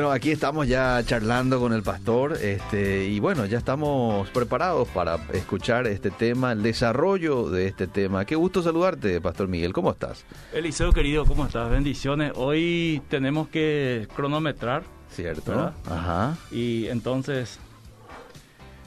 Bueno, 0.00 0.14
aquí 0.14 0.30
estamos 0.30 0.66
ya 0.66 1.02
charlando 1.04 1.60
con 1.60 1.74
el 1.74 1.82
pastor 1.82 2.32
este, 2.40 3.04
y 3.04 3.20
bueno, 3.20 3.44
ya 3.44 3.58
estamos 3.58 4.30
preparados 4.30 4.88
para 4.88 5.18
escuchar 5.34 5.86
este 5.86 6.10
tema, 6.10 6.52
el 6.52 6.62
desarrollo 6.62 7.50
de 7.50 7.66
este 7.66 7.86
tema. 7.86 8.24
Qué 8.24 8.34
gusto 8.34 8.62
saludarte, 8.62 9.20
Pastor 9.20 9.48
Miguel. 9.48 9.74
¿Cómo 9.74 9.90
estás? 9.90 10.24
Eliseo, 10.54 10.94
querido, 10.94 11.26
¿cómo 11.26 11.44
estás? 11.44 11.68
Bendiciones. 11.68 12.32
Hoy 12.34 13.02
tenemos 13.10 13.48
que 13.48 14.08
cronometrar. 14.16 14.84
Cierto. 15.10 15.50
¿verdad? 15.50 15.74
Ajá. 15.84 16.38
Y 16.50 16.86
entonces, 16.86 17.58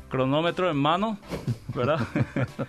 cronómetro 0.09 0.71
en 0.71 0.77
mano, 0.77 1.20
¿verdad? 1.75 2.00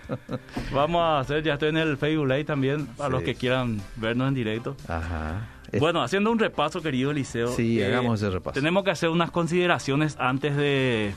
Vamos 0.70 1.00
a 1.00 1.20
hacer, 1.20 1.42
ya 1.44 1.54
estoy 1.54 1.70
en 1.70 1.78
el 1.78 1.96
Facebook 1.96 2.26
Live 2.26 2.44
también, 2.44 2.88
para 2.88 3.08
los 3.08 3.22
que 3.22 3.36
quieran 3.36 3.80
vernos 3.96 4.28
en 4.28 4.34
directo. 4.34 4.76
Ajá. 4.86 5.48
Es- 5.74 5.80
Bueno, 5.80 6.02
haciendo 6.02 6.30
un 6.30 6.38
repaso, 6.38 6.80
querido 6.82 7.10
Eliseo. 7.10 7.48
Sí, 7.48 7.80
eh, 7.80 7.86
hagamos 7.86 8.20
ese 8.22 8.30
repaso. 8.30 8.54
Tenemos 8.54 8.84
que 8.84 8.90
hacer 8.90 9.08
unas 9.10 9.30
consideraciones 9.30 10.16
antes 10.18 10.56
de, 10.56 11.14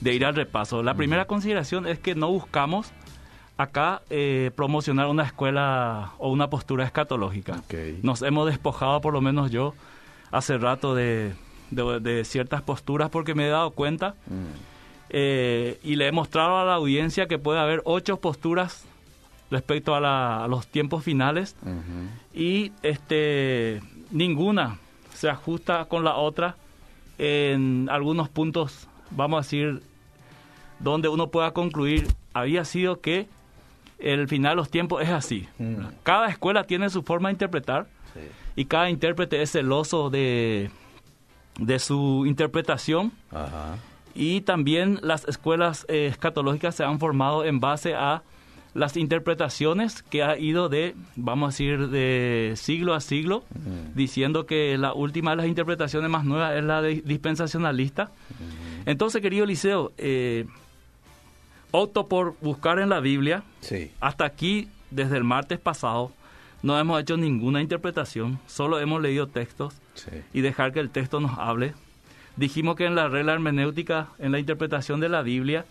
de 0.00 0.14
ir 0.14 0.24
al 0.24 0.34
repaso. 0.34 0.82
La 0.82 0.94
primera 0.94 1.24
consideración 1.26 1.86
es 1.86 1.98
que 1.98 2.14
no 2.14 2.28
buscamos 2.30 2.90
acá 3.56 4.02
eh, 4.10 4.50
promocionar 4.56 5.06
una 5.08 5.22
escuela 5.24 6.12
o 6.18 6.30
una 6.32 6.48
postura 6.50 6.84
escatológica. 6.84 7.56
Ok. 7.64 7.74
Nos 8.02 8.22
hemos 8.22 8.46
despojado, 8.46 9.00
por 9.00 9.12
lo 9.12 9.20
menos 9.20 9.50
yo, 9.50 9.74
hace 10.30 10.56
rato 10.58 10.94
de, 10.94 11.32
de- 11.70 12.00
de 12.00 12.24
ciertas 12.24 12.62
posturas 12.62 13.10
porque 13.10 13.34
me 13.34 13.46
he 13.46 13.50
dado 13.50 13.70
cuenta 13.70 14.14
Mm, 14.26 14.46
eh, 15.10 15.78
y 15.84 15.96
le 15.96 16.08
he 16.08 16.12
mostrado 16.12 16.58
a 16.58 16.64
la 16.64 16.74
audiencia 16.74 17.26
que 17.26 17.38
puede 17.38 17.60
haber 17.60 17.82
ocho 17.84 18.16
posturas 18.18 18.84
respecto 19.50 19.94
a, 19.94 20.00
la- 20.00 20.44
a 20.44 20.48
los 20.48 20.66
tiempos 20.66 21.04
finales 21.04 21.54
y 22.34 22.72
este 22.82 23.82
ninguna 24.12 24.78
se 25.14 25.28
ajusta 25.28 25.84
con 25.86 26.04
la 26.04 26.14
otra 26.16 26.56
en 27.18 27.88
algunos 27.90 28.28
puntos, 28.28 28.88
vamos 29.10 29.38
a 29.38 29.42
decir, 29.42 29.82
donde 30.78 31.08
uno 31.08 31.28
pueda 31.28 31.52
concluir, 31.52 32.08
había 32.34 32.64
sido 32.64 33.00
que 33.00 33.28
el 33.98 34.26
final 34.28 34.52
de 34.52 34.56
los 34.56 34.70
tiempos 34.70 35.02
es 35.02 35.10
así. 35.10 35.46
Mm. 35.58 35.74
Cada 36.02 36.28
escuela 36.28 36.64
tiene 36.64 36.90
su 36.90 37.02
forma 37.02 37.28
de 37.28 37.34
interpretar 37.34 37.86
Sí. 38.14 38.20
y 38.56 38.64
cada 38.66 38.90
intérprete 38.90 39.40
es 39.40 39.52
celoso 39.52 40.10
de, 40.10 40.70
de 41.58 41.78
su 41.78 42.24
interpretación 42.26 43.10
Ajá. 43.30 43.76
y 44.14 44.42
también 44.42 44.98
las 45.02 45.26
escuelas 45.26 45.86
eh, 45.88 46.08
escatológicas 46.10 46.74
se 46.74 46.84
han 46.84 46.98
formado 46.98 47.44
en 47.46 47.58
base 47.58 47.94
a 47.94 48.22
las 48.74 48.96
interpretaciones 48.96 50.02
que 50.02 50.22
ha 50.22 50.38
ido 50.38 50.68
de, 50.68 50.94
vamos 51.16 51.48
a 51.48 51.50
decir, 51.52 51.88
de 51.88 52.52
siglo 52.56 52.94
a 52.94 53.00
siglo, 53.00 53.44
diciendo 53.94 54.46
que 54.46 54.78
la 54.78 54.94
última 54.94 55.32
de 55.32 55.36
las 55.38 55.46
interpretaciones 55.46 56.08
más 56.10 56.24
nuevas 56.24 56.54
es 56.56 56.64
la 56.64 56.80
de 56.80 57.02
dispensacionalista. 57.04 58.10
Entonces, 58.86 59.20
querido 59.20 59.44
Liceo, 59.46 59.92
eh, 59.98 60.46
opto 61.70 62.06
por 62.06 62.36
buscar 62.40 62.78
en 62.78 62.88
la 62.88 63.00
Biblia, 63.00 63.42
Sí. 63.60 63.90
hasta 64.00 64.24
aquí, 64.24 64.68
desde 64.90 65.16
el 65.16 65.24
martes 65.24 65.58
pasado, 65.58 66.12
no 66.62 66.78
hemos 66.78 67.00
hecho 67.00 67.16
ninguna 67.16 67.60
interpretación, 67.60 68.38
solo 68.46 68.78
hemos 68.78 69.00
leído 69.02 69.26
textos 69.26 69.74
Sí. 69.94 70.10
y 70.32 70.40
dejar 70.42 70.72
que 70.72 70.80
el 70.80 70.90
texto 70.90 71.20
nos 71.20 71.38
hable. 71.38 71.74
Dijimos 72.36 72.76
que 72.76 72.86
en 72.86 72.94
la 72.94 73.08
regla 73.08 73.32
hermenéutica, 73.34 74.08
en 74.18 74.32
la 74.32 74.38
interpretación 74.38 75.00
de 75.00 75.08
la 75.08 75.22
Biblia, 75.22 75.64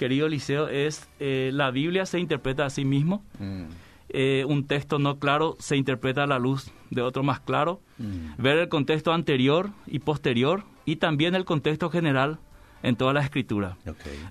querido 0.00 0.28
Liceo, 0.28 0.68
es 0.68 1.10
eh, 1.20 1.50
la 1.52 1.70
Biblia 1.70 2.06
se 2.06 2.18
interpreta 2.18 2.64
a 2.64 2.70
sí 2.70 2.86
mismo. 2.86 3.22
Mm, 3.38 3.64
eh, 4.08 4.46
un 4.48 4.66
texto 4.66 4.98
no 4.98 5.18
claro 5.18 5.56
se 5.58 5.76
interpreta 5.76 6.22
a 6.22 6.26
la 6.26 6.38
luz 6.38 6.72
de 6.88 7.02
otro 7.02 7.22
más 7.22 7.40
claro. 7.40 7.82
mm. 7.98 8.42
Ver 8.42 8.56
el 8.56 8.70
contexto 8.70 9.12
anterior 9.12 9.68
y 9.86 9.98
posterior 9.98 10.64
y 10.86 10.96
también 10.96 11.34
el 11.34 11.44
contexto 11.44 11.90
general 11.90 12.38
en 12.82 12.96
toda 12.96 13.12
la 13.12 13.20
escritura. 13.20 13.76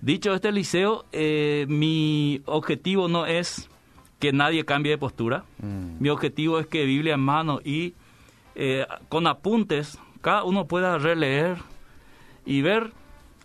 Dicho 0.01 0.33
este 0.33 0.51
liceo, 0.51 1.05
eh, 1.11 1.67
mi 1.69 2.41
objetivo 2.45 3.07
no 3.07 3.27
es 3.27 3.69
que 4.17 4.33
nadie 4.33 4.65
cambie 4.65 4.93
de 4.93 4.97
postura. 4.97 5.45
Mm. 5.59 6.01
Mi 6.01 6.09
objetivo 6.09 6.57
es 6.57 6.65
que 6.65 6.83
Biblia 6.85 7.13
en 7.13 7.19
mano 7.19 7.59
y 7.63 7.93
eh, 8.55 8.87
con 9.07 9.27
apuntes 9.27 9.99
cada 10.21 10.43
uno 10.45 10.65
pueda 10.65 10.97
releer 10.97 11.57
y 12.43 12.63
ver 12.63 12.91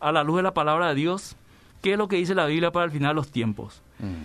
a 0.00 0.10
la 0.10 0.24
luz 0.24 0.38
de 0.38 0.42
la 0.42 0.54
palabra 0.54 0.88
de 0.88 0.94
Dios 0.94 1.36
qué 1.84 1.92
es 1.92 1.98
lo 1.98 2.08
que 2.08 2.16
dice 2.16 2.34
la 2.34 2.46
Biblia 2.46 2.72
para 2.72 2.86
el 2.86 2.90
final 2.90 3.10
de 3.10 3.14
los 3.16 3.30
tiempos. 3.30 3.82
Mm. 3.98 4.24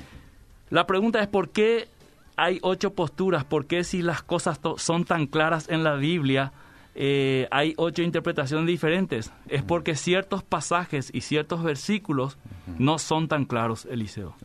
La 0.69 0.87
pregunta 0.87 1.19
es 1.19 1.27
por 1.27 1.49
qué 1.49 1.89
hay 2.37 2.57
ocho 2.61 2.93
posturas, 2.93 3.43
por 3.43 3.65
qué 3.65 3.83
si 3.83 4.01
las 4.01 4.23
cosas 4.23 4.61
son 4.77 5.03
tan 5.03 5.27
claras 5.27 5.67
en 5.67 5.83
la 5.83 5.95
Biblia 5.95 6.53
eh, 6.95 7.49
hay 7.51 7.73
ocho 7.75 8.01
interpretaciones 8.01 8.65
diferentes. 8.65 9.33
Es 9.49 9.61
porque 9.61 9.95
ciertos 9.95 10.41
pasajes 10.41 11.11
y 11.13 11.19
ciertos 11.19 11.61
versículos 11.61 12.37
no 12.77 12.97
son 12.97 13.27
tan 13.27 13.43
claros, 13.43 13.85
Eliseo. 13.91 14.35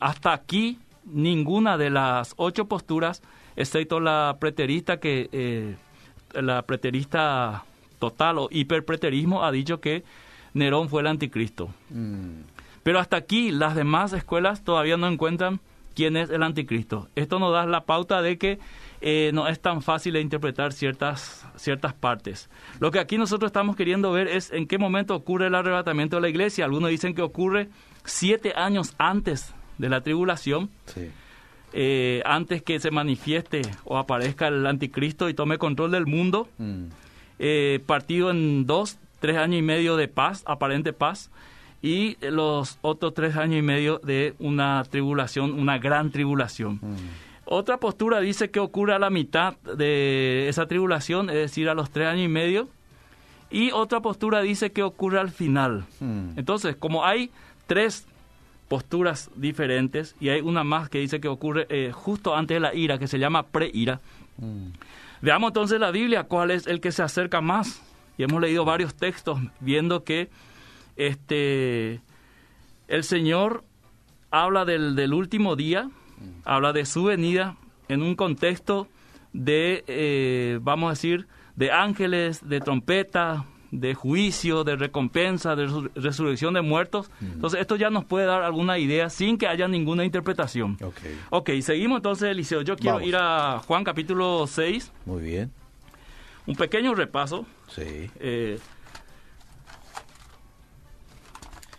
Hasta 0.00 0.32
aquí, 0.32 0.80
ninguna 1.04 1.78
de 1.78 1.90
las 1.90 2.34
ocho 2.36 2.64
posturas, 2.64 3.22
excepto 3.54 4.00
la 4.00 4.38
preterista, 4.40 4.98
que 4.98 5.28
eh, 5.30 5.76
la 6.34 6.62
preterista 6.62 7.64
total 8.00 8.38
o 8.38 8.48
hiperpreterismo, 8.50 9.44
ha 9.44 9.52
dicho 9.52 9.80
que 9.80 10.02
Nerón 10.54 10.88
fue 10.88 11.00
el 11.02 11.06
anticristo. 11.08 11.70
Mm. 11.90 12.42
Pero 12.82 12.98
hasta 12.98 13.16
aquí, 13.16 13.50
las 13.50 13.74
demás 13.74 14.12
escuelas 14.12 14.64
todavía 14.64 14.96
no 14.96 15.06
encuentran 15.06 15.60
quién 15.94 16.16
es 16.16 16.30
el 16.30 16.42
anticristo. 16.42 17.08
Esto 17.14 17.38
nos 17.38 17.52
da 17.52 17.66
la 17.66 17.84
pauta 17.84 18.22
de 18.22 18.38
que 18.38 18.58
eh, 19.02 19.30
no 19.34 19.48
es 19.48 19.60
tan 19.60 19.82
fácil 19.82 20.14
de 20.14 20.20
interpretar 20.20 20.72
ciertas, 20.72 21.46
ciertas 21.56 21.92
partes. 21.94 22.48
Lo 22.78 22.90
que 22.90 22.98
aquí 22.98 23.18
nosotros 23.18 23.48
estamos 23.48 23.76
queriendo 23.76 24.12
ver 24.12 24.28
es 24.28 24.50
en 24.50 24.66
qué 24.66 24.78
momento 24.78 25.14
ocurre 25.14 25.48
el 25.48 25.54
arrebatamiento 25.54 26.16
de 26.16 26.22
la 26.22 26.28
iglesia. 26.28 26.64
Algunos 26.64 26.90
dicen 26.90 27.14
que 27.14 27.22
ocurre 27.22 27.68
siete 28.04 28.52
años 28.56 28.94
antes 28.98 29.54
de 29.78 29.88
la 29.88 30.00
tribulación, 30.02 30.70
Sí. 30.86 31.08
eh, 31.72 32.22
antes 32.24 32.62
que 32.62 32.78
se 32.80 32.90
manifieste 32.90 33.62
o 33.84 33.98
aparezca 33.98 34.48
el 34.48 34.66
anticristo 34.66 35.28
y 35.28 35.34
tome 35.34 35.58
control 35.58 35.90
del 35.90 36.06
mundo, 36.06 36.48
Mm. 36.58 36.84
eh, 37.38 37.80
partido 37.86 38.30
en 38.30 38.66
dos, 38.66 38.98
tres 39.20 39.36
años 39.36 39.60
y 39.60 39.62
medio 39.62 39.96
de 39.96 40.08
paz, 40.08 40.42
aparente 40.46 40.92
paz, 40.92 41.30
y 41.82 42.16
los 42.20 42.78
otros 42.82 43.14
tres 43.14 43.36
años 43.36 43.58
y 43.58 43.62
medio 43.62 43.98
de 43.98 44.34
una 44.38 44.82
tribulación, 44.88 45.52
una 45.58 45.78
gran 45.78 46.10
tribulación. 46.10 46.78
Mm. 46.82 46.96
Otra 47.44 47.78
postura 47.78 48.20
dice 48.20 48.50
que 48.50 48.60
ocurre 48.60 48.94
a 48.94 48.98
la 48.98 49.10
mitad 49.10 49.56
de 49.58 50.48
esa 50.48 50.66
tribulación, 50.66 51.30
es 51.30 51.36
decir, 51.36 51.68
a 51.68 51.74
los 51.74 51.90
tres 51.90 52.08
años 52.08 52.26
y 52.26 52.28
medio, 52.28 52.68
y 53.50 53.70
otra 53.72 54.00
postura 54.00 54.40
dice 54.42 54.72
que 54.72 54.82
ocurre 54.82 55.18
al 55.18 55.30
final. 55.30 55.84
Mm. 56.00 56.38
Entonces, 56.38 56.76
como 56.76 57.04
hay 57.04 57.30
tres 57.66 58.06
posturas 58.68 59.30
diferentes 59.34 60.14
y 60.20 60.28
hay 60.28 60.40
una 60.40 60.62
más 60.62 60.88
que 60.88 60.98
dice 60.98 61.20
que 61.20 61.28
ocurre 61.28 61.66
eh, 61.70 61.90
justo 61.92 62.36
antes 62.36 62.56
de 62.56 62.60
la 62.60 62.74
ira, 62.74 62.98
que 62.98 63.08
se 63.08 63.18
llama 63.18 63.44
pre-ira, 63.44 64.00
Mm. 64.40 64.72
Veamos 65.20 65.50
entonces 65.50 65.78
la 65.78 65.90
Biblia, 65.90 66.24
cuál 66.24 66.50
es 66.50 66.66
el 66.66 66.80
que 66.80 66.92
se 66.92 67.02
acerca 67.02 67.40
más. 67.40 67.82
Y 68.20 68.22
hemos 68.22 68.38
leído 68.42 68.66
varios 68.66 68.94
textos 68.94 69.40
viendo 69.60 70.04
que 70.04 70.28
este 70.94 72.02
el 72.86 73.02
Señor 73.04 73.64
habla 74.30 74.66
del, 74.66 74.94
del 74.94 75.14
último 75.14 75.56
día, 75.56 75.88
habla 76.44 76.74
de 76.74 76.84
su 76.84 77.04
venida 77.04 77.56
en 77.88 78.02
un 78.02 78.16
contexto 78.16 78.88
de, 79.32 79.84
eh, 79.86 80.58
vamos 80.60 80.88
a 80.88 80.90
decir, 80.90 81.28
de 81.56 81.72
ángeles, 81.72 82.46
de 82.46 82.60
trompeta, 82.60 83.46
de 83.70 83.94
juicio, 83.94 84.64
de 84.64 84.76
recompensa, 84.76 85.56
de 85.56 85.66
resur- 85.68 85.90
resurrección 85.94 86.52
de 86.52 86.60
muertos. 86.60 87.10
Entonces 87.22 87.58
esto 87.60 87.76
ya 87.76 87.88
nos 87.88 88.04
puede 88.04 88.26
dar 88.26 88.42
alguna 88.42 88.76
idea 88.78 89.08
sin 89.08 89.38
que 89.38 89.46
haya 89.46 89.66
ninguna 89.66 90.04
interpretación. 90.04 90.76
Ok. 90.82 90.98
Ok, 91.30 91.50
seguimos 91.62 91.96
entonces, 91.98 92.28
Eliseo. 92.28 92.60
Yo 92.60 92.76
quiero 92.76 92.96
Vamos. 92.96 93.08
ir 93.08 93.16
a 93.16 93.60
Juan 93.66 93.82
capítulo 93.84 94.46
6, 94.46 94.92
Muy 95.06 95.22
bien. 95.22 95.50
Un 96.50 96.56
pequeño 96.56 96.94
repaso. 96.94 97.46
Sí. 97.68 98.10
Eh, 98.18 98.58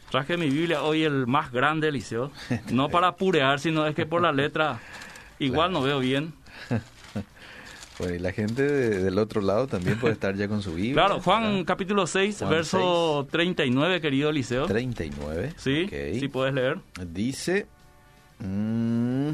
traje 0.09 0.37
mi 0.37 0.49
Biblia 0.49 0.81
hoy 0.83 1.03
el 1.03 1.27
más 1.27 1.51
grande, 1.51 1.89
Eliseo. 1.89 2.31
No 2.71 2.89
para 2.89 3.07
apurear, 3.09 3.59
sino 3.59 3.85
es 3.85 3.95
que 3.95 4.05
por 4.05 4.21
la 4.21 4.31
letra 4.31 4.79
igual 5.39 5.71
no 5.71 5.81
veo 5.81 5.99
bien. 5.99 6.33
Bueno, 7.99 8.15
y 8.15 8.19
la 8.19 8.31
gente 8.31 8.63
de- 8.63 9.03
del 9.03 9.17
otro 9.17 9.41
lado 9.41 9.67
también 9.67 9.99
puede 9.99 10.13
estar 10.13 10.35
ya 10.35 10.47
con 10.47 10.61
su 10.61 10.73
Biblia. 10.73 10.93
Claro, 10.93 11.19
Juan 11.21 11.43
¿verdad? 11.43 11.65
capítulo 11.65 12.07
6, 12.07 12.37
Juan 12.39 12.49
verso 12.49 13.27
39, 13.29 13.99
querido 14.01 14.29
Eliseo. 14.29 14.65
39. 14.67 15.53
Sí, 15.57 15.83
ok. 15.85 16.19
sí 16.19 16.27
puedes 16.29 16.53
leer. 16.53 16.79
Dice, 17.07 17.67
mm, 18.39 19.31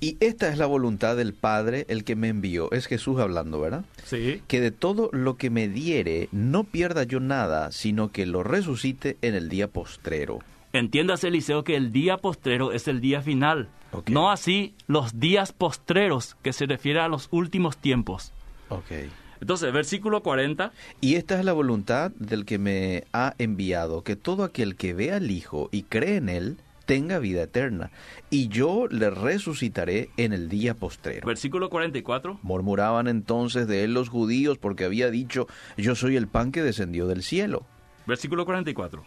y 0.00 0.16
esta 0.20 0.48
es 0.48 0.58
la 0.58 0.66
voluntad 0.66 1.16
del 1.16 1.34
Padre, 1.34 1.84
el 1.88 2.04
que 2.04 2.16
me 2.16 2.28
envió. 2.28 2.70
Es 2.72 2.86
Jesús 2.86 3.20
hablando, 3.20 3.60
¿verdad? 3.60 3.84
Sí, 4.04 4.42
Que 4.46 4.60
de 4.60 4.70
todo 4.70 5.10
lo 5.12 5.36
que 5.36 5.50
me 5.50 5.68
diere, 5.68 6.28
no 6.32 6.64
pierda 6.64 7.04
yo 7.04 7.20
nada, 7.20 7.70
sino 7.72 8.10
que 8.10 8.26
lo 8.26 8.42
resucite 8.42 9.16
en 9.22 9.34
el 9.34 9.48
día 9.48 9.68
postrero. 9.68 10.40
entiéndase, 10.72 11.28
Eliseo, 11.28 11.64
que 11.64 11.76
el 11.76 11.92
día 11.92 12.16
postrero 12.16 12.72
es 12.72 12.88
el 12.88 13.00
día 13.00 13.22
final. 13.22 13.68
Ok. 13.92 14.08
No 14.10 14.30
así 14.30 14.74
los 14.86 15.18
días 15.18 15.52
postreros, 15.52 16.36
que 16.42 16.52
se 16.52 16.66
refiere 16.66 17.00
a 17.00 17.08
los 17.08 17.28
últimos 17.32 17.76
tiempos. 17.76 18.32
Ok. 18.68 18.92
Entonces, 19.40 19.72
versículo 19.72 20.22
40. 20.22 20.70
Y 21.00 21.14
esta 21.16 21.38
es 21.38 21.44
la 21.44 21.52
voluntad 21.54 22.10
del 22.12 22.44
que 22.44 22.58
me 22.58 23.04
ha 23.12 23.34
enviado, 23.38 24.02
que 24.04 24.14
todo 24.14 24.44
aquel 24.44 24.76
que 24.76 24.92
ve 24.94 25.12
al 25.12 25.30
Hijo 25.30 25.70
y 25.72 25.82
cree 25.84 26.16
en 26.16 26.28
Él, 26.28 26.56
tenga 26.90 27.20
vida 27.20 27.44
eterna, 27.44 27.92
y 28.30 28.48
yo 28.48 28.88
le 28.88 29.10
resucitaré 29.10 30.10
en 30.16 30.32
el 30.32 30.48
día 30.48 30.74
postrero. 30.74 31.24
Versículo 31.24 31.70
44. 31.70 32.40
Murmuraban 32.42 33.06
entonces 33.06 33.68
de 33.68 33.84
él 33.84 33.94
los 33.94 34.08
judíos 34.08 34.58
porque 34.58 34.86
había 34.86 35.08
dicho, 35.08 35.46
yo 35.76 35.94
soy 35.94 36.16
el 36.16 36.26
pan 36.26 36.50
que 36.50 36.64
descendió 36.64 37.06
del 37.06 37.22
cielo. 37.22 37.64
Versículo 38.08 38.44
44. 38.44 39.04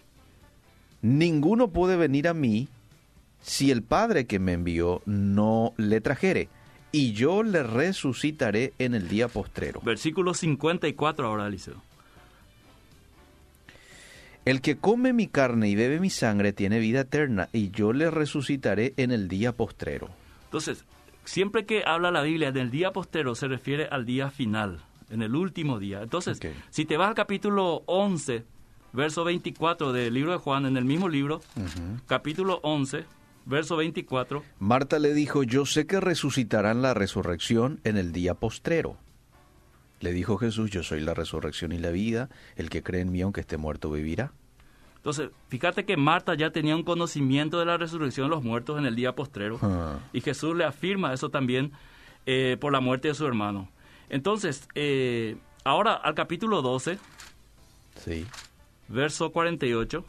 Ninguno 1.01 1.71
puede 1.71 1.97
venir 1.97 2.29
a 2.29 2.33
mí 2.33 2.69
si 3.41 3.69
el 3.69 3.83
Padre 3.83 4.27
que 4.27 4.39
me 4.39 4.53
envió 4.53 5.01
no 5.05 5.73
le 5.75 5.99
trajere, 5.99 6.47
y 6.93 7.11
yo 7.11 7.43
le 7.43 7.63
resucitaré 7.63 8.71
en 8.79 8.95
el 8.95 9.09
día 9.09 9.27
postrero. 9.27 9.81
Versículo 9.83 10.33
54 10.33 11.27
ahora, 11.27 11.47
Eliseo. 11.47 11.81
El 14.45 14.59
que 14.59 14.75
come 14.75 15.13
mi 15.13 15.27
carne 15.27 15.69
y 15.69 15.75
bebe 15.75 16.01
mi 16.01 16.09
sangre 16.09 16.51
tiene 16.51 16.79
vida 16.79 17.01
eterna, 17.01 17.47
y 17.53 17.71
yo 17.71 17.93
le 17.93 18.11
resucitaré 18.11 18.93
en 18.97 19.11
el 19.11 19.29
día 19.29 19.53
postrero. 19.53 20.09
Entonces, 20.45 20.83
siempre 21.23 21.65
que 21.65 21.83
habla 21.85 22.11
la 22.11 22.21
Biblia 22.23 22.51
del 22.51 22.69
día 22.69 22.91
postrero, 22.91 23.35
se 23.35 23.47
refiere 23.47 23.87
al 23.89 24.05
día 24.05 24.29
final, 24.31 24.81
en 25.09 25.21
el 25.21 25.33
último 25.35 25.79
día. 25.79 26.01
Entonces, 26.01 26.39
si 26.71 26.83
te 26.83 26.97
vas 26.97 27.07
al 27.07 27.15
capítulo 27.15 27.83
11, 27.85 28.43
verso 28.91 29.23
24 29.23 29.93
del 29.93 30.13
libro 30.13 30.33
de 30.33 30.39
Juan, 30.39 30.65
en 30.65 30.75
el 30.75 30.83
mismo 30.83 31.07
libro, 31.07 31.39
capítulo 32.05 32.59
11, 32.63 33.05
verso 33.45 33.77
24, 33.77 34.43
Marta 34.59 34.99
le 34.99 35.13
dijo, 35.13 35.43
yo 35.43 35.65
sé 35.65 35.87
que 35.87 36.01
resucitarán 36.01 36.81
la 36.81 36.93
resurrección 36.93 37.79
en 37.85 37.95
el 37.95 38.11
día 38.11 38.33
postrero. 38.33 38.97
Le 40.03 40.11
dijo 40.11 40.37
Jesús, 40.37 40.69
yo 40.69 40.83
soy 40.83 40.99
la 40.99 41.13
resurrección 41.13 41.71
y 41.71 41.77
la 41.79 41.89
vida, 41.89 42.27
el 42.57 42.69
que 42.69 42.83
cree 42.83 42.99
en 42.99 43.11
mí 43.13 43.21
aunque 43.21 43.39
esté 43.39 43.55
muerto 43.55 43.89
vivirá. 43.89 44.33
Entonces, 44.97 45.29
fíjate 45.47 45.85
que 45.85 45.95
Marta 45.95 46.35
ya 46.35 46.51
tenía 46.51 46.75
un 46.75 46.83
conocimiento 46.83 47.57
de 47.57 47.65
la 47.65 47.77
resurrección 47.77 48.27
de 48.27 48.35
los 48.35 48.43
muertos 48.43 48.77
en 48.77 48.85
el 48.85 48.95
día 48.97 49.15
postrero. 49.15 49.59
Ah. 49.61 49.99
Y 50.11 50.19
Jesús 50.19 50.57
le 50.57 50.65
afirma 50.65 51.13
eso 51.13 51.29
también 51.29 51.71
eh, 52.25 52.57
por 52.59 52.73
la 52.73 52.81
muerte 52.81 53.07
de 53.07 53.13
su 53.13 53.25
hermano. 53.25 53.69
Entonces, 54.09 54.67
eh, 54.75 55.37
ahora 55.63 55.93
al 55.93 56.15
capítulo 56.15 56.61
12, 56.61 56.97
Sí. 58.03 58.25
verso 58.89 59.31
48. 59.31 60.03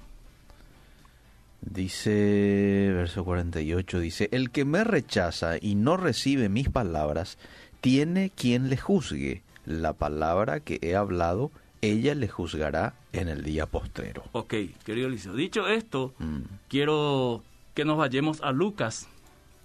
Dice, 1.61 2.91
verso 2.95 3.25
48, 3.25 4.01
dice, 4.01 4.29
el 4.33 4.51
que 4.51 4.65
me 4.65 4.83
rechaza 4.85 5.57
y 5.61 5.77
no 5.77 5.97
recibe 5.97 6.49
mis 6.49 6.69
palabras, 6.69 7.39
tiene 7.81 8.31
quien 8.35 8.69
le 8.71 8.77
juzgue. 8.77 9.43
La 9.67 9.93
palabra 9.95 10.61
que 10.61 10.79
he 10.83 10.95
hablado, 10.97 11.51
ella 11.81 12.15
le 12.15 12.29
juzgará 12.29 12.95
en 13.13 13.29
el 13.29 13.43
día 13.43 13.67
postrero. 13.67 14.25
Ok, 14.33 14.55
querido 14.85 15.09
Eliseo. 15.09 15.35
Dicho 15.35 15.67
esto, 15.69 16.13
Mm. 16.19 16.41
quiero 16.69 17.43
que 17.75 17.85
nos 17.85 17.97
vayamos 17.99 18.41
a 18.43 18.53
Lucas, 18.53 19.09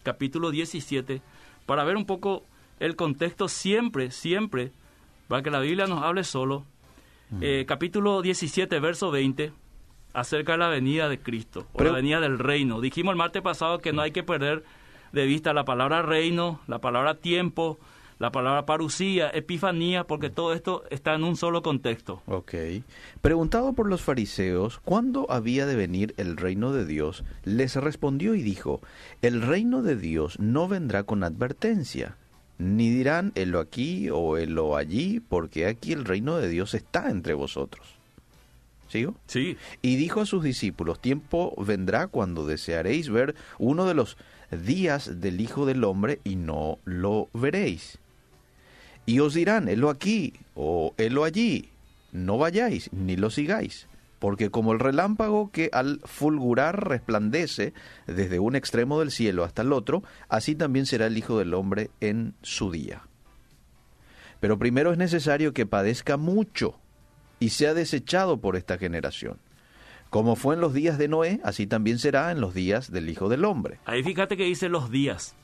capítulo 0.03 0.51
17, 0.51 1.21
para 1.65 1.83
ver 1.83 1.95
un 1.97 2.05
poco 2.05 2.43
el 2.79 2.95
contexto 2.95 3.47
siempre, 3.47 4.11
siempre, 4.11 4.71
para 5.27 5.43
que 5.43 5.51
la 5.51 5.59
Biblia 5.59 5.85
nos 5.85 6.01
hable 6.03 6.23
solo. 6.23 6.65
Eh, 7.41 7.65
capítulo 7.67 8.23
17, 8.23 8.79
verso 8.79 9.11
20, 9.11 9.51
acerca 10.13 10.53
de 10.53 10.57
la 10.57 10.69
venida 10.69 11.07
de 11.09 11.19
Cristo, 11.19 11.67
o 11.73 11.77
Pero- 11.77 11.91
la 11.91 11.97
venida 11.97 12.19
del 12.19 12.39
reino. 12.39 12.81
Dijimos 12.81 13.11
el 13.11 13.17
martes 13.17 13.43
pasado 13.43 13.77
que 13.79 13.93
no 13.93 14.01
hay 14.01 14.09
que 14.11 14.23
perder 14.23 14.63
de 15.11 15.25
vista 15.27 15.53
la 15.53 15.63
palabra 15.65 16.01
reino, 16.01 16.59
la 16.67 16.79
palabra 16.79 17.15
tiempo, 17.15 17.77
la 18.19 18.33
palabra 18.33 18.65
parucía, 18.65 19.29
epifanía, 19.29 20.03
porque 20.03 20.29
todo 20.29 20.53
esto 20.53 20.83
está 20.89 21.15
en 21.15 21.23
un 21.23 21.37
solo 21.37 21.63
contexto. 21.63 22.21
Ok. 22.27 22.53
Preguntado 23.21 23.73
por 23.73 23.87
los 23.87 24.01
fariseos 24.01 24.79
cuándo 24.83 25.25
había 25.29 25.65
de 25.65 25.77
venir 25.77 26.13
el 26.17 26.35
reino 26.35 26.73
de 26.73 26.85
Dios, 26.85 27.23
les 27.45 27.75
respondió 27.75 28.35
y 28.35 28.43
dijo, 28.43 28.81
el 29.21 29.41
reino 29.41 29.81
de 29.81 29.95
Dios 29.95 30.37
no 30.37 30.67
vendrá 30.67 31.03
con 31.03 31.23
advertencia, 31.23 32.17
ni 32.57 32.89
dirán 32.89 33.31
helo 33.35 33.59
aquí 33.59 34.09
o 34.09 34.37
helo 34.37 34.75
allí, 34.75 35.21
porque 35.21 35.65
aquí 35.65 35.93
el 35.93 36.03
reino 36.03 36.37
de 36.37 36.49
Dios 36.49 36.73
está 36.73 37.09
entre 37.09 37.33
vosotros. 37.33 37.87
¿Sigo? 38.89 39.15
Sí, 39.27 39.55
Y 39.81 39.95
dijo 39.95 40.19
a 40.19 40.25
sus 40.25 40.43
discípulos, 40.43 40.99
tiempo 40.99 41.53
vendrá 41.63 42.07
cuando 42.07 42.45
desearéis 42.45 43.09
ver 43.09 43.35
uno 43.59 43.85
de 43.85 43.93
los 43.93 44.17
días 44.51 45.21
del 45.21 45.39
Hijo 45.39 45.65
del 45.65 45.83
Hombre 45.83 46.19
y 46.23 46.35
no 46.35 46.79
lo 46.85 47.29
veréis. 47.33 47.99
Y 49.09 49.21
os 49.21 49.33
dirán, 49.33 49.67
helo 49.69 49.89
aquí 49.89 50.33
o 50.53 50.93
helo 50.99 51.23
allí, 51.23 51.69
no 52.11 52.37
vayáis 52.37 52.93
ni 52.93 53.15
lo 53.17 53.31
sigáis, 53.31 53.87
porque 54.19 54.51
como 54.51 54.71
el 54.71 54.77
relámpago 54.77 55.49
que 55.51 55.71
al 55.73 55.99
fulgurar 56.03 56.87
resplandece 56.87 57.73
desde 58.05 58.37
un 58.37 58.55
extremo 58.55 58.99
del 58.99 59.09
cielo 59.09 59.43
hasta 59.43 59.63
el 59.63 59.73
otro, 59.73 60.03
así 60.27 60.53
también 60.53 60.85
será 60.85 61.07
el 61.07 61.17
Hijo 61.17 61.39
del 61.39 61.55
Hombre 61.55 61.89
en 62.01 62.35
su 62.43 62.69
día. 62.69 63.01
Pero 64.39 64.59
primero 64.59 64.91
es 64.91 64.99
necesario 64.99 65.55
que 65.55 65.65
padezca 65.65 66.15
mucho 66.15 66.75
y 67.39 67.49
sea 67.49 67.73
desechado 67.73 68.37
por 68.37 68.55
esta 68.55 68.77
generación. 68.77 69.39
Como 70.11 70.35
fue 70.35 70.53
en 70.53 70.61
los 70.61 70.75
días 70.75 70.99
de 70.99 71.07
Noé, 71.07 71.41
así 71.43 71.65
también 71.65 71.97
será 71.97 72.31
en 72.31 72.41
los 72.41 72.53
días 72.53 72.91
del 72.91 73.09
Hijo 73.09 73.27
del 73.27 73.43
Hombre. 73.43 73.79
Ahí 73.85 74.03
fíjate 74.03 74.37
que 74.37 74.43
dice 74.43 74.69
los 74.69 74.91
días, 74.91 75.35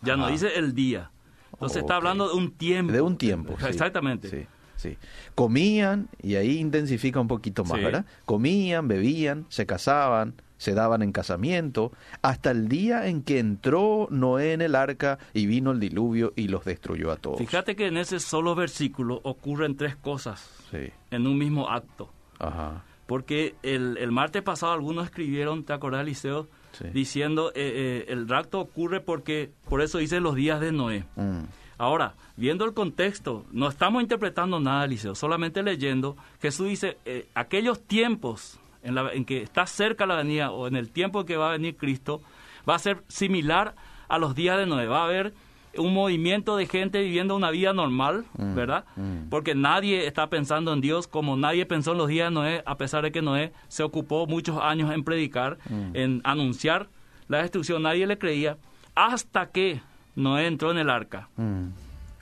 ya 0.00 0.16
no 0.16 0.26
dice 0.26 0.58
el 0.58 0.74
día. 0.74 1.12
Entonces 1.52 1.78
está 1.78 1.96
hablando 1.96 2.28
de 2.28 2.34
un 2.34 2.50
tiempo. 2.52 2.92
De 2.92 3.00
un 3.00 3.16
tiempo. 3.16 3.54
sí, 3.58 3.66
Exactamente. 3.66 4.28
Sí, 4.28 4.46
sí. 4.76 4.98
Comían, 5.34 6.08
y 6.22 6.34
ahí 6.36 6.58
intensifica 6.58 7.20
un 7.20 7.28
poquito 7.28 7.64
más, 7.64 7.78
Sí. 7.78 7.84
¿verdad? 7.84 8.04
Comían, 8.24 8.88
bebían, 8.88 9.46
se 9.48 9.66
casaban, 9.66 10.34
se 10.58 10.74
daban 10.74 11.02
en 11.02 11.10
casamiento, 11.12 11.92
hasta 12.22 12.50
el 12.52 12.68
día 12.68 13.06
en 13.08 13.22
que 13.22 13.38
entró 13.40 14.06
Noé 14.10 14.52
en 14.52 14.60
el 14.62 14.74
arca 14.76 15.18
y 15.34 15.46
vino 15.46 15.72
el 15.72 15.80
diluvio 15.80 16.32
y 16.36 16.48
los 16.48 16.64
destruyó 16.64 17.10
a 17.10 17.16
todos. 17.16 17.38
Fíjate 17.38 17.74
que 17.76 17.86
en 17.86 17.96
ese 17.96 18.20
solo 18.20 18.54
versículo 18.54 19.20
ocurren 19.24 19.76
tres 19.76 19.96
cosas 19.96 20.48
Sí, 20.70 20.90
en 21.10 21.26
un 21.26 21.38
mismo 21.38 21.68
acto. 21.70 22.10
ajá. 22.38 22.84
Porque 23.06 23.56
el, 23.62 23.98
el 23.98 24.10
martes 24.12 24.42
pasado 24.42 24.72
algunos 24.72 25.04
escribieron, 25.04 25.64
¿te 25.64 25.72
acordás, 25.74 26.04
Liceo? 26.06 26.46
Sí. 26.72 26.84
Diciendo, 26.92 27.50
eh, 27.54 28.04
eh, 28.08 28.12
el 28.12 28.28
rapto 28.28 28.60
ocurre 28.60 29.00
porque, 29.00 29.50
por 29.68 29.80
eso 29.82 29.98
dice 29.98 30.20
los 30.20 30.34
días 30.34 30.60
de 30.60 30.72
Noé. 30.72 31.04
Mm, 31.16 31.42
Ahora, 31.78 32.14
viendo 32.36 32.64
el 32.64 32.74
contexto, 32.74 33.44
no 33.50 33.66
estamos 33.68 34.02
interpretando 34.02 34.60
nada, 34.60 34.86
Liceo, 34.86 35.14
solamente 35.16 35.62
leyendo, 35.64 36.16
Jesús 36.40 36.68
dice, 36.68 36.96
eh, 37.04 37.26
aquellos 37.34 37.80
tiempos 37.82 38.60
en, 38.84 38.94
la- 38.94 39.12
en 39.12 39.24
que 39.24 39.42
está 39.42 39.66
cerca 39.66 40.06
la 40.06 40.14
venida 40.16 40.52
o 40.52 40.68
en 40.68 40.76
el 40.76 40.90
tiempo 40.90 41.24
que 41.24 41.36
va 41.36 41.48
a 41.48 41.52
venir 41.52 41.76
Cristo, 41.76 42.22
va 42.68 42.76
a 42.76 42.78
ser 42.78 43.02
similar 43.08 43.74
a 44.08 44.18
los 44.18 44.34
días 44.36 44.58
de 44.58 44.66
Noé. 44.66 44.86
Va 44.86 45.00
a 45.00 45.04
haber 45.06 45.32
un 45.78 45.94
movimiento 45.94 46.56
de 46.56 46.66
gente 46.66 47.00
viviendo 47.02 47.34
una 47.36 47.50
vida 47.50 47.72
normal, 47.72 48.24
¿verdad? 48.34 48.84
mm. 48.96 49.28
Porque 49.30 49.54
nadie 49.54 50.06
está 50.06 50.28
pensando 50.28 50.72
en 50.72 50.80
Dios 50.80 51.06
como 51.06 51.36
nadie 51.36 51.66
pensó 51.66 51.92
en 51.92 51.98
los 51.98 52.08
días 52.08 52.28
de 52.28 52.34
Noé, 52.34 52.62
a 52.66 52.76
pesar 52.76 53.02
de 53.02 53.12
que 53.12 53.22
Noé 53.22 53.52
se 53.68 53.82
ocupó 53.82 54.26
muchos 54.26 54.58
años 54.60 54.92
en 54.92 55.04
predicar, 55.04 55.58
en 55.94 56.20
anunciar 56.24 56.88
la 57.28 57.38
destrucción, 57.38 57.82
nadie 57.82 58.06
le 58.06 58.18
creía, 58.18 58.58
hasta 58.94 59.50
que 59.50 59.80
Noé 60.16 60.46
entró 60.46 60.70
en 60.70 60.78
el 60.78 60.90
arca 60.90 61.28
mm. 61.36 61.68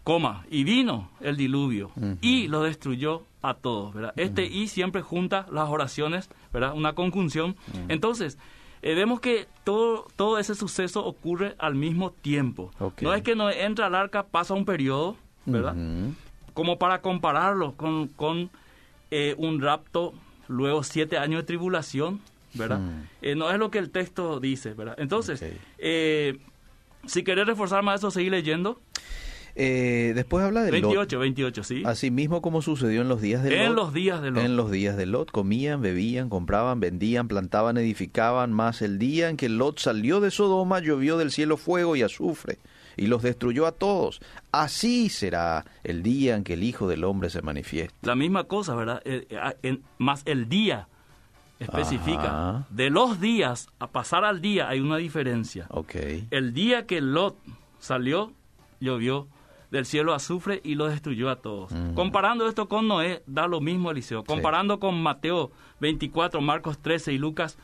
coma, 0.05 0.45
y 0.51 0.65
vino 0.65 1.11
el 1.21 1.37
diluvio 1.37 1.91
Ujú. 1.97 2.19
y 2.21 2.47
lo 2.49 2.63
destruyó 2.63 3.23
a 3.43 3.55
todos, 3.55 3.95
¿verdad? 3.95 4.13
Este 4.17 4.45
y 4.47 4.69
siempre 4.69 5.03
junta 5.03 5.47
las 5.51 5.69
oraciones, 5.69 6.29
¿verdad? 6.53 6.75
Una 6.75 6.93
conjunción. 6.93 7.57
Entonces, 7.89 8.39
eh, 8.83 8.95
vemos 8.95 9.21
que 9.21 9.47
todo, 9.65 10.07
todo 10.17 10.39
ese 10.39 10.55
suceso 10.55 11.05
ocurre 11.05 11.55
al 11.59 11.75
mismo 11.75 12.11
tiempo. 12.13 12.71
No 13.01 13.15
es 13.15 13.23
que 13.23 13.35
no 13.37 13.51
entra 13.51 13.87
al 13.87 13.95
arca, 13.95 14.25
pasa 14.25 14.55
un 14.55 14.65
periodo, 14.65 15.17
¿verdad? 15.47 15.75
Como 16.55 16.79
para 16.79 17.01
compararlo 17.01 17.73
con, 17.77 18.09
con 18.09 18.51
eh, 19.11 19.35
un 19.39 19.61
rapto, 19.61 20.15
luego 20.49 20.83
siete 20.83 21.19
años 21.19 21.43
de 21.43 21.47
tribulación, 21.47 22.21
¿verdad? 22.55 22.79
Mm. 22.81 23.03
Eh, 23.23 23.35
no 23.35 23.51
es 23.51 23.59
lo 23.59 23.71
que 23.71 23.79
el 23.79 23.91
texto 23.91 24.41
dice, 24.41 24.75
¿verdad? 24.75 24.95
Entonces, 24.99 25.43
Ok. 25.43 25.49
eh, 25.79 26.39
si 27.07 27.23
querés 27.23 27.47
reforzar 27.47 27.83
más 27.83 28.01
eso, 28.01 28.11
seguir 28.11 28.33
leyendo. 28.33 28.81
Eh, 29.55 30.13
después 30.15 30.45
habla 30.45 30.63
de 30.63 30.73
Lot. 30.73 30.81
28, 30.83 31.19
28, 31.19 31.65
sí. 31.65 31.83
Asimismo 31.85 32.41
como 32.43 32.63
sucedió 32.63 33.03
en 33.03 33.09
los 33.09 33.21
días 33.21 33.43
de 33.43 33.51
Lot. 33.51 33.61
En 33.61 33.75
los 33.75 33.93
días 33.93 34.23
de 34.23 34.31
Lot. 34.31 34.45
En 34.45 34.57
los 34.57 34.71
días 34.71 34.97
de 34.97 35.07
Lot 35.07 35.31
comían, 35.31 35.83
bebían, 35.83 36.29
compraban, 36.29 36.81
vendían, 36.81 37.29
plantaban, 37.29 37.77
edificaban, 37.77 38.53
más 38.53 38.83
el 38.83 38.99
día 38.99 39.29
en 39.29 39.37
que 39.37 39.49
Lot 39.49 39.79
salió 39.79 40.21
de 40.21 40.31
Sodoma 40.31 40.81
llovió 40.81 41.17
del 41.19 41.31
cielo 41.31 41.57
fuego 41.57 41.97
y 41.97 42.03
azufre 42.03 42.59
y 42.97 43.07
los 43.07 43.23
destruyó 43.23 43.67
a 43.67 43.73
todos. 43.73 44.21
Así 44.53 45.09
será 45.09 45.65
el 45.85 46.03
día 46.03 46.37
en 46.37 46.45
que 46.45 46.55
el 46.55 46.63
Hijo 46.63 46.89
del 46.89 47.05
Hombre 47.05 47.31
se 47.31 47.41
manifieste. 47.43 47.95
La 48.03 48.15
misma 48.17 48.45
cosa, 48.45 48.75
¿verdad? 48.75 49.01
Eh, 49.05 49.27
eh, 49.31 49.39
en- 49.63 49.83
más 49.99 50.23
el 50.27 50.49
día 50.49 50.87
especifica. 51.59 52.25
Ajá. 52.25 52.67
De 52.71 52.91
los 52.91 53.21
días 53.21 53.69
a 53.79 53.89
pasar 53.89 54.25
al 54.25 54.41
día 54.41 54.69
hay 54.69 54.81
una 54.81 54.97
diferencia. 54.97 55.67
Ok. 55.71 55.95
El 56.31 56.53
día 56.55 56.87
que 56.87 57.01
Lot 57.01 57.37
salió, 57.79 58.33
llovió 58.81 59.29
del 59.71 59.87
cielo 59.87 60.15
azufre 60.15 60.61
y 60.65 60.75
lo 60.75 60.89
destruyó 60.89 61.31
a 61.31 61.37
todos. 61.37 61.73
Comparando 61.95 62.49
esto 62.49 62.69
con 62.69 62.89
Noé, 62.89 63.23
da 63.27 63.47
lo 63.47 63.61
mismo 63.61 63.91
Eliseo. 63.91 64.25
Comparando 64.25 64.81
con 64.81 65.01
Mateo 65.01 65.51
24, 65.81 66.41
Marcos 66.41 66.79
13 66.79 67.13
y 67.13 67.19
Lucas 67.19 67.57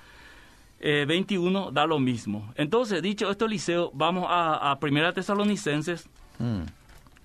21, 0.81 1.69
eh, 1.69 1.73
da 1.73 1.87
lo 1.87 1.99
mismo. 1.99 2.53
Entonces, 2.57 3.03
dicho 3.03 3.31
esto, 3.31 3.47
Eliseo, 3.47 3.91
vamos 3.95 4.27
a, 4.29 4.71
a 4.71 4.79
Primera 4.79 5.13
Tesalonicenses. 5.13 6.09
Mm. 6.39 6.63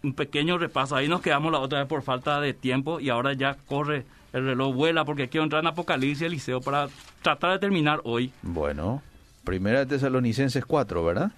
Un 0.04 0.14
pequeño 0.14 0.58
repaso. 0.58 0.96
Ahí 0.96 1.08
nos 1.08 1.22
quedamos 1.22 1.52
la 1.52 1.60
otra 1.60 1.80
vez 1.80 1.88
por 1.88 2.02
falta 2.02 2.42
de 2.42 2.54
tiempo 2.54 3.00
y 3.00 3.10
ahora 3.10 3.34
ya 3.34 3.56
corre 3.68 4.06
el 4.34 4.46
reloj, 4.46 4.74
vuela 4.74 5.06
porque 5.06 5.28
quiero 5.28 5.44
entrar 5.44 5.62
en 5.62 5.68
Apocalipsis, 5.68 6.22
Eliseo, 6.22 6.62
para 6.62 6.88
tratar 7.22 7.52
de 7.52 7.60
terminar 7.60 8.02
hoy. 8.04 8.32
Bueno, 8.42 9.04
Primera 9.44 9.86
Tesalonicenses 9.86 10.66
4, 10.66 11.04
¿verdad? 11.04 11.32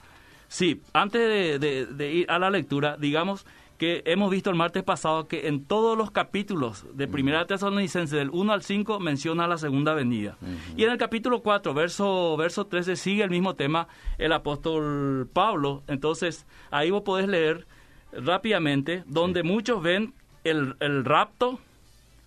Sí, 0.54 0.84
antes 0.94 1.60
de, 1.60 2.14
ir 2.14 2.30
a 2.30 2.38
la 2.38 2.52
lectura, 2.52 2.96
digamos 3.00 3.44
que 3.80 4.04
hemos 4.06 4.30
visto 4.30 4.52
el 4.52 4.56
martes 4.56 4.84
pasado 4.84 5.28
que 5.28 5.48
en 5.48 5.66
todos 5.66 5.98
los 5.98 6.12
capítulos 6.12 6.86
de 6.94 7.08
Primera 7.08 7.48
Tesalonicense, 7.48 8.16
del 8.16 8.30
1 8.30 8.54
al 8.54 8.62
5, 8.62 9.00
menciona 9.00 9.48
la 9.48 9.58
segunda 9.58 9.96
venida. 9.96 10.38
Y 10.78 10.84
en 10.84 10.92
el 10.92 11.00
capítulo 11.00 11.42
4, 11.42 11.74
verso, 11.74 12.38
verso 12.38 12.68
13, 12.68 12.98
sigue 12.98 13.24
el 13.24 13.32
mismo 13.32 13.56
tema 13.56 13.88
el 14.20 14.32
apóstol 14.32 15.28
Pablo. 15.34 15.82
Entonces, 15.88 16.46
ahí 16.70 16.92
vos 16.92 17.02
podés 17.02 17.28
leer 17.28 17.66
rápidamente, 18.12 19.04
donde 19.08 19.42
muchos 19.42 19.82
ven 19.82 20.14
el, 20.44 20.76
el, 20.82 21.04
rapto 21.04 21.60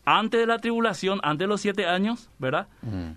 antes 0.04 0.40
de 0.40 0.46
la 0.48 0.58
tribulación, 0.58 1.20
antes 1.22 1.44
de 1.44 1.48
los 1.48 1.60
siete 1.60 1.86
años, 1.86 2.28
¿verdad? 2.40 2.66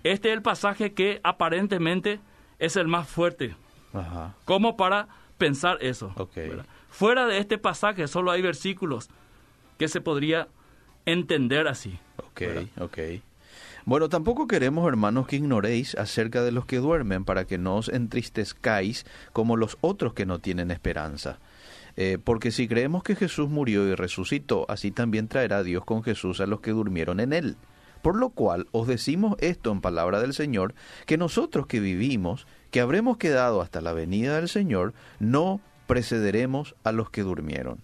Este 0.04 0.28
es 0.28 0.36
el 0.36 0.42
pasaje 0.42 0.92
que 0.92 1.18
aparentemente 1.24 2.20
es 2.60 2.76
el 2.76 2.86
más 2.86 3.08
fuerte 3.08 3.56
como 4.44 4.76
para 4.76 5.08
pensar 5.38 5.78
eso. 5.80 6.14
Fuera 6.90 7.26
de 7.26 7.38
este 7.38 7.58
pasaje 7.58 8.08
solo 8.08 8.30
hay 8.30 8.42
versículos 8.42 9.08
que 9.78 9.88
se 9.88 10.00
podría 10.00 10.48
entender 11.06 11.68
así. 11.68 11.98
Ok, 12.18 12.42
ok. 12.78 12.98
Bueno, 13.86 14.08
tampoco 14.08 14.46
queremos, 14.46 14.86
hermanos, 14.86 15.26
que 15.26 15.36
ignoréis 15.36 15.94
acerca 15.94 16.42
de 16.42 16.52
los 16.52 16.66
que 16.66 16.76
duermen 16.76 17.24
para 17.24 17.46
que 17.46 17.58
no 17.58 17.76
os 17.76 17.88
entristezcáis 17.88 19.06
como 19.32 19.56
los 19.56 19.78
otros 19.80 20.12
que 20.12 20.26
no 20.26 20.38
tienen 20.38 20.70
esperanza. 20.70 21.38
Eh, 21.96 22.18
porque 22.22 22.50
si 22.50 22.68
creemos 22.68 23.02
que 23.02 23.16
Jesús 23.16 23.48
murió 23.48 23.86
y 23.88 23.94
resucitó, 23.94 24.66
así 24.68 24.90
también 24.90 25.28
traerá 25.28 25.62
Dios 25.62 25.84
con 25.84 26.02
Jesús 26.02 26.40
a 26.40 26.46
los 26.46 26.60
que 26.60 26.70
durmieron 26.72 27.20
en 27.20 27.32
él. 27.32 27.56
Por 28.02 28.16
lo 28.16 28.30
cual 28.30 28.68
os 28.72 28.86
decimos 28.86 29.36
esto 29.40 29.72
en 29.72 29.80
palabra 29.80 30.20
del 30.20 30.34
Señor, 30.34 30.74
que 31.06 31.18
nosotros 31.18 31.66
que 31.66 31.80
vivimos, 31.80 32.46
que 32.70 32.80
habremos 32.80 33.16
quedado 33.16 33.60
hasta 33.60 33.80
la 33.80 33.92
venida 33.92 34.36
del 34.36 34.48
Señor, 34.48 34.94
no 35.18 35.60
precederemos 35.86 36.74
a 36.84 36.92
los 36.92 37.10
que 37.10 37.22
durmieron. 37.22 37.78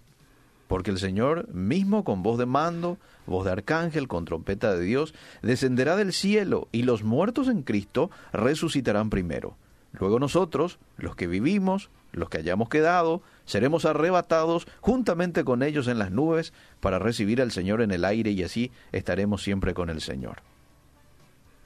Porque 0.68 0.90
el 0.90 0.98
Señor 0.98 1.52
mismo 1.52 2.04
con 2.04 2.22
voz 2.22 2.38
de 2.38 2.46
mando, 2.46 2.98
voz 3.26 3.44
de 3.44 3.52
arcángel, 3.52 4.08
con 4.08 4.24
trompeta 4.24 4.74
de 4.74 4.84
Dios, 4.84 5.14
descenderá 5.42 5.96
del 5.96 6.12
cielo 6.12 6.68
y 6.72 6.82
los 6.82 7.02
muertos 7.02 7.48
en 7.48 7.62
Cristo 7.62 8.10
resucitarán 8.32 9.10
primero. 9.10 9.56
Luego 9.92 10.18
nosotros, 10.18 10.78
los 10.98 11.16
que 11.16 11.26
vivimos, 11.26 11.90
los 12.12 12.28
que 12.28 12.38
hayamos 12.38 12.68
quedado, 12.68 13.22
seremos 13.44 13.84
arrebatados 13.84 14.66
juntamente 14.80 15.44
con 15.44 15.62
ellos 15.62 15.88
en 15.88 15.98
las 15.98 16.10
nubes 16.10 16.52
para 16.80 16.98
recibir 16.98 17.40
al 17.40 17.52
Señor 17.52 17.80
en 17.82 17.90
el 17.90 18.04
aire 18.04 18.30
y 18.30 18.42
así 18.42 18.72
estaremos 18.92 19.42
siempre 19.42 19.74
con 19.74 19.90
el 19.90 20.00
Señor. 20.00 20.42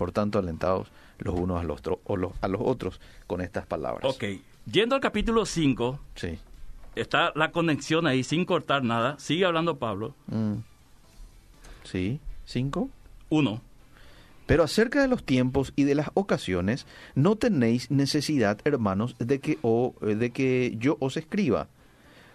Por 0.01 0.13
tanto, 0.13 0.39
alentados 0.39 0.89
los 1.19 1.39
unos 1.39 1.61
a 1.61 1.63
los, 1.63 1.83
a 2.41 2.49
los 2.49 2.61
otros 2.65 3.03
con 3.27 3.43
estas 3.43 3.67
palabras. 3.67 4.03
Ok, 4.11 4.25
yendo 4.65 4.95
al 4.95 5.03
capítulo 5.03 5.45
5, 5.45 6.01
sí. 6.15 6.39
está 6.97 7.33
la 7.35 7.53
conexión 7.53 8.07
ahí 8.07 8.25
sin 8.25 8.47
cortar 8.47 8.83
nada. 8.83 9.19
Sigue 9.19 9.45
hablando 9.45 9.77
Pablo. 9.77 10.15
Mm. 10.29 10.55
Sí, 11.85 12.19
5. 12.47 12.89
1. 13.29 13.61
Pero 14.47 14.63
acerca 14.63 15.03
de 15.03 15.09
los 15.09 15.23
tiempos 15.23 15.75
y 15.77 15.85
de 15.85 15.95
las 15.95 16.09
ocasiones, 16.15 16.87
no 17.15 17.37
tenéis 17.37 17.91
necesidad, 17.91 18.59
hermanos, 18.65 19.17
de 19.19 19.39
que, 19.39 19.59
o, 19.61 19.95
de 20.01 20.31
que 20.31 20.77
yo 20.79 20.97
os 21.01 21.19
escriba. 21.19 21.69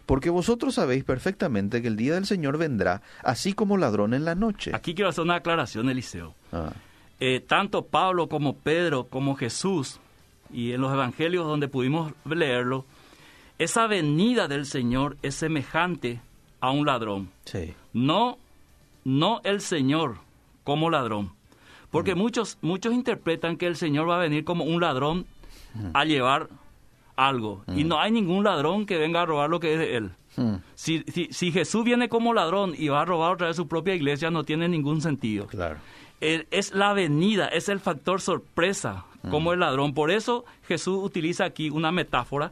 Porque 0.05 0.29
vosotros 0.29 0.75
sabéis 0.75 1.03
perfectamente 1.03 1.81
que 1.81 1.87
el 1.87 1.95
día 1.95 2.13
del 2.13 2.27
Señor 2.27 2.59
vendrá, 2.59 3.01
así 3.23 3.53
como 3.53 3.75
ladrón 3.75 4.13
en 4.13 4.23
la 4.23 4.35
noche. 4.35 4.69
Aquí 4.75 4.93
quiero 4.93 5.09
hacer 5.09 5.23
una 5.23 5.37
aclaración, 5.37 5.89
Eliseo. 5.89 6.35
Ah. 6.51 6.71
Eh, 7.19 7.39
tanto 7.45 7.85
Pablo 7.85 8.27
como 8.27 8.57
Pedro 8.57 9.07
como 9.07 9.35
Jesús, 9.35 9.99
y 10.51 10.73
en 10.73 10.81
los 10.81 10.93
evangelios 10.93 11.45
donde 11.45 11.67
pudimos 11.67 12.13
leerlo, 12.25 12.85
esa 13.57 13.87
venida 13.87 14.47
del 14.47 14.65
Señor 14.65 15.17
es 15.21 15.35
semejante 15.35 16.19
a 16.59 16.71
un 16.71 16.85
ladrón. 16.85 17.29
No, 17.93 18.37
no 19.05 19.41
el 19.43 19.61
Señor 19.61 20.17
como 20.63 20.89
ladrón. 20.89 21.31
Porque 21.89 22.15
mm. 22.15 22.17
muchos, 22.17 22.57
muchos 22.61 22.93
interpretan 22.93 23.55
que 23.55 23.67
el 23.67 23.77
Señor 23.77 24.09
va 24.09 24.17
a 24.17 24.19
venir 24.19 24.43
como 24.43 24.65
un 24.65 24.81
ladrón 24.81 25.25
mm. 25.73 25.91
a 25.93 26.03
llevar 26.03 26.49
algo. 27.15 27.63
Y 27.67 27.85
mm. 27.85 27.87
no 27.87 27.99
hay 27.99 28.11
ningún 28.11 28.43
ladrón 28.43 28.85
que 28.85 28.97
venga 28.97 29.21
a 29.21 29.25
robar 29.25 29.49
lo 29.49 29.59
que 29.61 29.73
es 29.73 29.79
de 29.79 29.95
él. 29.95 30.11
Si, 30.73 31.05
si, 31.07 31.29
si, 31.31 31.53
Jesús 31.53 31.85
viene 31.85 32.09
como 32.09 32.33
ladrón 32.33 32.73
y 32.77 32.89
va 32.89 33.03
a 33.03 33.05
robar 33.05 33.31
otra 33.31 33.47
vez 33.47 33.55
su 33.55 33.69
propia 33.69 33.95
iglesia, 33.95 34.29
no 34.31 34.43
tiene 34.43 34.67
ningún 34.67 34.99
sentido. 34.99 35.47
Claro 35.47 35.77
es 36.21 36.73
la 36.73 36.93
venida, 36.93 37.47
es 37.47 37.69
el 37.69 37.79
factor 37.79 38.21
sorpresa, 38.21 39.05
como 39.29 39.53
el 39.53 39.59
ladrón. 39.59 39.93
Por 39.93 40.11
eso 40.11 40.45
Jesús 40.67 40.99
utiliza 41.01 41.45
aquí 41.45 41.69
una 41.69 41.91
metáfora 41.91 42.51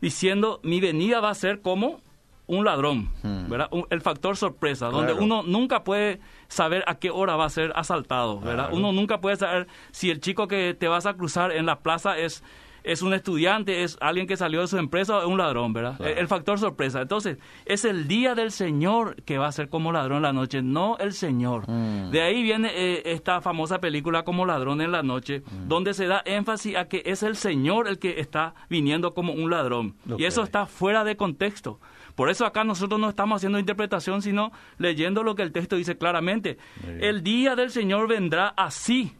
diciendo, 0.00 0.60
mi 0.62 0.80
venida 0.80 1.20
va 1.20 1.30
a 1.30 1.34
ser 1.34 1.60
como 1.60 2.00
un 2.46 2.64
ladrón, 2.64 3.08
¿verdad? 3.22 3.70
el 3.90 4.00
factor 4.02 4.36
sorpresa, 4.36 4.88
donde 4.88 5.14
uno 5.14 5.42
nunca 5.42 5.84
puede 5.84 6.20
saber 6.48 6.84
a 6.86 6.96
qué 6.96 7.10
hora 7.10 7.36
va 7.36 7.46
a 7.46 7.50
ser 7.50 7.72
asaltado, 7.76 8.40
¿verdad? 8.40 8.70
Uno 8.72 8.92
nunca 8.92 9.20
puede 9.20 9.36
saber 9.36 9.68
si 9.90 10.10
el 10.10 10.20
chico 10.20 10.48
que 10.48 10.74
te 10.74 10.88
vas 10.88 11.06
a 11.06 11.14
cruzar 11.14 11.52
en 11.52 11.66
la 11.66 11.80
plaza 11.80 12.18
es 12.18 12.42
es 12.84 13.02
un 13.02 13.14
estudiante, 13.14 13.82
es 13.82 13.96
alguien 14.00 14.26
que 14.26 14.36
salió 14.36 14.60
de 14.60 14.66
su 14.66 14.78
empresa, 14.78 15.20
es 15.20 15.26
un 15.26 15.38
ladrón, 15.38 15.72
¿verdad? 15.72 16.00
El, 16.00 16.28
factor 16.28 16.58
sorpresa. 16.58 17.02
Entonces, 17.02 17.38
es 17.64 17.84
el 17.84 18.08
día 18.08 18.34
del 18.34 18.50
Señor 18.50 19.16
que 19.22 19.38
va 19.38 19.46
a 19.46 19.52
ser 19.52 19.68
como 19.68 19.92
ladrón 19.92 20.18
en 20.18 20.22
la 20.22 20.32
noche, 20.32 20.62
no 20.62 20.96
el 20.98 21.12
Señor. 21.12 21.68
Mm. 21.68 22.10
De 22.10 22.22
ahí 22.22 22.42
viene 22.42 22.70
eh, 22.74 23.02
esta 23.06 23.40
famosa 23.40 23.80
película 23.80 24.24
como 24.24 24.46
ladrón 24.46 24.80
en 24.80 24.92
la 24.92 25.02
noche, 25.02 25.40
mm. 25.40 25.68
donde 25.68 25.94
se 25.94 26.06
da 26.06 26.22
énfasis 26.24 26.76
a 26.76 26.86
que 26.86 27.02
es 27.06 27.22
el 27.22 27.36
Señor 27.36 27.88
el 27.88 27.98
que 27.98 28.20
está 28.20 28.54
viniendo 28.68 29.14
como 29.14 29.32
un 29.32 29.50
ladrón. 29.50 29.96
Y 30.18 30.24
eso 30.24 30.42
está 30.42 30.66
fuera 30.66 31.04
de 31.04 31.16
contexto. 31.16 31.80
Por 32.14 32.28
eso 32.28 32.44
acá 32.44 32.64
nosotros 32.64 33.00
no 33.00 33.08
estamos 33.08 33.36
haciendo 33.36 33.58
interpretación, 33.58 34.22
sino 34.22 34.52
leyendo 34.78 35.22
lo 35.22 35.34
que 35.34 35.42
el 35.42 35.52
texto 35.52 35.76
dice 35.76 35.96
claramente. 35.96 36.58
El 37.00 37.22
día 37.22 37.56
del 37.56 37.70
Señor 37.70 38.08
vendrá 38.08 38.48
así. 38.48 39.12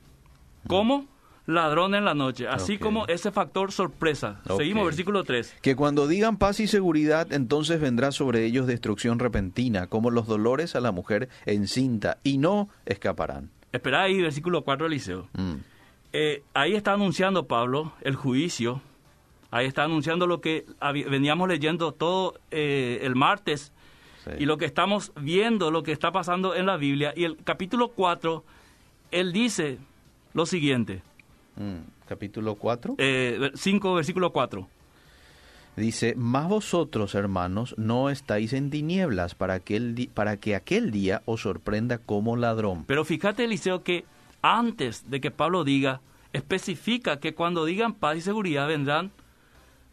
¿Cómo? 0.67 1.07
Ladrón 1.47 1.95
en 1.95 2.05
la 2.05 2.15
noche, 2.15 2.47
así 2.49 2.79
como 2.79 3.07
ese 3.07 3.33
factor 3.33 3.73
sorpresa. 3.73 4.41
Seguimos 4.57 4.85
versículo 4.85 5.25
3. 5.25 5.57
Que 5.61 5.77
cuando 5.77 6.07
digan 6.07 6.37
paz 6.37 6.61
y 6.61 6.67
seguridad, 6.67 7.33
entonces 7.33 7.81
vendrá 7.81 8.13
sobre 8.13 8.45
ellos 8.45 8.67
destrucción 8.67 9.19
repentina, 9.19 9.89
como 9.89 10.11
los 10.11 10.27
dolores 10.27 10.77
a 10.77 10.81
la 10.81 10.93
mujer 10.93 11.29
encinta, 11.47 12.19
y 12.23 12.39
no 12.39 12.69
escaparán. 12.87 13.51
Espera 13.73 14.03
ahí, 14.03 14.21
versículo 14.21 14.63
4, 14.63 14.87
Eliseo. 14.87 15.29
Mm. 15.33 15.55
Eh, 16.13 16.43
ahí 16.55 16.75
está 16.75 16.93
anunciando 16.93 17.47
Pablo 17.47 17.93
el 18.03 18.15
juicio, 18.17 18.83
ahí 19.51 19.67
está 19.67 19.85
anunciando 19.85 20.27
lo 20.27 20.41
que 20.41 20.67
veníamos 21.09 21.49
leyendo 21.49 21.93
todo 21.93 22.35
eh, 22.51 23.01
el 23.03 23.17
martes, 23.17 23.73
y 24.39 24.45
lo 24.45 24.57
que 24.57 24.67
estamos 24.67 25.11
viendo, 25.21 25.73
lo 25.73 25.83
que 25.83 25.91
está 25.91 26.13
pasando 26.13 26.55
en 26.55 26.67
la 26.67 26.77
Biblia, 26.77 27.13
y 27.17 27.25
el 27.25 27.39
capítulo 27.43 27.89
4, 27.89 28.45
él 29.11 29.33
dice 29.33 29.79
lo 30.33 30.47
siguiente. 30.47 31.03
Mm, 31.57 32.07
capítulo 32.07 32.55
4. 32.57 32.97
5, 32.97 32.99
eh, 32.99 33.95
versículo 33.95 34.33
4. 34.33 34.69
Dice, 35.77 36.15
más 36.17 36.49
vosotros, 36.49 37.15
hermanos, 37.15 37.75
no 37.79 38.11
estáis 38.11 38.53
en 38.53 38.71
tinieblas 38.71 39.35
para 39.35 39.61
que, 39.61 40.09
para 40.13 40.37
que 40.37 40.55
aquel 40.55 40.91
día 40.91 41.23
os 41.25 41.43
sorprenda 41.43 41.97
como 41.97 42.37
ladrón. 42.37 42.85
Pero 42.87 43.05
fíjate, 43.07 43.45
Eliseo, 43.45 43.83
que 43.83 44.05
antes 44.43 45.09
de 45.09 45.21
que 45.23 45.31
Pablo 45.31 45.65
diga, 45.65 46.03
especifica 46.35 47.21
que 47.21 47.35
cuando 47.35 47.65
digan 47.65 47.95
paz 47.95 48.19
y 48.19 48.21
seguridad 48.21 48.69
vendrán 48.69 49.13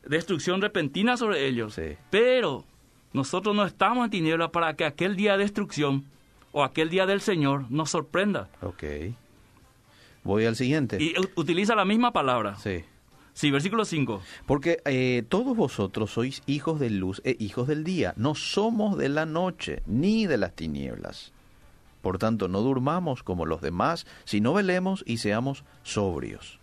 destrucción 0.05 0.61
repentina 0.61 1.15
sobre 1.15 1.47
ellos. 1.47 1.79
Pero 2.09 2.65
nosotros 3.13 3.55
no 3.55 3.65
estamos 3.65 4.05
en 4.05 4.11
tinieblas 4.11 4.49
para 4.49 4.75
que 4.75 4.85
aquel 4.85 5.15
día 5.15 5.33
de 5.33 5.43
destrucción 5.43 6.05
o 6.51 6.63
aquel 6.63 6.89
día 6.89 7.05
del 7.05 7.21
Señor 7.21 7.69
nos 7.69 7.91
sorprenda. 7.91 8.49
Ok. 8.61 8.83
Voy 10.23 10.45
al 10.45 10.55
siguiente. 10.55 10.97
Y 11.01 11.13
utiliza 11.35 11.75
la 11.75 11.85
misma 11.85 12.11
palabra. 12.11 12.55
Sí. 12.57 12.83
Sí, 13.33 13.51
versículo 13.51 13.85
5. 13.85 14.21
Porque 14.45 14.81
eh, 14.85 15.23
todos 15.29 15.55
vosotros 15.55 16.11
sois 16.11 16.43
hijos 16.45 16.79
de 16.79 16.89
luz 16.89 17.21
e 17.23 17.37
hijos 17.39 17.67
del 17.67 17.83
día. 17.83 18.13
No 18.17 18.35
somos 18.35 18.97
de 18.97 19.07
la 19.07 19.25
noche 19.25 19.81
ni 19.85 20.25
de 20.25 20.37
las 20.37 20.53
tinieblas. 20.53 21.31
Por 22.01 22.17
tanto, 22.17 22.47
no 22.47 22.61
durmamos 22.61 23.23
como 23.23 23.45
los 23.45 23.61
demás, 23.61 24.05
sino 24.25 24.53
velemos 24.53 25.03
y 25.05 25.17
seamos 25.17 25.63
sobrios. 25.83 26.59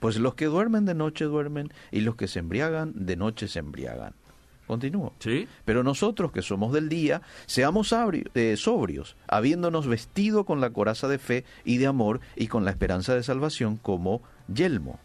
Pues 0.00 0.18
los 0.18 0.34
que 0.34 0.46
duermen 0.46 0.84
de 0.84 0.94
noche 0.94 1.24
duermen 1.24 1.72
y 1.90 2.00
los 2.00 2.16
que 2.16 2.28
se 2.28 2.40
embriagan 2.40 2.92
de 2.94 3.16
noche 3.16 3.48
se 3.48 3.60
embriagan. 3.60 4.14
Continúo. 4.66 5.12
Sí. 5.18 5.46
Pero 5.64 5.82
nosotros 5.82 6.32
que 6.32 6.42
somos 6.42 6.72
del 6.72 6.88
día, 6.88 7.22
seamos 7.46 7.94
eh, 8.34 8.56
sobrios, 8.56 9.16
habiéndonos 9.28 9.86
vestido 9.86 10.44
con 10.44 10.60
la 10.60 10.70
coraza 10.70 11.08
de 11.08 11.18
fe 11.18 11.44
y 11.64 11.78
de 11.78 11.86
amor 11.86 12.20
y 12.36 12.48
con 12.48 12.64
la 12.64 12.70
esperanza 12.70 13.14
de 13.14 13.22
salvación 13.22 13.76
como 13.76 14.22
yelmo. 14.52 14.98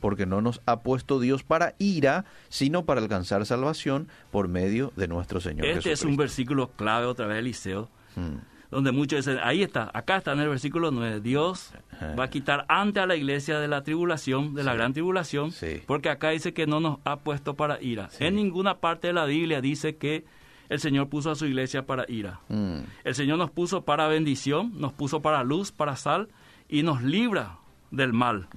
Porque 0.00 0.26
no 0.26 0.40
nos 0.40 0.60
ha 0.66 0.80
puesto 0.80 1.20
Dios 1.20 1.44
para 1.44 1.74
ira, 1.78 2.24
sino 2.48 2.84
para 2.84 3.00
alcanzar 3.00 3.46
salvación 3.46 4.08
por 4.30 4.48
medio 4.48 4.92
de 4.96 5.08
nuestro 5.08 5.40
Señor 5.40 5.66
Este 5.66 5.92
es 5.92 6.02
un 6.02 6.16
versículo 6.16 6.70
clave 6.72 7.06
otra 7.06 7.26
vez, 7.26 7.38
Eliseo, 7.38 7.88
Mm. 8.16 8.51
Donde 8.72 8.90
muchos 8.90 9.24
dicen, 9.24 9.38
ahí 9.44 9.62
está, 9.62 9.90
acá 9.94 10.16
está 10.16 10.32
en 10.32 10.40
el 10.40 10.48
versículo 10.48 10.90
9, 10.90 11.20
Dios 11.20 11.72
va 12.18 12.24
a 12.24 12.30
quitar 12.30 12.64
ante 12.68 12.98
a 12.98 13.06
la 13.06 13.14
iglesia 13.14 13.60
de 13.60 13.68
la 13.68 13.82
tribulación, 13.84 14.54
de 14.54 14.64
la 14.64 14.74
gran 14.74 14.92
tribulación, 14.92 15.52
Sí. 15.52 15.82
porque 15.86 16.08
acá 16.08 16.30
dice 16.30 16.52
que 16.54 16.66
no 16.66 16.80
nos 16.80 16.98
ha 17.04 17.18
puesto 17.20 17.54
para 17.54 17.80
ira. 17.80 18.08
Sí. 18.10 18.24
En 18.24 18.34
ninguna 18.34 18.78
parte 18.78 19.06
de 19.08 19.12
la 19.12 19.26
Biblia 19.26 19.60
dice 19.60 19.96
que 19.96 20.24
el 20.70 20.80
Señor 20.80 21.08
puso 21.08 21.30
a 21.30 21.34
su 21.36 21.44
iglesia 21.46 21.84
para 21.86 22.06
ira. 22.08 22.40
Mm. 22.48 22.78
El 23.04 23.14
Señor 23.14 23.36
nos 23.38 23.50
puso 23.50 23.84
para 23.84 24.08
bendición, 24.08 24.72
nos 24.80 24.92
puso 24.94 25.20
para 25.20 25.44
luz, 25.44 25.70
para 25.70 25.94
sal 25.96 26.28
y 26.68 26.82
nos 26.82 27.02
libra 27.02 27.58
del 27.90 28.14
mal. 28.14 28.48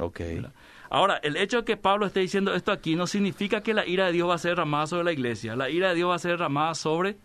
Ahora, 0.90 1.18
el 1.24 1.36
hecho 1.36 1.58
de 1.58 1.66
que 1.66 1.78
Pablo 1.78 2.06
esté 2.06 2.22
diciendo 2.22 2.54
esto 2.54 2.72
aquí 2.72 2.96
no 2.96 3.06
significa 3.06 3.62
que 3.62 3.74
la 3.74 3.86
ira 3.86 4.06
de 4.06 4.14
Dios 4.14 4.30
va 4.30 4.36
a 4.36 4.38
ser 4.38 4.52
derramada 4.52 4.88
sobre 4.88 5.04
la 5.04 5.12
iglesia. 5.12 5.56
La 5.58 5.70
ira 5.70 5.90
de 5.90 5.96
Dios 5.96 6.10
va 6.10 6.16
a 6.16 6.20
ser 6.20 6.32
derramada 6.32 6.74
sobre 6.74 7.18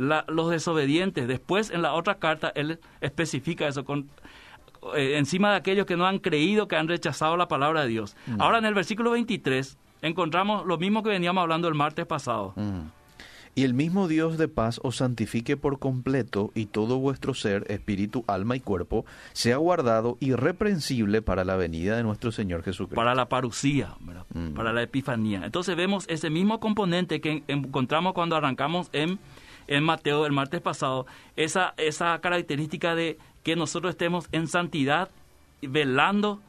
la- 0.00 0.24
los 0.28 0.50
desobedientes. 0.50 1.28
Después, 1.28 1.70
en 1.70 1.82
la 1.82 1.92
otra 1.94 2.16
carta, 2.16 2.52
él 2.54 2.78
especifica 3.00 3.68
eso 3.68 3.84
con, 3.84 4.08
eh, 4.96 5.16
encima 5.18 5.50
de 5.50 5.56
aquellos 5.56 5.86
que 5.86 5.96
no 5.96 6.06
han 6.06 6.18
creído, 6.18 6.66
que 6.68 6.76
han 6.76 6.88
rechazado 6.88 7.36
la 7.36 7.48
palabra 7.48 7.82
de 7.82 7.88
Dios. 7.88 8.16
Ahora, 8.38 8.58
en 8.58 8.64
el 8.64 8.74
versículo 8.74 9.10
23, 9.10 9.76
encontramos 10.02 10.66
lo 10.66 10.78
mismo 10.78 11.02
que 11.02 11.10
veníamos 11.10 11.42
hablando 11.42 11.68
el 11.68 11.74
martes 11.74 12.06
pasado. 12.06 12.52
Mm. 12.56 12.80
Y 13.56 13.64
el 13.64 13.74
mismo 13.74 14.06
Dios 14.06 14.38
de 14.38 14.46
paz 14.46 14.78
os 14.84 14.96
santifique 14.98 15.56
por 15.56 15.80
completo 15.80 16.52
y 16.54 16.66
todo 16.66 16.98
vuestro 16.98 17.34
ser, 17.34 17.64
espíritu, 17.68 18.24
alma 18.28 18.54
y 18.54 18.60
cuerpo, 18.60 19.04
sea 19.32 19.56
guardado 19.56 20.16
irreprensible 20.20 21.20
para 21.20 21.44
la 21.44 21.56
venida 21.56 21.96
de 21.96 22.04
nuestro 22.04 22.30
Señor 22.30 22.62
Jesucristo. 22.62 22.94
para 22.94 23.14
la 23.16 23.28
parucía. 23.28 23.96
Mm. 24.32 24.50
para 24.54 24.72
la 24.72 24.82
epifanía. 24.82 25.42
Entonces 25.44 25.74
vemos 25.76 26.04
ese 26.08 26.30
mismo 26.30 26.60
componente 26.60 27.20
que 27.20 27.30
en- 27.32 27.44
encontramos 27.48 28.12
cuando 28.12 28.36
arrancamos 28.36 28.88
en, 28.92 29.18
en 29.70 29.84
Mateo 29.84 30.26
el 30.26 30.32
martes 30.32 30.60
pasado, 30.60 31.06
esa, 31.36 31.72
esa 31.78 32.20
característica 32.20 32.94
de 32.94 33.16
que 33.44 33.56
nosotros 33.56 33.90
estemos 33.92 34.28
en 34.32 34.48
santidad, 34.48 35.10
velando, 35.62 36.40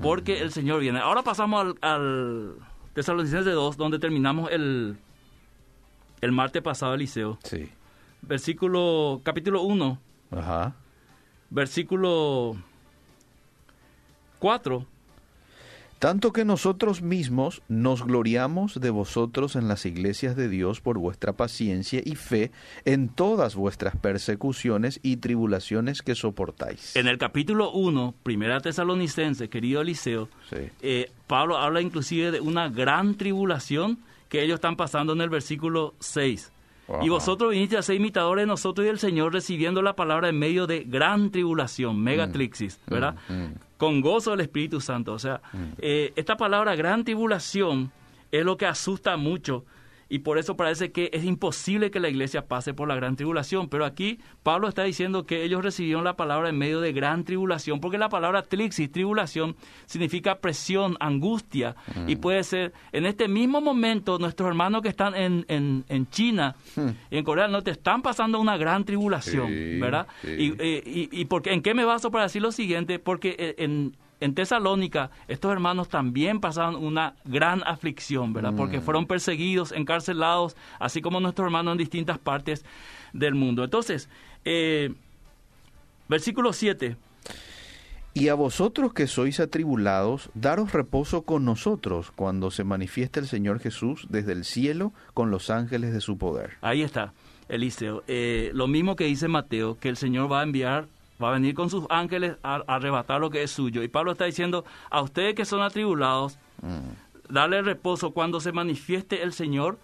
porque 0.00 0.40
el 0.40 0.52
Señor 0.52 0.80
viene. 0.80 1.00
Ahora 1.00 1.22
pasamos 1.22 1.60
al, 1.60 1.78
al 1.82 2.54
Tesalonicenses 2.94 3.52
2, 3.52 3.76
donde 3.76 3.98
terminamos 3.98 4.50
el, 4.52 4.96
el 6.20 6.32
martes 6.32 6.62
pasado, 6.62 6.94
Eliseo. 6.94 7.38
Sí. 7.42 7.68
Versículo, 8.22 9.20
capítulo 9.24 9.62
1, 9.62 9.98
Ajá. 10.30 10.74
versículo 11.50 12.56
4. 14.38 14.86
Tanto 16.00 16.32
que 16.32 16.46
nosotros 16.46 17.02
mismos 17.02 17.60
nos 17.68 18.02
gloriamos 18.02 18.80
de 18.80 18.88
vosotros 18.88 19.54
en 19.54 19.68
las 19.68 19.84
iglesias 19.84 20.34
de 20.34 20.48
Dios 20.48 20.80
por 20.80 20.96
vuestra 20.96 21.34
paciencia 21.34 22.00
y 22.02 22.14
fe 22.16 22.52
en 22.86 23.10
todas 23.10 23.54
vuestras 23.54 23.96
persecuciones 23.96 24.98
y 25.02 25.18
tribulaciones 25.18 26.00
que 26.00 26.14
soportáis. 26.14 26.96
En 26.96 27.06
el 27.06 27.18
capítulo 27.18 27.70
1, 27.72 28.14
Primera 28.22 28.60
Tesalonicense, 28.60 29.50
querido 29.50 29.82
Eliseo, 29.82 30.30
Sí. 30.48 30.56
eh, 30.80 31.10
Pablo 31.26 31.58
habla 31.58 31.82
inclusive 31.82 32.30
de 32.30 32.40
una 32.40 32.70
gran 32.70 33.16
tribulación 33.16 33.98
que 34.30 34.42
ellos 34.42 34.54
están 34.54 34.76
pasando 34.76 35.12
en 35.12 35.20
el 35.20 35.28
versículo 35.28 35.94
6. 35.98 36.50
Y 37.02 37.08
vosotros 37.08 37.50
viniste 37.50 37.76
a 37.76 37.82
ser 37.82 37.96
imitadores 37.96 38.42
de 38.42 38.46
nosotros 38.46 38.84
y 38.84 38.88
del 38.88 38.98
Señor, 38.98 39.32
recibiendo 39.32 39.82
la 39.82 39.94
palabra 39.94 40.28
en 40.28 40.38
medio 40.38 40.66
de 40.66 40.84
gran 40.84 41.30
tribulación, 41.30 42.00
megatrixis, 42.00 42.80
¿verdad? 42.86 43.16
mm. 43.28 43.46
Con 43.76 44.00
gozo 44.00 44.32
del 44.32 44.40
Espíritu 44.40 44.80
Santo. 44.80 45.12
O 45.12 45.18
sea, 45.18 45.40
eh, 45.78 46.12
esta 46.16 46.36
palabra 46.36 46.74
gran 46.76 47.04
tribulación 47.04 47.92
es 48.30 48.44
lo 48.44 48.56
que 48.56 48.66
asusta 48.66 49.16
mucho 49.16 49.64
y 50.10 50.18
por 50.18 50.36
eso 50.36 50.56
parece 50.56 50.92
que 50.92 51.08
es 51.14 51.24
imposible 51.24 51.90
que 51.90 52.00
la 52.00 52.08
iglesia 52.10 52.46
pase 52.46 52.74
por 52.74 52.88
la 52.88 52.96
gran 52.96 53.16
tribulación. 53.16 53.68
Pero 53.68 53.84
aquí 53.86 54.18
Pablo 54.42 54.68
está 54.68 54.82
diciendo 54.82 55.24
que 55.24 55.44
ellos 55.44 55.62
recibieron 55.64 56.04
la 56.04 56.16
palabra 56.16 56.48
en 56.50 56.58
medio 56.58 56.80
de 56.80 56.92
gran 56.92 57.24
tribulación, 57.24 57.80
porque 57.80 57.96
la 57.96 58.08
palabra 58.08 58.42
trixis, 58.42 58.90
tribulación, 58.90 59.56
significa 59.86 60.40
presión, 60.40 60.96
angustia, 61.00 61.76
y 62.06 62.16
puede 62.16 62.42
ser, 62.44 62.72
en 62.92 63.06
este 63.06 63.28
mismo 63.28 63.60
momento, 63.60 64.18
nuestros 64.18 64.48
hermanos 64.48 64.82
que 64.82 64.88
están 64.88 65.14
en, 65.14 65.44
en, 65.48 65.84
en 65.88 66.10
China 66.10 66.56
y 67.10 67.16
en 67.16 67.24
Corea 67.24 67.44
del 67.44 67.52
Norte 67.52 67.70
están 67.70 68.02
pasando 68.02 68.40
una 68.40 68.56
gran 68.56 68.84
tribulación, 68.84 69.46
Sí, 69.48 69.78
¿verdad? 69.80 70.06
sí. 70.22 70.28
Y, 70.30 70.54
eh, 70.58 70.82
y, 70.84 71.20
y 71.20 71.24
porque, 71.26 71.52
¿en 71.52 71.62
qué 71.62 71.72
me 71.72 71.84
baso 71.84 72.10
para 72.10 72.24
decir 72.24 72.42
lo 72.42 72.50
siguiente? 72.52 72.98
Porque 72.98 73.36
eh, 73.38 73.54
en, 73.58 73.96
en 74.20 74.34
Tesalónica 74.34 75.10
estos 75.28 75.50
hermanos 75.50 75.88
también 75.88 76.40
pasaron 76.40 76.76
una 76.76 77.14
gran 77.24 77.62
aflicción, 77.64 78.32
¿verdad? 78.32 78.54
Porque 78.56 78.80
fueron 78.80 79.06
perseguidos, 79.06 79.72
encarcelados, 79.72 80.56
así 80.78 81.00
como 81.00 81.20
nuestros 81.20 81.46
hermanos 81.46 81.72
en 81.72 81.78
distintas 81.78 82.18
partes 82.18 82.64
del 83.12 83.34
mundo. 83.34 83.64
Entonces, 83.64 84.08
eh, 84.44 84.94
versículo 86.08 86.52
7. 86.52 86.96
Y 88.12 88.28
a 88.28 88.34
vosotros 88.34 88.92
que 88.92 89.06
sois 89.06 89.38
atribulados, 89.38 90.30
daros 90.34 90.72
reposo 90.72 91.22
con 91.22 91.44
nosotros 91.44 92.10
cuando 92.10 92.50
se 92.50 92.64
manifieste 92.64 93.20
el 93.20 93.26
Señor 93.26 93.60
Jesús 93.60 94.06
desde 94.10 94.32
el 94.32 94.44
cielo 94.44 94.92
con 95.14 95.30
los 95.30 95.48
ángeles 95.48 95.92
de 95.92 96.00
su 96.00 96.18
poder. 96.18 96.58
Ahí 96.60 96.82
está, 96.82 97.12
Eliseo. 97.48 98.02
Eh, 98.08 98.50
lo 98.52 98.66
mismo 98.66 98.96
que 98.96 99.04
dice 99.04 99.28
Mateo, 99.28 99.78
que 99.78 99.88
el 99.88 99.96
Señor 99.96 100.30
va 100.30 100.40
a 100.40 100.42
enviar, 100.42 100.88
va 101.22 101.28
a 101.28 101.32
venir 101.32 101.54
con 101.54 101.70
sus 101.70 101.84
ángeles 101.90 102.36
a, 102.42 102.56
a 102.66 102.74
arrebatar 102.76 103.20
lo 103.20 103.30
que 103.30 103.42
es 103.42 103.50
suyo. 103.50 103.82
Y 103.82 103.88
Pablo 103.88 104.12
está 104.12 104.24
diciendo, 104.24 104.64
a 104.90 105.02
ustedes 105.02 105.34
que 105.34 105.44
son 105.44 105.62
atribulados, 105.62 106.38
darle 107.28 107.62
reposo 107.62 108.12
cuando 108.12 108.40
se 108.40 108.52
manifieste 108.52 109.22
el 109.22 109.32
Señor 109.32 109.78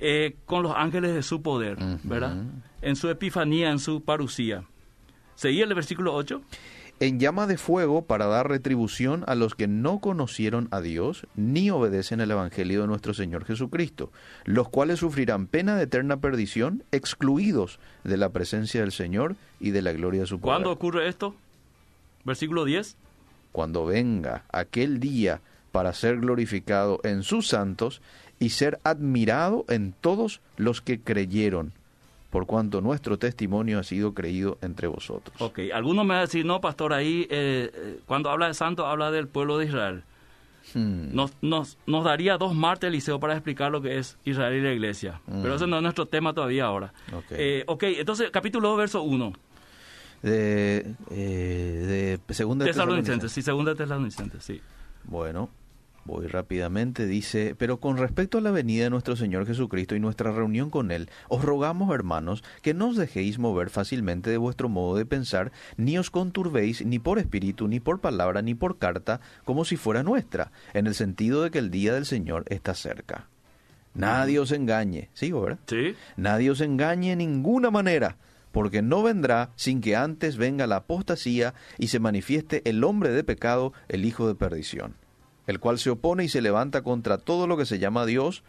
eh, 0.00 0.36
con 0.46 0.62
los 0.62 0.74
ángeles 0.76 1.14
de 1.14 1.22
su 1.22 1.42
poder. 1.42 1.78
¿verdad? 2.04 2.36
En 2.82 2.96
su 2.96 3.08
epifanía, 3.08 3.70
en 3.70 3.78
su 3.78 4.02
parucía. 4.02 4.64
Seguí 5.34 5.60
el 5.62 5.74
versículo 5.74 6.14
8. 6.14 6.40
En 7.00 7.20
llama 7.20 7.46
de 7.46 7.58
fuego 7.58 8.02
para 8.02 8.26
dar 8.26 8.48
retribución 8.48 9.22
a 9.28 9.36
los 9.36 9.54
que 9.54 9.68
no 9.68 10.00
conocieron 10.00 10.66
a 10.72 10.80
Dios 10.80 11.28
ni 11.36 11.70
obedecen 11.70 12.20
el 12.20 12.32
Evangelio 12.32 12.80
de 12.80 12.88
nuestro 12.88 13.14
Señor 13.14 13.44
Jesucristo, 13.44 14.10
los 14.44 14.68
cuales 14.68 14.98
sufrirán 14.98 15.46
pena 15.46 15.76
de 15.76 15.84
eterna 15.84 16.16
perdición, 16.16 16.82
excluidos 16.90 17.78
de 18.02 18.16
la 18.16 18.30
presencia 18.30 18.80
del 18.80 18.90
Señor 18.90 19.36
y 19.60 19.70
de 19.70 19.82
la 19.82 19.92
gloria 19.92 20.22
de 20.22 20.26
su 20.26 20.40
poder. 20.40 20.54
¿Cuándo 20.54 20.72
ocurre 20.72 21.08
esto? 21.08 21.36
Versículo 22.24 22.64
10. 22.64 22.96
cuando 23.52 23.86
venga 23.86 24.44
aquel 24.52 24.98
día 25.00 25.40
para 25.72 25.92
ser 25.92 26.18
glorificado 26.18 27.00
en 27.04 27.22
sus 27.22 27.48
santos 27.48 28.02
y 28.40 28.50
ser 28.50 28.80
admirado 28.84 29.64
en 29.68 29.92
todos 29.92 30.40
los 30.56 30.80
que 30.80 31.00
creyeron, 31.00 31.72
por 32.30 32.46
cuanto 32.46 32.80
nuestro 32.80 33.18
testimonio 33.18 33.78
ha 33.78 33.82
sido 33.82 34.12
creído 34.14 34.58
entre 34.60 34.86
vosotros. 34.86 35.34
Ok, 35.40 35.60
algunos 35.72 36.04
me 36.04 36.10
van 36.10 36.18
a 36.18 36.22
decir, 36.22 36.44
no, 36.44 36.60
pastor, 36.60 36.92
ahí 36.92 37.26
eh, 37.30 37.70
eh, 37.72 38.00
cuando 38.06 38.30
habla 38.30 38.48
de 38.48 38.54
santo 38.54 38.86
habla 38.86 39.10
del 39.10 39.28
pueblo 39.28 39.58
de 39.58 39.66
Israel. 39.66 40.04
Hmm. 40.74 41.14
Nos, 41.14 41.32
nos, 41.40 41.78
nos 41.86 42.04
daría 42.04 42.36
dos 42.36 42.54
martes, 42.54 42.88
Eliseo, 42.88 43.18
para 43.18 43.32
explicar 43.32 43.72
lo 43.72 43.80
que 43.80 43.98
es 43.98 44.18
Israel 44.24 44.54
y 44.54 44.60
la 44.60 44.72
iglesia. 44.72 45.20
Pero 45.26 45.54
ese 45.54 45.66
no 45.66 45.76
es 45.76 45.82
nuestro 45.82 46.06
tema 46.06 46.34
todavía 46.34 46.66
ahora. 46.66 46.92
Ok. 47.14 47.24
Eh, 47.30 47.64
ok, 47.66 47.82
entonces, 47.84 48.30
capítulo 48.30 48.68
2, 48.68 48.78
verso 48.78 49.02
1. 49.02 49.32
De, 50.22 50.94
eh, 51.10 52.18
de 52.28 52.34
segunda 52.34 52.64
de 52.64 52.72
Tesalonicenses, 52.72 53.32
sí, 53.32 53.40
segunda 53.40 53.74
Tesalonicenses, 53.74 54.44
sí. 54.44 54.60
Bueno, 55.04 55.48
voy 56.08 56.26
rápidamente. 56.26 57.06
Dice, 57.06 57.54
pero 57.56 57.78
con 57.78 57.96
respecto 57.98 58.38
a 58.38 58.40
la 58.40 58.50
venida 58.50 58.84
de 58.84 58.90
nuestro 58.90 59.14
Señor 59.14 59.46
Jesucristo 59.46 59.94
y 59.94 60.00
nuestra 60.00 60.32
reunión 60.32 60.70
con 60.70 60.90
Él, 60.90 61.08
os 61.28 61.44
rogamos, 61.44 61.94
hermanos, 61.94 62.42
que 62.62 62.74
no 62.74 62.88
os 62.88 62.96
dejéis 62.96 63.38
mover 63.38 63.70
fácilmente 63.70 64.30
de 64.30 64.38
vuestro 64.38 64.68
modo 64.68 64.96
de 64.96 65.06
pensar, 65.06 65.52
ni 65.76 65.96
os 65.98 66.10
conturbéis 66.10 66.84
ni 66.84 66.98
por 66.98 67.20
espíritu, 67.20 67.68
ni 67.68 67.78
por 67.78 68.00
palabra, 68.00 68.42
ni 68.42 68.54
por 68.54 68.78
carta, 68.78 69.20
como 69.44 69.64
si 69.64 69.76
fuera 69.76 70.02
nuestra, 70.02 70.50
en 70.74 70.88
el 70.88 70.96
sentido 70.96 71.44
de 71.44 71.52
que 71.52 71.58
el 71.58 71.70
día 71.70 71.94
del 71.94 72.06
Señor 72.06 72.44
está 72.48 72.74
cerca. 72.74 73.28
Nadie 73.94 74.38
os 74.38 74.52
engañe, 74.52 75.10
¿sigo, 75.12 75.42
verdad? 75.42 75.58
Sí, 75.66 75.94
Nadie 76.16 76.50
os 76.50 76.60
engañe 76.60 77.12
en 77.12 77.18
ninguna 77.18 77.70
manera, 77.70 78.16
porque 78.52 78.82
no 78.82 79.02
vendrá 79.02 79.50
sin 79.56 79.80
que 79.80 79.96
antes 79.96 80.36
venga 80.36 80.66
la 80.66 80.76
apostasía 80.76 81.54
y 81.78 81.88
se 81.88 82.00
manifieste 82.00 82.62
el 82.68 82.82
hombre 82.84 83.10
de 83.10 83.24
pecado, 83.24 83.72
el 83.88 84.04
hijo 84.04 84.26
de 84.26 84.34
perdición, 84.34 84.94
el 85.48 85.60
cual 85.60 85.78
se 85.78 85.90
opone 85.90 86.24
y 86.24 86.28
se 86.28 86.42
levanta 86.42 86.82
contra 86.82 87.16
todo 87.18 87.46
lo 87.46 87.56
que 87.56 87.66
se 87.66 87.78
llama 87.78 88.06
Dios 88.06 88.44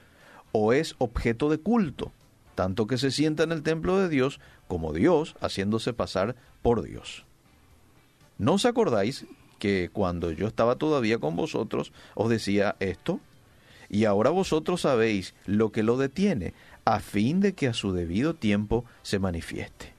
o 0.51 0.73
es 0.73 0.95
objeto 0.97 1.49
de 1.49 1.57
culto, 1.57 2.11
tanto 2.55 2.87
que 2.87 2.97
se 2.97 3.09
sienta 3.09 3.43
en 3.43 3.53
el 3.53 3.63
templo 3.63 3.97
de 3.97 4.09
Dios 4.09 4.41
como 4.67 4.91
Dios, 4.91 5.35
haciéndose 5.39 5.93
pasar 5.93 6.35
por 6.61 6.83
Dios. 6.83 7.25
¿No 8.37 8.55
os 8.55 8.65
acordáis 8.65 9.25
que 9.59 9.89
cuando 9.93 10.31
yo 10.31 10.45
estaba 10.45 10.75
todavía 10.75 11.19
con 11.19 11.37
vosotros 11.37 11.93
os 12.15 12.29
decía 12.29 12.75
esto? 12.81 13.21
Y 13.87 14.03
ahora 14.03 14.29
vosotros 14.29 14.81
sabéis 14.81 15.35
lo 15.45 15.71
que 15.71 15.83
lo 15.83 15.95
detiene, 15.95 16.53
a 16.83 16.99
fin 16.99 17.39
de 17.39 17.53
que 17.53 17.67
a 17.67 17.73
su 17.73 17.93
debido 17.93 18.35
tiempo 18.35 18.83
se 19.03 19.19
manifieste. 19.19 19.93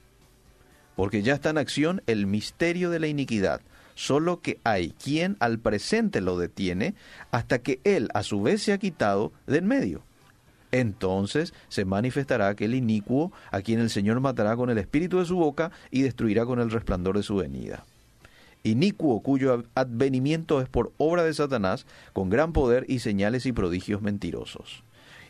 Porque 0.97 1.23
ya 1.23 1.33
está 1.33 1.49
en 1.49 1.59
acción 1.59 2.03
el 2.07 2.27
misterio 2.27 2.91
de 2.91 3.01
la 3.01 3.07
iniquidad, 3.07 3.63
solo 4.01 4.41
que 4.41 4.59
hay 4.65 4.93
quien 4.93 5.37
al 5.41 5.59
presente 5.59 6.23
lo 6.23 6.39
detiene 6.39 6.95
hasta 7.33 7.59
que 7.59 7.81
él 7.85 8.09
a 8.15 8.23
su 8.23 8.41
vez 8.41 8.63
se 8.63 8.73
ha 8.73 8.79
quitado 8.79 9.31
de 9.47 9.59
en 9.59 9.67
medio. 9.67 10.03
Entonces 10.73 11.53
se 11.69 11.85
manifestará 11.85 12.49
aquel 12.49 12.75
inicuo 12.75 13.31
a 13.51 13.61
quien 13.61 13.79
el 13.79 13.91
Señor 13.91 14.21
matará 14.21 14.57
con 14.57 14.71
el 14.71 14.79
espíritu 14.79 15.19
de 15.19 15.27
su 15.27 15.37
boca 15.37 15.71
y 15.91 16.01
destruirá 16.01 16.47
con 16.47 16.61
el 16.61 16.71
resplandor 16.71 17.19
de 17.19 17.23
su 17.23 17.37
venida. 17.37 17.85
Inicuo 18.63 19.21
cuyo 19.21 19.65
advenimiento 19.75 20.63
es 20.63 20.69
por 20.69 20.93
obra 20.97 21.23
de 21.23 21.35
Satanás, 21.35 21.85
con 22.15 22.31
gran 22.31 22.55
poder 22.55 22.87
y 22.89 23.01
señales 23.01 23.45
y 23.45 23.53
prodigios 23.53 24.01
mentirosos 24.01 24.83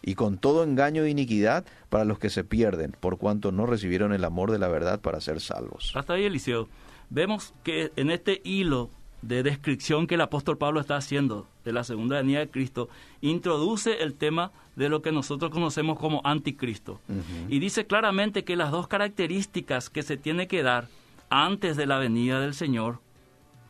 y 0.03 0.15
con 0.15 0.39
todo 0.39 0.63
engaño 0.63 1.03
de 1.03 1.11
iniquidad 1.11 1.65
para 1.89 2.05
los 2.05 2.19
que 2.19 2.31
se 2.31 2.45
pierden, 2.45 2.97
por 3.01 3.19
cuanto 3.19 3.51
no 3.53 3.67
recibieron 3.67 4.13
el 4.13 4.25
amor 4.25 4.51
de 4.53 4.59
la 4.59 4.69
verdad 4.69 5.01
para 5.01 5.21
ser 5.21 5.41
salvos. 5.41 5.93
Hasta 5.95 6.15
ahí, 6.15 6.25
Eliseo. 6.25 6.69
Vemos 7.11 7.55
que 7.65 7.93
en 7.97 8.11
este 8.11 8.41
hilo 8.45 8.91
de 9.23 9.43
descripción 9.43 10.07
que 10.07 10.15
el 10.15 10.23
apóstol 10.23 10.57
Pablo 10.57 10.81
está 10.81 10.97
haciendo 10.97 11.47
de 11.65 11.73
la 11.73 11.85
segunda 11.85 12.17
venida 12.17 12.39
de 12.39 12.49
Cristo, 12.49 12.89
introduce 13.21 14.03
el 14.03 14.15
tema 14.15 14.53
de 14.77 14.89
lo 14.89 15.03
que 15.03 15.13
nosotros 15.13 15.51
conocemos 15.51 15.99
como 15.99 16.23
anticristo. 16.25 17.01
Y 17.49 17.59
dice 17.59 17.87
claramente 17.87 18.45
que 18.45 18.57
las 18.57 18.71
dos 18.71 18.89
características 18.89 19.91
que 19.91 20.03
se 20.03 20.17
tiene 20.17 20.47
que 20.47 20.63
dar 20.63 20.89
antes 21.29 21.77
de 21.77 21.87
la 21.87 21.99
venida 21.99 22.41
del 22.41 22.55
Señor, 22.55 23.01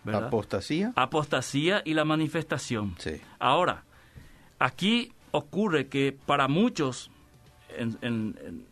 Apostasía. 0.06 0.92
Apostasía 0.96 1.82
y 1.84 1.94
la 1.94 2.04
manifestación. 2.04 2.96
Ahora, 3.38 3.84
aquí 4.58 5.12
ocurre 5.30 5.88
que 5.88 6.16
para 6.24 6.48
muchos, 6.48 7.10
en, 7.76 8.66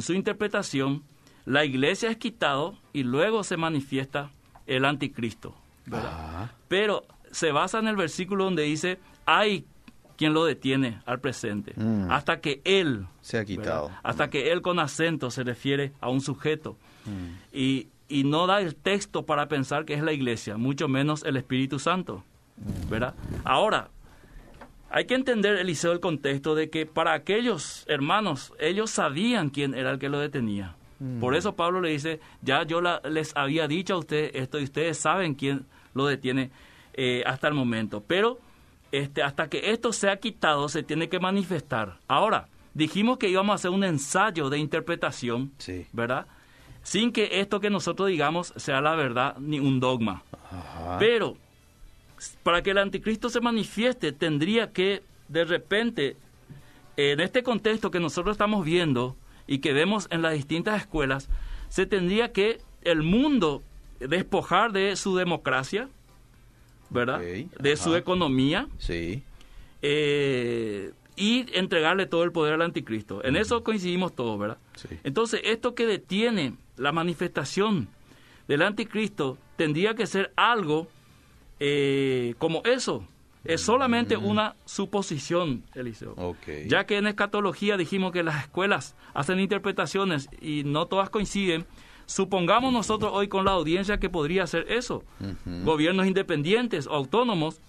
su 0.00 0.12
interpretación, 0.12 1.02
la 1.46 1.64
iglesia 1.64 2.10
es 2.10 2.16
quitado 2.16 2.76
y 2.92 3.02
luego 3.02 3.44
se 3.44 3.56
manifiesta 3.56 4.30
el 4.66 4.84
anticristo. 4.84 5.54
Ah. 5.92 6.48
Pero 6.68 7.04
se 7.30 7.52
basa 7.52 7.78
en 7.78 7.88
el 7.88 7.96
versículo 7.96 8.44
donde 8.44 8.62
dice, 8.62 8.98
hay 9.26 9.64
quien 10.16 10.34
lo 10.34 10.44
detiene 10.44 11.00
al 11.06 11.20
presente, 11.20 11.72
mm. 11.76 12.10
hasta 12.10 12.40
que 12.40 12.60
él 12.64 13.06
se 13.22 13.38
ha 13.38 13.44
quitado. 13.44 13.90
Hasta 14.02 14.28
que 14.28 14.52
él 14.52 14.60
con 14.60 14.78
acento 14.78 15.30
se 15.30 15.44
refiere 15.44 15.92
a 16.00 16.10
un 16.10 16.20
sujeto. 16.20 16.76
Mm. 17.06 17.56
Y, 17.56 17.88
y, 18.08 18.24
no 18.24 18.46
da 18.46 18.60
el 18.60 18.74
texto 18.74 19.24
para 19.24 19.48
pensar 19.48 19.86
que 19.86 19.94
es 19.94 20.02
la 20.02 20.12
iglesia, 20.12 20.58
mucho 20.58 20.88
menos 20.88 21.24
el 21.24 21.38
Espíritu 21.38 21.78
Santo. 21.78 22.22
Mm. 22.58 22.90
¿verdad? 22.90 23.14
Ahora, 23.44 23.88
hay 24.90 25.06
que 25.06 25.14
entender, 25.14 25.56
Eliseo, 25.56 25.92
el 25.92 26.00
contexto 26.00 26.54
de 26.54 26.68
que 26.68 26.84
para 26.84 27.12
aquellos 27.12 27.84
hermanos, 27.86 28.52
ellos 28.58 28.90
sabían 28.90 29.50
quién 29.50 29.74
era 29.74 29.90
el 29.92 29.98
que 29.98 30.08
lo 30.08 30.18
detenía. 30.18 30.74
Mm. 31.00 31.18
Por 31.18 31.34
eso 31.34 31.56
Pablo 31.56 31.80
le 31.80 31.90
dice, 31.90 32.20
ya 32.42 32.62
yo 32.62 32.80
les 32.80 33.36
había 33.36 33.66
dicho 33.66 33.94
a 33.94 33.98
ustedes 33.98 34.30
esto 34.34 34.60
y 34.60 34.64
ustedes 34.64 34.98
saben 34.98 35.34
quién 35.34 35.66
lo 35.94 36.06
detiene 36.06 36.50
eh, 36.94 37.24
hasta 37.26 37.48
el 37.48 37.54
momento. 37.54 38.04
Pero 38.06 38.38
este, 38.92 39.22
hasta 39.22 39.48
que 39.48 39.70
esto 39.70 39.92
sea 39.92 40.18
quitado, 40.18 40.68
se 40.68 40.82
tiene 40.82 41.08
que 41.08 41.18
manifestar. 41.18 41.98
Ahora, 42.06 42.48
dijimos 42.74 43.18
que 43.18 43.28
íbamos 43.28 43.52
a 43.52 43.56
hacer 43.56 43.70
un 43.70 43.84
ensayo 43.84 44.50
de 44.50 44.58
interpretación, 44.58 45.52
¿verdad? 45.92 46.26
Sin 46.82 47.12
que 47.12 47.40
esto 47.40 47.60
que 47.60 47.70
nosotros 47.70 48.08
digamos 48.08 48.52
sea 48.56 48.80
la 48.80 48.94
verdad 48.94 49.36
ni 49.38 49.60
un 49.60 49.80
dogma. 49.80 50.22
Pero 50.98 51.36
para 52.42 52.62
que 52.62 52.70
el 52.70 52.78
anticristo 52.78 53.30
se 53.30 53.40
manifieste, 53.40 54.12
tendría 54.12 54.72
que, 54.72 55.02
de 55.28 55.44
repente, 55.44 56.16
en 56.96 57.20
este 57.20 57.42
contexto 57.42 57.90
que 57.90 58.00
nosotros 58.00 58.34
estamos 58.34 58.64
viendo 58.64 59.16
y 59.50 59.58
que 59.58 59.72
vemos 59.72 60.06
en 60.12 60.22
las 60.22 60.34
distintas 60.34 60.80
escuelas, 60.80 61.28
se 61.68 61.84
tendría 61.84 62.32
que 62.32 62.60
el 62.82 63.02
mundo 63.02 63.64
despojar 63.98 64.70
de 64.70 64.94
su 64.94 65.16
democracia, 65.16 65.88
¿verdad? 66.88 67.20
de 67.20 67.76
su 67.76 67.96
economía. 67.96 68.68
Sí. 68.78 69.24
Eh, 69.82 70.92
y 71.16 71.46
entregarle 71.52 72.06
todo 72.06 72.22
el 72.22 72.30
poder 72.30 72.54
al 72.54 72.62
anticristo. 72.62 73.24
En 73.24 73.34
eso 73.34 73.64
coincidimos 73.64 74.14
todos, 74.14 74.38
¿verdad? 74.38 74.58
Entonces, 75.02 75.40
esto 75.42 75.74
que 75.74 75.84
detiene 75.84 76.54
la 76.76 76.92
manifestación 76.92 77.88
del 78.46 78.62
anticristo 78.62 79.36
tendría 79.56 79.94
que 79.94 80.06
ser 80.06 80.32
algo 80.36 80.86
eh, 81.58 82.34
como 82.38 82.62
eso. 82.64 83.04
Es 83.44 83.62
solamente 83.62 84.16
mm. 84.16 84.24
una 84.24 84.56
suposición, 84.64 85.64
Eliseo. 85.74 86.36
Ya 86.66 86.84
que 86.84 86.98
en 86.98 87.06
escatología 87.06 87.76
dijimos 87.76 88.12
que 88.12 88.22
las 88.22 88.42
escuelas 88.42 88.94
hacen 89.14 89.40
interpretaciones 89.40 90.28
y 90.40 90.62
no 90.64 90.86
todas 90.86 91.10
coinciden, 91.10 91.64
supongamos 92.06 92.72
nosotros 92.72 93.10
hoy 93.14 93.28
con 93.28 93.44
la 93.44 93.52
audiencia 93.52 93.98
que 93.98 94.10
podría 94.10 94.46
ser 94.46 94.66
eso. 94.70 95.04
Gobiernos 95.64 96.06
independientes 96.06 96.86
o 96.86 96.92
autónomos 96.92 97.60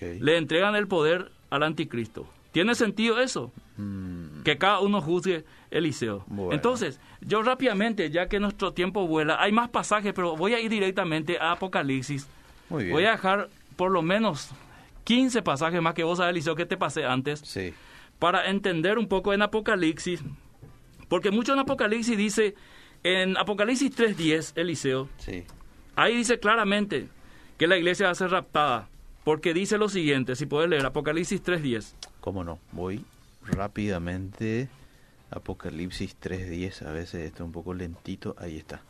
le 0.00 0.36
entregan 0.36 0.74
el 0.76 0.88
poder 0.88 1.30
al 1.50 1.62
anticristo. 1.62 2.26
¿Tiene 2.52 2.74
sentido 2.74 3.20
eso? 3.20 3.52
Mm. 3.76 4.42
Que 4.42 4.58
cada 4.58 4.80
uno 4.80 5.00
juzgue 5.00 5.44
Eliseo. 5.70 6.24
Entonces, 6.50 6.98
yo 7.20 7.42
rápidamente, 7.42 8.10
ya 8.10 8.28
que 8.28 8.40
nuestro 8.40 8.72
tiempo 8.72 9.06
vuela, 9.06 9.40
hay 9.40 9.52
más 9.52 9.68
pasajes, 9.68 10.12
pero 10.12 10.36
voy 10.36 10.54
a 10.54 10.60
ir 10.60 10.70
directamente 10.70 11.38
a 11.38 11.52
Apocalipsis 11.52 12.26
Voy 12.70 13.04
a 13.04 13.12
dejar 13.12 13.48
por 13.76 13.90
lo 13.90 14.02
menos 14.02 14.50
15 15.08 15.40
pasajes 15.40 15.80
más 15.80 15.94
que 15.94 16.04
vos 16.04 16.18
sabes, 16.18 16.32
Eliseo, 16.32 16.54
que 16.54 16.66
te 16.66 16.76
pasé 16.76 17.06
antes. 17.06 17.40
Sí. 17.40 17.72
Para 18.18 18.50
entender 18.50 18.98
un 18.98 19.08
poco 19.08 19.32
en 19.32 19.40
Apocalipsis. 19.40 20.20
Porque 21.08 21.30
mucho 21.30 21.54
en 21.54 21.60
Apocalipsis 21.60 22.14
dice, 22.14 22.54
en 23.02 23.38
Apocalipsis 23.38 23.90
3.10, 23.96 24.52
Eliseo, 24.56 25.08
sí. 25.16 25.44
ahí 25.96 26.14
dice 26.14 26.38
claramente 26.38 27.08
que 27.56 27.66
la 27.66 27.78
iglesia 27.78 28.04
va 28.04 28.12
a 28.12 28.16
ser 28.16 28.32
raptada. 28.32 28.90
Porque 29.24 29.54
dice 29.54 29.78
lo 29.78 29.88
siguiente, 29.88 30.36
si 30.36 30.44
puedes 30.44 30.68
leer 30.68 30.84
Apocalipsis 30.84 31.42
3.10. 31.42 31.94
¿Cómo 32.20 32.44
no? 32.44 32.58
Voy 32.72 33.02
rápidamente. 33.44 34.68
Apocalipsis 35.30 36.20
3.10, 36.20 36.86
a 36.86 36.92
veces 36.92 37.24
está 37.24 37.44
un 37.44 37.52
poco 37.52 37.72
lentito, 37.72 38.36
ahí 38.38 38.58
está. 38.58 38.82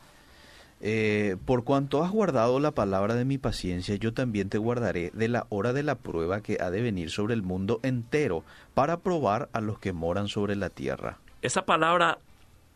Eh, 0.81 1.37
por 1.45 1.65
cuanto 1.65 2.05
has 2.05 2.13
guardado 2.13 2.61
la 2.61 2.71
palabra 2.71 3.15
de 3.15 3.25
mi 3.25 3.37
paciencia, 3.37 3.97
yo 3.97 4.13
también 4.15 4.49
te 4.49 4.59
guardaré 4.59 5.11
de 5.13 5.29
la 5.29 5.47
hora 5.49 5.73
de 5.73 5.83
la 5.83 5.97
prueba 5.97 6.41
que 6.41 6.59
ha 6.61 6.71
de 6.71 6.83
venir 6.83 7.11
sobre 7.11 7.35
el 7.35 7.43
mundo 7.43 7.81
entero, 7.83 8.45
para 8.75 9.01
probar 9.01 9.49
a 9.53 9.61
los 9.61 9.79
que 9.79 9.93
moran 9.93 10.29
sobre 10.29 10.55
la 10.55 10.71
tierra. 10.71 11.19
Esa 11.43 11.63
palabra 11.65 12.19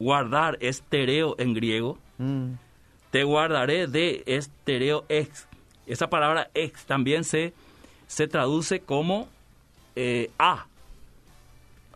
guardar 0.00 0.58
es 0.60 0.82
tereo 0.82 1.36
en 1.38 1.54
griego. 1.54 1.98
Mm. 2.18 2.54
Te 3.12 3.22
guardaré 3.22 3.86
de 3.86 4.24
es 4.26 4.50
tereo 4.64 5.04
ex. 5.08 5.46
Esa 5.86 6.08
palabra 6.08 6.50
ex 6.54 6.84
también 6.86 7.22
se, 7.24 7.52
se 8.08 8.26
traduce 8.26 8.80
como 8.80 9.28
eh, 9.94 10.30
a. 10.38 10.66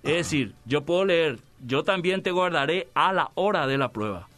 Es 0.02 0.14
decir, 0.14 0.54
yo 0.66 0.84
puedo 0.84 1.04
leer, 1.04 1.38
yo 1.66 1.82
también 1.82 2.22
te 2.22 2.30
guardaré 2.30 2.88
a 2.94 3.12
la 3.12 3.32
hora 3.34 3.66
de 3.66 3.76
la 3.76 3.90
prueba. 3.90 4.28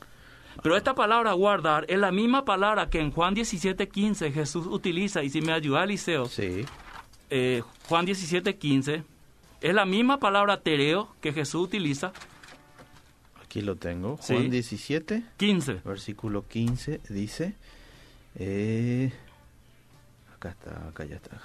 Pero 0.62 0.76
esta 0.76 0.94
palabra 0.94 1.32
guardar 1.32 1.84
es 1.88 1.98
la 1.98 2.10
misma 2.10 2.44
palabra 2.44 2.90
que 2.90 3.00
en 3.00 3.10
Juan 3.10 3.34
17.15 3.34 4.32
Jesús 4.32 4.66
utiliza, 4.66 5.22
y 5.22 5.30
si 5.30 5.40
me 5.40 5.52
ayuda 5.52 5.84
Eliseo, 5.84 6.26
sí. 6.26 6.64
eh, 7.30 7.62
Juan 7.88 8.06
17.15, 8.06 9.04
es 9.60 9.74
la 9.74 9.84
misma 9.84 10.18
palabra 10.18 10.60
tereo 10.60 11.08
que 11.20 11.32
Jesús 11.32 11.64
utiliza. 11.64 12.12
Aquí 13.42 13.60
lo 13.62 13.76
tengo, 13.76 14.16
Juan 14.18 14.50
17, 14.50 15.22
15. 15.36 15.74
Versículo 15.84 16.46
15 16.46 17.00
dice, 17.08 17.54
eh, 18.34 19.10
acá 20.34 20.50
está, 20.50 20.88
acá 20.88 21.04
ya 21.04 21.16
está. 21.16 21.40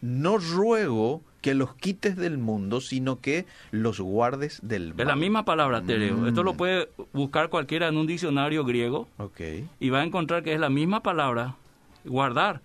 No 0.00 0.38
ruego 0.38 1.22
que 1.40 1.54
los 1.54 1.74
quites 1.74 2.16
del 2.16 2.38
mundo, 2.38 2.80
sino 2.80 3.20
que 3.20 3.46
los 3.70 4.00
guardes 4.00 4.60
del 4.62 4.94
mal. 4.94 5.00
Es 5.00 5.06
la 5.06 5.16
misma 5.16 5.44
palabra, 5.44 5.82
Tereo. 5.82 6.16
Mm. 6.16 6.28
Esto 6.28 6.42
lo 6.42 6.54
puede 6.54 6.88
buscar 7.12 7.48
cualquiera 7.48 7.88
en 7.88 7.96
un 7.96 8.06
diccionario 8.06 8.64
griego. 8.64 9.08
Okay. 9.18 9.68
Y 9.78 9.90
va 9.90 10.00
a 10.00 10.04
encontrar 10.04 10.42
que 10.42 10.52
es 10.52 10.60
la 10.60 10.70
misma 10.70 11.02
palabra, 11.02 11.56
guardar, 12.04 12.60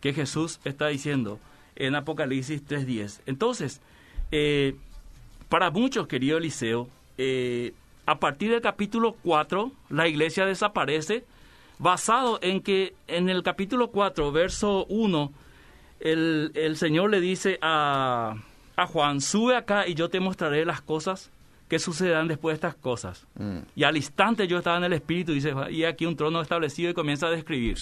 que 0.00 0.12
Jesús 0.12 0.60
está 0.64 0.88
diciendo 0.88 1.38
en 1.76 1.94
Apocalipsis 1.94 2.64
3.10. 2.66 3.20
Entonces, 3.26 3.80
eh, 4.32 4.74
para 5.48 5.70
muchos, 5.70 6.06
querido 6.06 6.38
Eliseo, 6.38 6.88
eh, 7.18 7.74
a 8.06 8.18
partir 8.18 8.50
del 8.50 8.60
capítulo 8.60 9.16
4, 9.22 9.72
la 9.90 10.08
iglesia 10.08 10.46
desaparece, 10.46 11.24
basado 11.78 12.38
en 12.40 12.62
que 12.62 12.94
en 13.06 13.28
el 13.28 13.42
capítulo 13.42 13.88
4, 13.90 14.32
verso 14.32 14.86
1, 14.88 15.32
el, 16.00 16.52
el 16.54 16.76
Señor 16.76 17.10
le 17.10 17.20
dice 17.20 17.58
a, 17.62 18.34
a, 18.76 18.86
Juan, 18.86 19.20
sube 19.20 19.56
acá 19.56 19.86
y 19.86 19.94
yo 19.94 20.08
te 20.08 20.20
mostraré 20.20 20.64
las 20.64 20.80
cosas 20.80 21.30
que 21.68 21.78
sucederán 21.80 22.28
después 22.28 22.52
de 22.52 22.56
estas 22.68 22.74
cosas. 22.76 23.26
Mm. 23.34 23.58
Y 23.74 23.82
al 23.84 23.96
instante 23.96 24.46
yo 24.46 24.58
estaba 24.58 24.76
en 24.76 24.84
el 24.84 24.92
Espíritu, 24.92 25.32
dice, 25.32 25.52
y 25.70 25.82
aquí 25.84 26.06
un 26.06 26.14
trono 26.16 26.40
establecido 26.40 26.90
y 26.90 26.94
comienza 26.94 27.26
a 27.26 27.30
describir. 27.30 27.76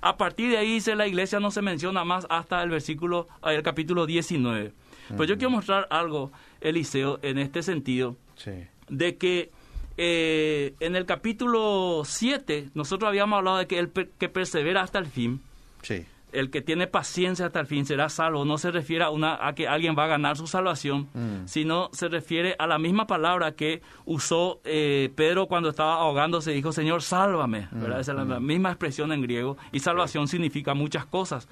A 0.00 0.16
partir 0.16 0.50
de 0.50 0.56
ahí 0.56 0.72
dice, 0.74 0.96
la 0.96 1.06
iglesia 1.06 1.38
no 1.38 1.50
se 1.50 1.60
menciona 1.60 2.02
más 2.04 2.26
hasta 2.30 2.62
el 2.62 2.70
versículo, 2.70 3.28
el 3.44 3.62
capítulo 3.62 4.06
19. 4.06 4.72
Pues 5.16 5.28
yo 5.28 5.36
quiero 5.36 5.50
mostrar 5.50 5.86
algo, 5.90 6.32
Eliseo, 6.60 7.18
en 7.22 7.38
este 7.38 7.62
sentido, 7.62 8.16
Sí. 8.36 8.52
de 8.88 9.16
que 9.16 9.50
eh, 9.98 10.74
en 10.80 10.94
el 10.96 11.06
capítulo 11.06 12.02
7 12.04 12.68
nosotros 12.74 13.08
habíamos 13.08 13.36
hablado 13.38 13.56
de 13.58 13.66
que 13.66 13.78
el 13.78 13.88
per- 13.88 14.10
que 14.18 14.28
persevera 14.28 14.82
hasta 14.82 14.98
el 14.98 15.06
fin, 15.06 15.40
Sí. 15.82 16.04
El 16.38 16.50
que 16.50 16.62
tiene 16.62 16.86
paciencia 16.86 17.46
hasta 17.46 17.60
el 17.60 17.66
fin 17.66 17.84
será 17.86 18.08
salvo. 18.08 18.44
No 18.44 18.58
se 18.58 18.70
refiere 18.70 19.04
a, 19.04 19.10
una, 19.10 19.38
a 19.46 19.54
que 19.54 19.66
alguien 19.68 19.96
va 19.98 20.04
a 20.04 20.08
ganar 20.08 20.36
su 20.36 20.46
salvación, 20.46 21.08
Mm. 21.14 21.46
sino 21.46 21.88
se 21.92 22.08
refiere 22.08 22.54
a 22.58 22.66
la 22.66 22.78
misma 22.78 23.06
palabra 23.06 23.52
que 23.52 23.82
usó 24.04 24.60
eh, 24.64 25.10
Pedro 25.16 25.46
cuando 25.46 25.68
estaba 25.70 25.94
ahogándose. 25.96 26.52
Dijo, 26.52 26.72
Señor, 26.72 27.02
sálvame. 27.02 27.68
¿verdad? 27.72 28.00
Esa 28.00 28.12
es 28.12 28.18
la, 28.18 28.24
la 28.24 28.40
misma 28.40 28.70
expresión 28.70 29.12
en 29.12 29.22
griego. 29.22 29.56
Y 29.72 29.80
salvación 29.80 30.28
significa 30.28 30.74
muchas 30.74 31.06
cosas. 31.06 31.48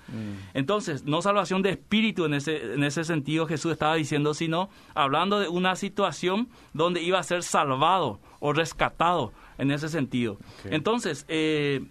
Entonces, 0.55 1.05
no 1.05 1.23
salvación 1.23 1.62
de 1.62 1.70
espíritu 1.70 2.25
en 2.25 2.35
ese, 2.35 2.75
en 2.75 2.85
ese 2.85 3.05
sentido 3.05 3.47
Jesús 3.47 3.73
estaba 3.73 3.94
diciendo, 3.94 4.35
sino 4.35 4.68
hablando 4.94 5.38
de 5.40 5.49
una 5.49 5.77
situación 5.77 6.49
donde 6.73 7.03
iba 7.03 7.18
a 7.18 7.23
ser 7.23 7.42
salvado 7.42 8.20
o 8.40 8.53
rescatado 8.53 9.33
en 9.59 9.70
ese 9.70 9.88
sentido. 9.88 10.38
Entonces, 10.64 11.25
eh, 11.29 11.85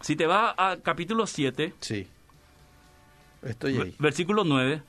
si 0.00 0.16
te 0.16 0.26
vas 0.26 0.54
al 0.56 0.82
capítulo 0.82 1.26
7, 1.26 1.72
Sí. 1.80 2.06
Estoy 3.42 3.78
ahí. 3.78 3.94
Versículo 3.98 4.44
9. 4.44 4.82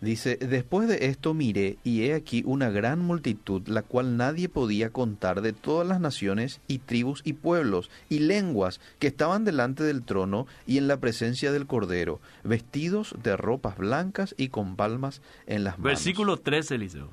Dice, 0.00 0.36
después 0.36 0.88
de 0.88 1.06
esto 1.06 1.34
miré 1.34 1.76
y 1.84 2.04
he 2.04 2.14
aquí 2.14 2.42
una 2.46 2.70
gran 2.70 3.00
multitud, 3.00 3.68
la 3.68 3.82
cual 3.82 4.16
nadie 4.16 4.48
podía 4.48 4.88
contar 4.88 5.42
de 5.42 5.52
todas 5.52 5.86
las 5.86 6.00
naciones 6.00 6.60
y 6.68 6.78
tribus 6.78 7.20
y 7.22 7.34
pueblos 7.34 7.90
y 8.08 8.20
lenguas 8.20 8.80
que 8.98 9.08
estaban 9.08 9.44
delante 9.44 9.84
del 9.84 10.02
trono 10.02 10.46
y 10.66 10.78
en 10.78 10.88
la 10.88 10.96
presencia 11.00 11.52
del 11.52 11.66
Cordero, 11.66 12.18
vestidos 12.44 13.14
de 13.22 13.36
ropas 13.36 13.76
blancas 13.76 14.34
y 14.38 14.48
con 14.48 14.74
palmas 14.76 15.20
en 15.46 15.64
las 15.64 15.74
manos. 15.78 15.84
Versículo 15.84 16.38
13, 16.38 16.76
Eliseo. 16.76 17.10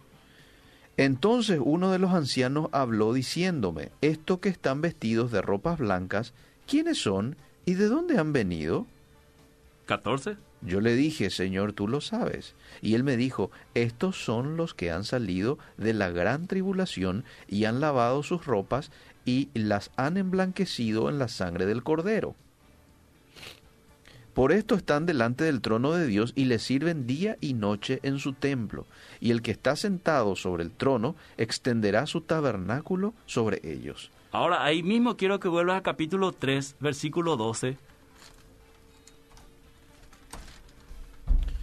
Entonces 0.95 1.59
uno 1.61 1.91
de 1.91 1.99
los 1.99 2.13
ancianos 2.13 2.69
habló 2.71 3.11
diciéndome, 3.11 3.91
estos 3.99 4.39
que 4.39 4.49
están 4.49 4.79
vestidos 4.79 5.29
de 5.33 5.41
ropas 5.41 5.77
blancas, 5.77 6.33
¿quiénes 6.65 6.99
son 6.99 7.35
y 7.65 7.73
de 7.73 7.87
dónde 7.87 8.17
han 8.17 8.31
venido? 8.31 8.87
14. 9.87 10.37
Yo 10.61 10.81
le 10.81 10.95
dije, 10.95 11.31
Señor, 11.31 11.73
tú 11.73 11.87
lo 11.87 12.01
sabes. 12.01 12.53
Y 12.81 12.93
él 12.93 13.03
me 13.03 13.17
dijo, 13.17 13.49
estos 13.73 14.23
son 14.23 14.57
los 14.57 14.75
que 14.75 14.91
han 14.91 15.03
salido 15.03 15.57
de 15.77 15.95
la 15.95 16.11
gran 16.11 16.45
tribulación 16.45 17.25
y 17.47 17.65
han 17.65 17.79
lavado 17.79 18.21
sus 18.21 18.45
ropas 18.45 18.91
y 19.25 19.49
las 19.55 19.89
han 19.95 20.17
emblanquecido 20.17 21.09
en 21.09 21.17
la 21.17 21.27
sangre 21.27 21.65
del 21.65 21.83
cordero. 21.83 22.35
Por 24.33 24.51
esto 24.51 24.75
están 24.75 25.07
delante 25.07 25.45
del 25.45 25.61
trono 25.61 25.93
de 25.93 26.05
Dios 26.05 26.33
y 26.35 26.45
le 26.45 26.59
sirven 26.59 27.07
día 27.07 27.37
y 27.41 27.55
noche 27.55 27.99
en 28.03 28.19
su 28.19 28.33
templo. 28.33 28.85
Y 29.19 29.31
el 29.31 29.41
que 29.41 29.49
está 29.49 29.75
sentado 29.75 30.35
sobre 30.35 30.63
el 30.63 30.69
trono 30.69 31.15
extenderá 31.37 32.05
su 32.05 32.21
tabernáculo 32.21 33.15
sobre 33.25 33.61
ellos. 33.63 34.11
Ahora, 34.31 34.63
ahí 34.63 34.83
mismo 34.83 35.17
quiero 35.17 35.39
que 35.39 35.47
vuelvas 35.47 35.77
al 35.77 35.81
capítulo 35.81 36.33
3, 36.33 36.75
versículo 36.79 37.35
12. 37.35 37.77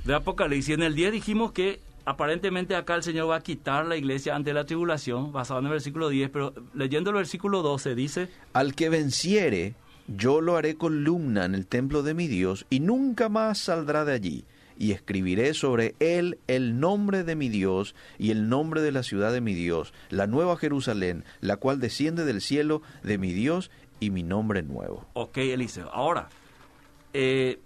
De 0.04 0.14
Apocalipsis. 0.14 0.74
En 0.74 0.82
el 0.82 0.94
10 0.94 1.12
dijimos 1.12 1.52
que 1.52 1.80
aparentemente 2.04 2.76
acá 2.76 2.94
el 2.94 3.02
Señor 3.02 3.30
va 3.30 3.36
a 3.36 3.42
quitar 3.42 3.86
la 3.86 3.96
iglesia 3.96 4.36
ante 4.36 4.52
la 4.52 4.66
tribulación, 4.66 5.32
basado 5.32 5.60
en 5.60 5.66
el 5.66 5.72
versículo 5.72 6.10
10, 6.10 6.28
pero 6.30 6.52
leyendo 6.74 7.10
el 7.10 7.16
versículo 7.16 7.62
12 7.62 7.94
dice, 7.94 8.28
Al 8.52 8.74
que 8.74 8.90
venciere, 8.90 9.74
yo 10.06 10.42
lo 10.42 10.56
haré 10.56 10.74
columna 10.74 11.46
en 11.46 11.54
el 11.54 11.66
templo 11.66 12.02
de 12.02 12.12
mi 12.12 12.26
Dios, 12.26 12.66
y 12.68 12.80
nunca 12.80 13.30
más 13.30 13.58
saldrá 13.58 14.04
de 14.04 14.12
allí. 14.12 14.44
Y 14.76 14.90
escribiré 14.90 15.54
sobre 15.54 15.94
él 16.00 16.36
el 16.48 16.80
nombre 16.80 17.22
de 17.22 17.36
mi 17.36 17.48
Dios 17.48 17.94
y 18.18 18.32
el 18.32 18.48
nombre 18.48 18.82
de 18.82 18.90
la 18.90 19.04
ciudad 19.04 19.32
de 19.32 19.40
mi 19.40 19.54
Dios, 19.54 19.94
la 20.10 20.26
nueva 20.26 20.56
Jerusalén, 20.56 21.24
la 21.40 21.56
cual 21.56 21.78
desciende 21.78 22.24
del 22.24 22.40
cielo 22.40 22.82
de 23.04 23.16
mi 23.16 23.32
Dios 23.32 23.70
y 24.00 24.10
mi 24.10 24.24
nombre 24.24 24.62
nuevo. 24.62 25.06
ok, 25.12 25.38
Eliseo, 25.38 25.88
ahora, 25.92 26.28
eh, 27.14 27.60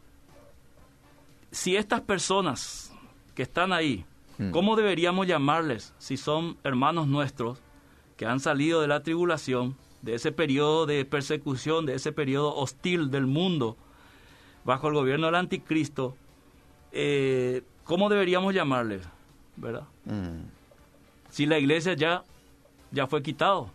si 1.50 1.76
estas 1.76 2.00
personas 2.00 2.92
que 3.34 3.42
están 3.42 3.72
ahí, 3.72 4.04
Hmm. 4.38 4.52
¿cómo 4.52 4.76
deberíamos 4.76 5.26
llamarles 5.26 5.92
si 5.98 6.16
son 6.16 6.56
hermanos 6.62 7.08
nuestros 7.08 7.58
que 8.16 8.24
han 8.24 8.38
salido 8.38 8.80
de 8.80 8.86
la 8.86 9.02
tribulación, 9.02 9.76
de 10.02 10.14
ese 10.14 10.30
periodo 10.30 10.86
de 10.86 11.04
persecución, 11.04 11.86
de 11.86 11.94
ese 11.94 12.12
periodo 12.12 12.54
hostil 12.54 13.10
del 13.10 13.26
mundo, 13.26 13.76
bajo 14.64 14.86
el 14.88 14.94
gobierno 14.94 15.26
del 15.26 15.34
anticristo? 15.34 16.16
eh, 16.92 17.62
¿Cómo 17.82 18.08
deberíamos 18.08 18.54
llamarles? 18.54 19.02
¿Verdad? 19.56 19.84
Mm, 20.04 20.46
Si 21.30 21.44
la 21.46 21.58
iglesia 21.58 21.94
ya, 21.94 22.22
ya 22.92 23.06
fue 23.08 23.22
quitado, 23.24 23.70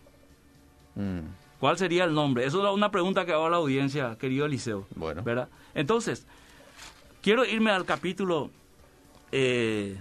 mm, 0.94 1.20
¿cuál 1.60 1.76
sería 1.76 2.04
el 2.04 2.14
nombre? 2.14 2.46
Eso 2.46 2.66
es 2.66 2.74
una 2.74 2.90
pregunta 2.90 3.26
que 3.26 3.32
hago 3.32 3.46
a 3.46 3.50
la 3.50 3.56
audiencia, 3.58 4.16
querido 4.18 4.46
Eliseo. 4.46 4.86
Bueno. 4.96 5.22
¿verdad? 5.22 5.48
Entonces, 5.74 6.26
quiero 7.24 7.44
irme 7.46 7.70
al 7.70 7.84
capítulo 7.86 8.50
eh, 9.32 9.96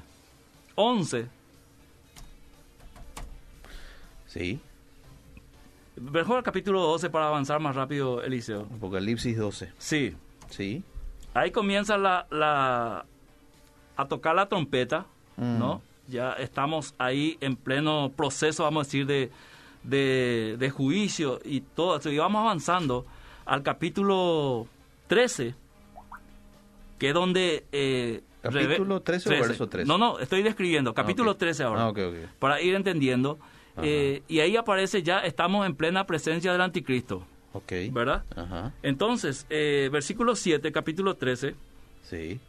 11, 0.75 1.27
sí, 4.27 4.59
mejor 5.95 6.37
al 6.37 6.43
capítulo 6.43 6.81
12 6.81 7.09
para 7.09 7.27
avanzar 7.27 7.59
más 7.59 7.75
rápido, 7.75 8.21
Eliseo. 8.23 8.67
Apocalipsis 8.75 9.37
12. 9.37 9.71
Sí, 9.77 10.15
Sí. 10.49 10.83
ahí 11.33 11.49
comienza 11.51 11.97
la, 11.97 12.27
la 12.29 13.05
a 13.95 14.05
tocar 14.07 14.35
la 14.35 14.47
trompeta, 14.47 15.05
Mm. 15.35 15.57
¿no? 15.57 15.81
Ya 16.09 16.33
estamos 16.33 16.93
ahí 16.99 17.37
en 17.41 17.55
pleno 17.55 18.11
proceso, 18.15 18.63
vamos 18.63 18.81
a 18.81 18.87
decir, 18.87 19.07
de, 19.07 19.31
de, 19.83 20.57
de 20.59 20.69
juicio 20.69 21.39
y 21.43 21.61
todo 21.61 21.97
eso. 21.97 22.11
Y 22.11 22.17
vamos 22.19 22.41
avanzando 22.41 23.05
al 23.45 23.63
capítulo 23.63 24.67
13, 25.07 25.55
que 26.99 27.09
es 27.09 27.13
donde... 27.13 27.65
eh, 27.71 28.21
¿Capítulo 28.41 28.99
reve- 28.99 29.03
13 29.03 29.29
o 29.29 29.31
verso 29.31 29.67
13? 29.69 29.87
No, 29.87 29.97
no, 29.97 30.19
estoy 30.19 30.43
describiendo. 30.43 30.93
Capítulo 30.93 31.31
ok. 31.31 31.37
13 31.37 31.63
ahora. 31.63 31.83
Ah, 31.83 31.89
ok, 31.89 31.97
ok. 32.09 32.15
Para 32.39 32.61
ir 32.61 32.75
entendiendo. 32.75 33.39
Eh, 33.81 34.21
y 34.27 34.39
ahí 34.41 34.55
aparece 34.57 35.01
ya, 35.01 35.19
estamos 35.19 35.65
en 35.65 35.75
plena 35.75 36.05
presencia 36.05 36.51
del 36.51 36.61
anticristo, 36.61 37.25
Ok. 37.53 37.71
¿verdad? 37.91 38.23
Ajá. 38.35 38.71
Entonces, 38.83 39.47
eh, 39.49 39.89
versículo 39.91 40.35
7, 40.35 40.71
capítulo 40.71 41.15
13. 41.15 41.55
Sí. 42.03 42.39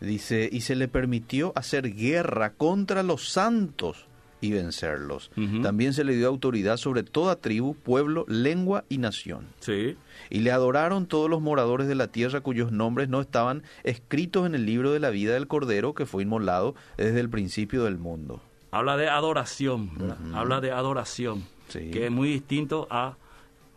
Dice, 0.00 0.48
y 0.50 0.60
se 0.62 0.74
le 0.76 0.88
permitió 0.88 1.52
hacer 1.56 1.92
guerra 1.94 2.50
contra 2.54 3.02
los 3.02 3.28
santos 3.28 4.06
y 4.44 4.52
vencerlos. 4.52 5.30
También 5.62 5.94
se 5.94 6.04
le 6.04 6.14
dio 6.14 6.28
autoridad 6.28 6.76
sobre 6.76 7.02
toda 7.02 7.36
tribu, 7.36 7.74
pueblo, 7.74 8.24
lengua 8.28 8.84
y 8.88 8.98
nación. 8.98 9.46
Sí. 9.60 9.96
Y 10.30 10.40
le 10.40 10.50
adoraron 10.52 11.06
todos 11.06 11.30
los 11.30 11.40
moradores 11.40 11.88
de 11.88 11.94
la 11.94 12.08
tierra 12.08 12.40
cuyos 12.40 12.72
nombres 12.72 13.08
no 13.08 13.20
estaban 13.20 13.62
escritos 13.84 14.46
en 14.46 14.54
el 14.54 14.66
libro 14.66 14.92
de 14.92 15.00
la 15.00 15.10
vida 15.10 15.34
del 15.34 15.46
Cordero 15.46 15.94
que 15.94 16.04
fue 16.06 16.22
inmolado 16.24 16.74
desde 16.96 17.20
el 17.20 17.30
principio 17.30 17.84
del 17.84 17.96
mundo. 17.98 18.40
Habla 18.70 18.96
de 18.96 19.08
adoración. 19.08 19.90
Habla 20.34 20.60
de 20.60 20.72
adoración, 20.72 21.44
Sí. 21.68 21.90
que 21.90 22.06
es 22.06 22.10
muy 22.12 22.28
distinto 22.28 22.86
a 22.90 23.16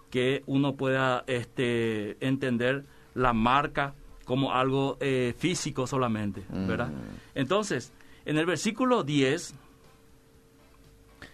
que 0.09 0.43
uno 0.47 0.75
pueda 0.75 1.23
este, 1.27 2.17
entender 2.25 2.83
la 3.13 3.33
marca 3.33 3.93
como 4.25 4.53
algo 4.53 4.97
eh, 4.99 5.33
físico 5.37 5.87
solamente, 5.87 6.43
¿verdad? 6.49 6.89
Mm. 6.89 6.93
Entonces, 7.35 7.93
en 8.25 8.37
el 8.37 8.45
versículo 8.45 9.03
10, 9.03 9.53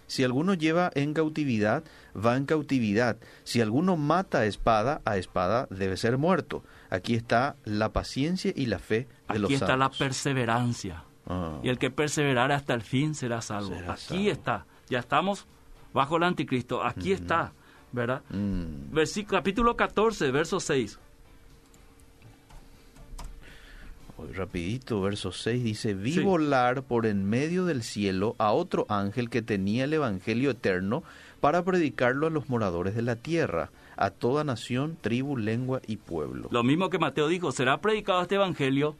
Si 0.07 0.23
alguno 0.23 0.53
lleva 0.53 0.91
en 0.95 1.13
cautividad, 1.13 1.83
va 2.15 2.35
en 2.37 2.45
cautividad. 2.45 3.17
Si 3.43 3.61
alguno 3.61 3.95
mata 3.97 4.39
a 4.39 4.45
espada, 4.45 5.01
a 5.05 5.17
espada 5.17 5.67
debe 5.69 5.97
ser 5.97 6.17
muerto. 6.17 6.63
Aquí 6.89 7.15
está 7.15 7.55
la 7.65 7.91
paciencia 7.93 8.51
y 8.55 8.67
la 8.67 8.79
fe 8.79 9.07
de 9.29 9.39
los 9.39 9.47
aquí 9.49 9.55
está 9.55 9.77
la 9.77 9.89
perseverancia. 9.89 11.03
Ah. 11.27 11.59
Y 11.63 11.69
el 11.69 11.77
que 11.79 11.89
perseverare 11.89 12.53
hasta 12.53 12.73
el 12.73 12.81
fin 12.81 13.15
será 13.15 13.41
salvo. 13.41 13.69
Será 13.75 13.93
aquí 13.93 14.01
salvo. 14.03 14.29
está. 14.29 14.65
Ya 14.89 14.99
estamos 14.99 15.47
bajo 15.93 16.17
el 16.17 16.23
anticristo. 16.23 16.83
Aquí 16.83 17.11
está, 17.13 17.53
¿verdad? 17.91 18.21
Mm. 18.29 18.91
Versi- 18.93 19.25
capítulo 19.25 19.75
14, 19.77 20.31
verso 20.31 20.59
6. 20.59 20.99
Rapidito, 24.33 25.01
verso 25.01 25.31
6 25.31 25.63
dice, 25.63 25.93
vi 25.93 26.13
Sí. 26.13 26.19
volar 26.21 26.83
por 26.83 27.05
en 27.05 27.25
medio 27.29 27.65
del 27.65 27.83
cielo 27.83 28.35
a 28.37 28.51
otro 28.51 28.85
ángel 28.89 29.29
que 29.29 29.41
tenía 29.41 29.83
el 29.83 29.93
Evangelio 29.93 30.51
eterno 30.51 31.03
para 31.41 31.63
predicarlo 31.63 32.27
a 32.27 32.29
los 32.29 32.47
moradores 32.49 32.95
de 32.95 33.01
la 33.01 33.15
tierra, 33.17 33.71
a 33.97 34.09
toda 34.11 34.43
nación, 34.43 34.97
tribu, 35.01 35.35
lengua 35.37 35.81
y 35.87 35.97
pueblo. 35.97 36.47
Lo 36.51 36.63
mismo 36.63 36.89
que 36.89 36.99
Mateo 36.99 37.27
dijo, 37.27 37.51
será 37.51 37.81
predicado 37.81 38.21
este 38.21 38.35
evangelio 38.35 38.95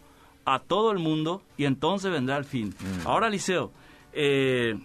a 0.46 0.60
todo 0.60 0.92
el 0.92 1.00
mundo 1.00 1.42
y 1.58 1.66
entonces 1.66 2.12
vendrá 2.12 2.36
el 2.38 2.44
fin. 2.46 2.70
Mm. 2.80 3.08
Ahora, 3.08 3.30
Liceo, 3.30 3.72
eh, 4.12 4.76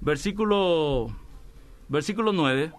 versículo, 0.00 1.08
versículo 1.88 2.32
9. 2.32 2.72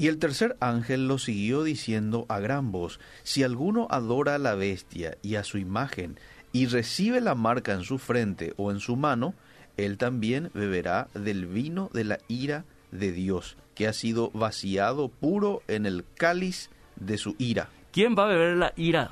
Y 0.00 0.08
el 0.08 0.18
tercer 0.18 0.56
ángel 0.60 1.08
lo 1.08 1.18
siguió 1.18 1.62
diciendo 1.62 2.24
a 2.30 2.38
gran 2.38 2.72
voz, 2.72 3.00
si 3.22 3.42
alguno 3.42 3.86
adora 3.90 4.36
a 4.36 4.38
la 4.38 4.54
bestia 4.54 5.18
y 5.20 5.34
a 5.34 5.44
su 5.44 5.58
imagen, 5.58 6.18
y 6.52 6.64
recibe 6.68 7.20
la 7.20 7.34
marca 7.34 7.74
en 7.74 7.82
su 7.84 7.98
frente 7.98 8.54
o 8.56 8.70
en 8.70 8.80
su 8.80 8.96
mano, 8.96 9.34
él 9.76 9.98
también 9.98 10.50
beberá 10.54 11.08
del 11.12 11.44
vino 11.44 11.90
de 11.92 12.04
la 12.04 12.18
ira 12.28 12.64
de 12.92 13.12
Dios, 13.12 13.58
que 13.74 13.88
ha 13.88 13.92
sido 13.92 14.30
vaciado 14.30 15.10
puro 15.10 15.62
en 15.68 15.84
el 15.84 16.06
cáliz 16.16 16.70
de 16.96 17.18
su 17.18 17.36
ira. 17.36 17.68
¿Quién 17.92 18.16
va 18.18 18.24
a 18.24 18.28
beber 18.28 18.56
la 18.56 18.72
ira 18.76 19.10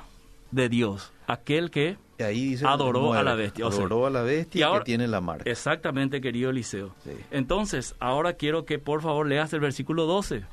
de 0.49 0.69
Dios? 0.69 1.11
Aquel 1.27 1.69
que 1.69 1.97
Y 2.17 2.23
ahí 2.23 2.45
dice 2.45 2.65
Adoró 2.65 3.13
a 3.13 3.21
la 3.21 3.35
bestia, 3.35 3.67
o 3.67 3.71
sea, 3.71 3.81
Adoró 3.81 4.07
a 4.07 4.09
la 4.09 4.23
bestia 4.23 4.59
y 4.59 4.63
ahora- 4.63 4.79
que 4.79 4.85
tiene 4.85 5.07
la 5.07 5.21
marca. 5.21 5.47
Exactamente, 5.47 6.19
querido 6.19 6.49
Eliseo. 6.49 6.95
Sí. 7.03 7.11
Entonces, 7.29 7.93
ahora 7.99 8.33
quiero 8.33 8.65
que 8.65 8.79
por 8.79 9.03
favor 9.03 9.27
leas 9.27 9.53
el 9.53 9.59
versículo 9.59 10.07
12. 10.07 10.45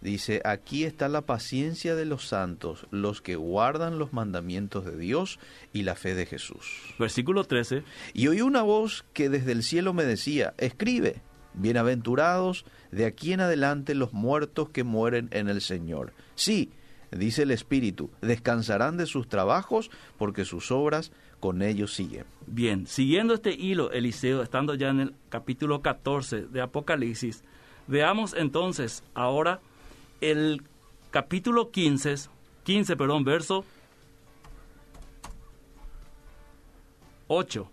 Dice, 0.00 0.40
aquí 0.44 0.84
está 0.84 1.08
la 1.08 1.22
paciencia 1.22 1.96
de 1.96 2.04
los 2.04 2.28
santos, 2.28 2.86
los 2.90 3.20
que 3.20 3.34
guardan 3.34 3.98
los 3.98 4.12
mandamientos 4.12 4.84
de 4.84 4.96
Dios 4.96 5.40
y 5.72 5.82
la 5.82 5.96
fe 5.96 6.14
de 6.14 6.24
Jesús. 6.24 6.94
Versículo 6.98 7.44
13. 7.44 7.82
Y 8.14 8.28
oí 8.28 8.40
una 8.40 8.62
voz 8.62 9.04
que 9.12 9.28
desde 9.28 9.52
el 9.52 9.64
cielo 9.64 9.92
me 9.94 10.04
decía, 10.04 10.54
escribe, 10.56 11.20
bienaventurados 11.54 12.64
de 12.92 13.06
aquí 13.06 13.32
en 13.32 13.40
adelante 13.40 13.96
los 13.96 14.12
muertos 14.12 14.70
que 14.70 14.84
mueren 14.84 15.28
en 15.32 15.48
el 15.48 15.60
Señor. 15.60 16.12
Sí, 16.36 16.70
dice 17.10 17.42
el 17.42 17.50
Espíritu, 17.50 18.10
descansarán 18.20 18.96
de 18.96 19.06
sus 19.06 19.28
trabajos 19.28 19.90
porque 20.16 20.44
sus 20.44 20.70
obras 20.70 21.10
con 21.40 21.62
ellos 21.62 21.92
siguen. 21.94 22.24
Bien, 22.46 22.86
siguiendo 22.86 23.34
este 23.34 23.52
hilo, 23.52 23.90
Eliseo, 23.90 24.42
estando 24.42 24.74
ya 24.74 24.90
en 24.90 25.00
el 25.00 25.14
capítulo 25.28 25.82
14 25.82 26.46
de 26.46 26.60
Apocalipsis, 26.60 27.42
veamos 27.88 28.34
entonces 28.34 29.02
ahora 29.14 29.60
el 30.20 30.62
capítulo 31.10 31.70
15, 31.70 32.14
15, 32.64 32.96
perdón, 32.96 33.24
verso 33.24 33.64
8. 37.28 37.70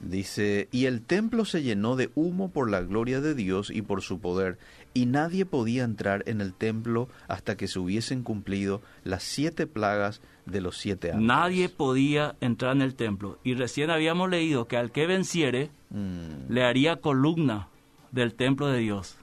Dice, 0.00 0.68
y 0.70 0.84
el 0.86 1.02
templo 1.02 1.44
se 1.44 1.62
llenó 1.62 1.96
de 1.96 2.10
humo 2.14 2.50
por 2.50 2.70
la 2.70 2.82
gloria 2.82 3.20
de 3.20 3.34
Dios 3.34 3.70
y 3.70 3.80
por 3.80 4.02
su 4.02 4.18
poder, 4.18 4.58
y 4.92 5.06
nadie 5.06 5.46
podía 5.46 5.84
entrar 5.84 6.24
en 6.26 6.40
el 6.40 6.52
templo 6.52 7.08
hasta 7.26 7.56
que 7.56 7.68
se 7.68 7.78
hubiesen 7.78 8.22
cumplido 8.22 8.82
las 9.02 9.22
siete 9.22 9.66
plagas 9.66 10.20
de 10.44 10.60
los 10.60 10.76
siete 10.76 11.10
ángeles. 11.10 11.26
Nadie 11.26 11.68
podía 11.70 12.36
entrar 12.40 12.76
en 12.76 12.82
el 12.82 12.94
templo. 12.94 13.38
Y 13.44 13.54
recién 13.54 13.90
habíamos 13.90 14.28
leído 14.28 14.66
que 14.66 14.76
al 14.76 14.92
que 14.92 15.06
venciere, 15.06 15.70
Mm, 15.94 16.52
le 16.52 16.64
haría 16.64 16.96
columna 16.96 17.68
del 18.10 18.34
templo 18.34 18.66
de 18.66 18.80
Dios. 18.80 19.16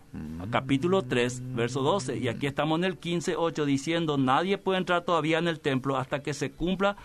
Capítulo 0.49 1.03
3, 1.03 1.55
verso 1.55 1.81
12. 1.81 2.17
Y 2.17 2.27
aquí 2.27 2.45
estamos 2.45 2.79
en 2.79 2.85
el 2.85 2.97
15, 2.97 3.35
8 3.37 3.65
diciendo, 3.65 4.17
nadie 4.17 4.57
puede 4.57 4.79
entrar 4.79 5.03
todavía 5.03 5.37
en 5.37 5.47
el 5.47 5.59
templo 5.59 5.97
hasta 5.97 6.21
que 6.21 6.33
se 6.33 6.51
cumpla 6.51 6.97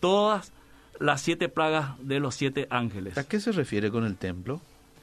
todas 0.00 0.52
las 0.98 1.20
siete 1.20 1.48
plagas 1.48 1.90
de 2.00 2.20
los 2.20 2.34
siete 2.34 2.66
ángeles. 2.70 3.18
¿A 3.18 3.24
qué 3.24 3.40
se 3.40 3.52
refiere 3.52 3.90
con 3.90 4.04
el 4.04 4.16
templo? 4.16 4.60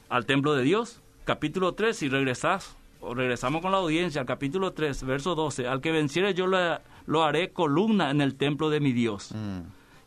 Al 0.08 0.26
templo 0.26 0.54
de 0.54 0.64
Dios. 0.64 1.00
Capítulo 1.24 1.74
3, 1.74 1.96
si 1.96 2.08
regresás, 2.08 2.76
o 3.00 3.14
regresamos 3.14 3.62
con 3.62 3.70
la 3.70 3.78
audiencia, 3.78 4.22
al 4.22 4.26
capítulo 4.26 4.72
3, 4.72 5.04
verso 5.04 5.34
12. 5.34 5.68
Al 5.68 5.80
que 5.80 5.92
venciere 5.92 6.34
yo 6.34 6.46
lo, 6.46 6.58
lo 7.06 7.22
haré 7.22 7.50
columna 7.50 8.10
en 8.10 8.20
el 8.20 8.34
templo 8.34 8.70
de 8.70 8.80
mi 8.80 8.92
Dios. 8.92 9.32
Mm, 9.32 9.60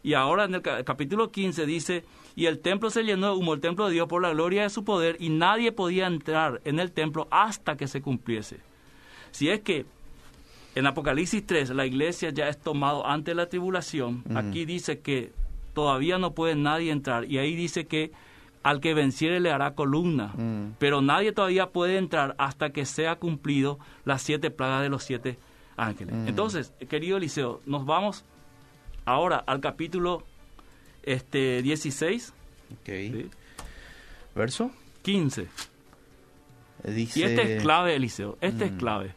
Y 0.03 0.13
ahora 0.15 0.43
en 0.45 0.55
el 0.55 0.61
ca- 0.61 0.83
capítulo 0.83 1.31
15 1.31 1.65
dice, 1.65 2.03
y 2.35 2.45
el 2.47 2.59
templo 2.59 2.89
se 2.89 3.03
llenó 3.03 3.27
de 3.33 3.37
humo, 3.39 3.53
el 3.53 3.61
templo 3.61 3.87
de 3.87 3.93
Dios, 3.93 4.07
por 4.07 4.21
la 4.21 4.31
gloria 4.31 4.63
de 4.63 4.69
su 4.69 4.83
poder, 4.83 5.15
y 5.19 5.29
nadie 5.29 5.71
podía 5.71 6.07
entrar 6.07 6.61
en 6.65 6.79
el 6.79 6.91
templo 6.91 7.27
hasta 7.31 7.77
que 7.77 7.87
se 7.87 8.01
cumpliese. 8.01 8.59
Si 9.31 9.49
es 9.49 9.61
que 9.61 9.85
en 10.75 10.87
Apocalipsis 10.87 11.45
3 11.45 11.69
la 11.69 11.85
iglesia 11.85 12.31
ya 12.31 12.49
es 12.49 12.57
tomado 12.59 13.05
ante 13.07 13.33
la 13.35 13.47
tribulación, 13.47 14.23
aquí 14.35 14.65
dice 14.65 14.99
que 14.99 15.31
todavía 15.73 16.17
no 16.17 16.33
puede 16.33 16.55
nadie 16.55 16.91
entrar, 16.91 17.25
y 17.25 17.37
ahí 17.37 17.55
dice 17.55 17.85
que 17.87 18.11
al 18.63 18.79
que 18.79 18.93
venciere 18.93 19.39
le 19.39 19.51
hará 19.51 19.75
columna, 19.75 20.33
Mm. 20.35 20.75
pero 20.79 21.01
nadie 21.01 21.31
todavía 21.31 21.67
puede 21.71 21.97
entrar 21.97 22.33
hasta 22.37 22.71
que 22.71 22.85
sea 22.85 23.15
cumplido 23.17 23.77
las 24.05 24.21
siete 24.21 24.51
plagas 24.51 24.81
de 24.81 24.89
los 24.89 25.03
siete 25.03 25.37
ángeles. 25.77 26.15
Entonces, 26.27 26.73
querido 26.89 27.17
Eliseo, 27.17 27.61
nos 27.65 27.85
vamos 27.85 28.23
ahora 29.05 29.37
al 29.45 29.59
capítulo 29.59 30.23
este 31.03 31.61
16, 31.61 32.33
ok. 32.73 32.85
¿sí? 32.85 33.29
¿Verso? 34.35 34.71
15. 35.03 35.47
Dice, 36.85 37.19
Y 37.19 37.23
este 37.23 37.55
es 37.57 37.61
clave, 37.61 37.95
Eliseo, 37.95 38.37
este 38.41 38.65
es 38.65 38.71
Mm. 38.73 38.77
clave. 38.77 39.15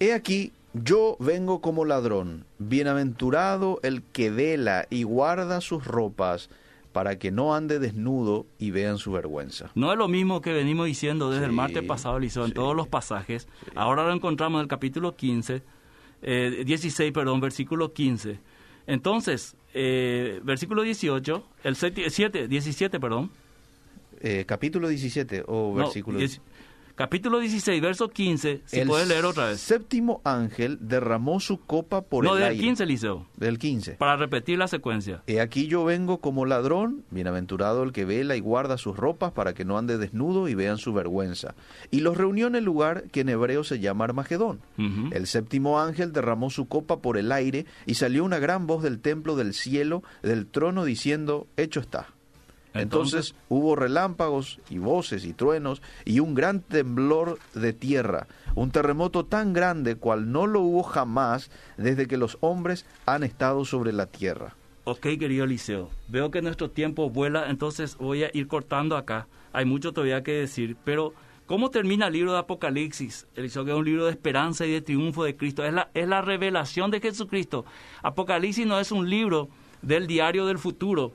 He 0.00 0.12
aquí, 0.12 0.52
yo 0.72 1.16
vengo 1.20 1.60
como 1.60 1.84
ladrón, 1.84 2.44
bienaventurado 2.58 3.78
el 3.82 4.02
que 4.02 4.30
vela 4.30 4.86
y 4.90 5.04
guarda 5.04 5.60
sus 5.60 5.84
ropas, 5.84 6.50
para 6.92 7.18
que 7.18 7.32
no 7.32 7.54
ande 7.56 7.80
desnudo 7.80 8.46
y 8.58 8.70
vean 8.70 8.98
su 8.98 9.10
vergüenza. 9.12 9.70
No 9.74 9.90
es 9.92 9.98
lo 9.98 10.06
mismo 10.06 10.40
que 10.40 10.52
venimos 10.52 10.86
diciendo 10.86 11.28
desde 11.30 11.46
el 11.46 11.50
Sí, 11.50 11.56
martes 11.56 11.82
pasado, 11.82 12.16
Eliseo, 12.18 12.42
en 12.44 12.50
sí, 12.50 12.54
todos 12.54 12.74
los 12.76 12.86
pasajes. 12.86 13.48
Ahora 13.74 14.04
lo 14.06 14.12
encontramos 14.12 14.58
en 14.58 14.62
el 14.62 14.68
capítulo 14.68 15.16
15, 15.16 15.62
eh, 16.22 16.62
16, 16.64 17.12
perdón, 17.12 17.40
versículo 17.40 17.92
15. 17.92 18.38
Entonces, 18.86 19.56
eh, 19.72 20.40
versículo 20.42 20.82
18, 20.82 21.44
el 21.64 21.76
7, 21.76 22.48
17, 22.48 23.00
perdón. 23.00 23.30
Eh, 24.20 24.44
capítulo 24.46 24.88
17 24.88 25.44
o 25.46 25.70
No, 25.70 25.84
versículo... 25.84 26.18
dieci- 26.20 26.40
capítulo 26.94 27.38
16, 27.40 27.80
verso 27.82 28.08
15, 28.08 28.62
si 28.64 28.80
el 28.80 28.86
puedes 28.88 29.08
leer 29.08 29.24
otra 29.24 29.48
vez. 29.48 29.60
séptimo 29.60 30.20
ángel 30.24 30.78
derramó 30.80 31.40
su 31.40 31.58
copa 31.60 32.02
por 32.02 32.24
no, 32.24 32.34
el 32.34 32.40
del 32.40 32.48
aire. 32.50 32.62
15, 32.62 32.82
Eliseo, 32.84 33.26
Del 33.36 33.58
15. 33.58 33.94
para 33.94 34.16
repetir 34.16 34.58
la 34.58 34.68
secuencia. 34.68 35.22
He 35.26 35.40
aquí 35.40 35.66
yo 35.66 35.84
vengo 35.84 36.18
como 36.18 36.46
ladrón, 36.46 37.04
bienaventurado 37.10 37.82
el 37.82 37.92
que 37.92 38.04
vela 38.04 38.36
y 38.36 38.40
guarda 38.40 38.78
sus 38.78 38.96
ropas 38.96 39.32
para 39.32 39.54
que 39.54 39.64
no 39.64 39.76
ande 39.78 39.98
desnudo 39.98 40.48
y 40.48 40.54
vean 40.54 40.78
su 40.78 40.92
vergüenza. 40.92 41.54
Y 41.90 42.00
los 42.00 42.16
reunió 42.16 42.46
en 42.46 42.54
el 42.54 42.64
lugar 42.64 43.04
que 43.10 43.20
en 43.20 43.28
hebreo 43.28 43.64
se 43.64 43.80
llama 43.80 44.04
Armagedón. 44.04 44.60
El 45.12 45.26
séptimo 45.26 45.80
ángel 45.80 46.12
derramó 46.12 46.50
su 46.50 46.66
copa 46.68 47.00
por 47.00 47.18
el 47.18 47.32
aire 47.32 47.66
y 47.86 47.94
salió 47.94 48.24
una 48.24 48.38
gran 48.38 48.66
voz 48.66 48.82
del 48.82 49.00
templo 49.00 49.36
del 49.36 49.54
cielo, 49.54 50.02
del 50.22 50.46
trono, 50.46 50.84
diciendo, 50.84 51.46
hecho 51.56 51.80
está. 51.80 52.08
Entonces, 52.74 53.30
Entonces- 53.30 53.34
hubo 53.48 53.76
relámpagos 53.76 54.58
y 54.68 54.78
voces 54.78 55.24
y 55.24 55.32
truenos 55.32 55.80
y 56.04 56.20
un 56.20 56.34
gran 56.34 56.60
temblor 56.60 57.38
de 57.54 57.72
tierra, 57.72 58.26
un 58.56 58.70
terremoto 58.72 59.24
tan 59.24 59.52
grande 59.52 59.94
cual 59.96 60.32
no 60.32 60.46
lo 60.46 60.60
hubo 60.60 60.82
jamás 60.82 61.50
desde 61.76 62.06
que 62.08 62.16
los 62.16 62.36
hombres 62.40 62.84
han 63.06 63.22
estado 63.22 63.64
sobre 63.64 63.92
la 63.92 64.06
tierra. 64.06 64.56
Ok, 64.84 65.02
querido 65.18 65.44
Eliseo, 65.44 65.88
veo 66.08 66.30
que 66.30 66.42
nuestro 66.42 66.68
tiempo 66.70 67.08
vuela, 67.08 67.48
entonces 67.48 67.96
voy 67.96 68.24
a 68.24 68.30
ir 68.34 68.48
cortando 68.48 68.96
acá. 68.96 69.28
Hay 69.52 69.64
mucho 69.64 69.92
todavía 69.92 70.22
que 70.24 70.32
decir, 70.32 70.76
pero 70.84 71.14
¿cómo 71.46 71.70
termina 71.70 72.08
el 72.08 72.12
libro 72.12 72.32
de 72.32 72.40
Apocalipsis? 72.40 73.26
Eliseo, 73.36 73.64
que 73.64 73.70
es 73.70 73.76
un 73.76 73.84
libro 73.84 74.04
de 74.06 74.10
esperanza 74.10 74.66
y 74.66 74.72
de 74.72 74.82
triunfo 74.82 75.22
de 75.24 75.36
Cristo, 75.36 75.64
es 75.64 75.72
la, 75.72 75.90
es 75.94 76.08
la 76.08 76.22
revelación 76.22 76.90
de 76.90 77.00
Jesucristo. 77.00 77.64
Apocalipsis 78.02 78.66
no 78.66 78.78
es 78.80 78.90
un 78.92 79.08
libro 79.08 79.48
del 79.80 80.06
diario 80.08 80.44
del 80.44 80.58
futuro, 80.58 81.12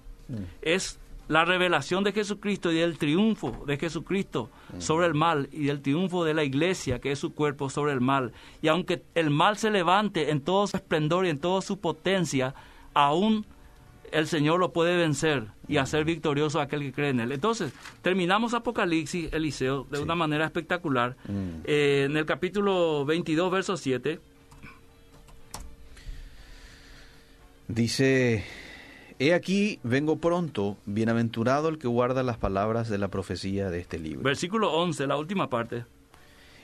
es 0.61 0.99
la 1.29 1.45
revelación 1.45 2.03
de 2.03 2.11
Jesucristo 2.11 2.71
y 2.71 2.75
del 2.79 2.97
triunfo 2.97 3.63
de 3.65 3.77
Jesucristo 3.77 4.49
sobre 4.79 5.05
el 5.07 5.13
mal 5.13 5.47
y 5.51 5.65
del 5.67 5.81
triunfo 5.81 6.25
de 6.25 6.33
la 6.33 6.43
iglesia, 6.43 6.99
que 6.99 7.11
es 7.13 7.19
su 7.19 7.33
cuerpo, 7.33 7.69
sobre 7.69 7.93
el 7.93 8.01
mal. 8.01 8.33
Y 8.61 8.67
aunque 8.67 9.03
el 9.15 9.29
mal 9.29 9.55
se 9.57 9.69
levante 9.71 10.31
en 10.31 10.41
todo 10.41 10.67
su 10.67 10.75
esplendor 10.75 11.25
y 11.25 11.29
en 11.29 11.39
toda 11.39 11.61
su 11.61 11.79
potencia, 11.79 12.53
aún 12.93 13.45
el 14.11 14.25
Señor 14.25 14.59
lo 14.59 14.73
puede 14.73 14.97
vencer 14.97 15.45
y 15.67 15.77
hacer 15.77 16.03
victorioso 16.03 16.59
a 16.59 16.63
aquel 16.63 16.79
que 16.81 16.91
cree 16.93 17.09
en 17.11 17.19
él. 17.19 17.31
Entonces, 17.31 17.71
terminamos 18.01 18.55
Apocalipsis, 18.55 19.31
Eliseo, 19.31 19.85
de 19.91 19.97
Sí. 19.97 20.03
una 20.03 20.15
manera 20.15 20.45
espectacular. 20.45 21.15
Mm. 21.27 21.61
Eh, 21.65 22.03
en 22.09 22.17
el 22.17 22.25
capítulo 22.25 23.05
22, 23.05 23.51
verso 23.51 23.77
7, 23.77 24.19
Dice, 27.67 28.43
he 29.19 29.33
aquí, 29.33 29.79
vengo 29.83 30.17
pronto, 30.17 30.77
bienaventurado 30.85 31.69
el 31.69 31.77
que 31.77 31.87
guarda 31.87 32.23
las 32.23 32.37
palabras 32.37 32.89
de 32.89 32.97
la 32.97 33.09
profecía 33.09 33.69
de 33.69 33.79
este 33.79 33.99
libro. 33.99 34.23
versículo 34.23 34.71
11, 34.71 35.07
la 35.07 35.17
última 35.17 35.49
parte. 35.49 35.85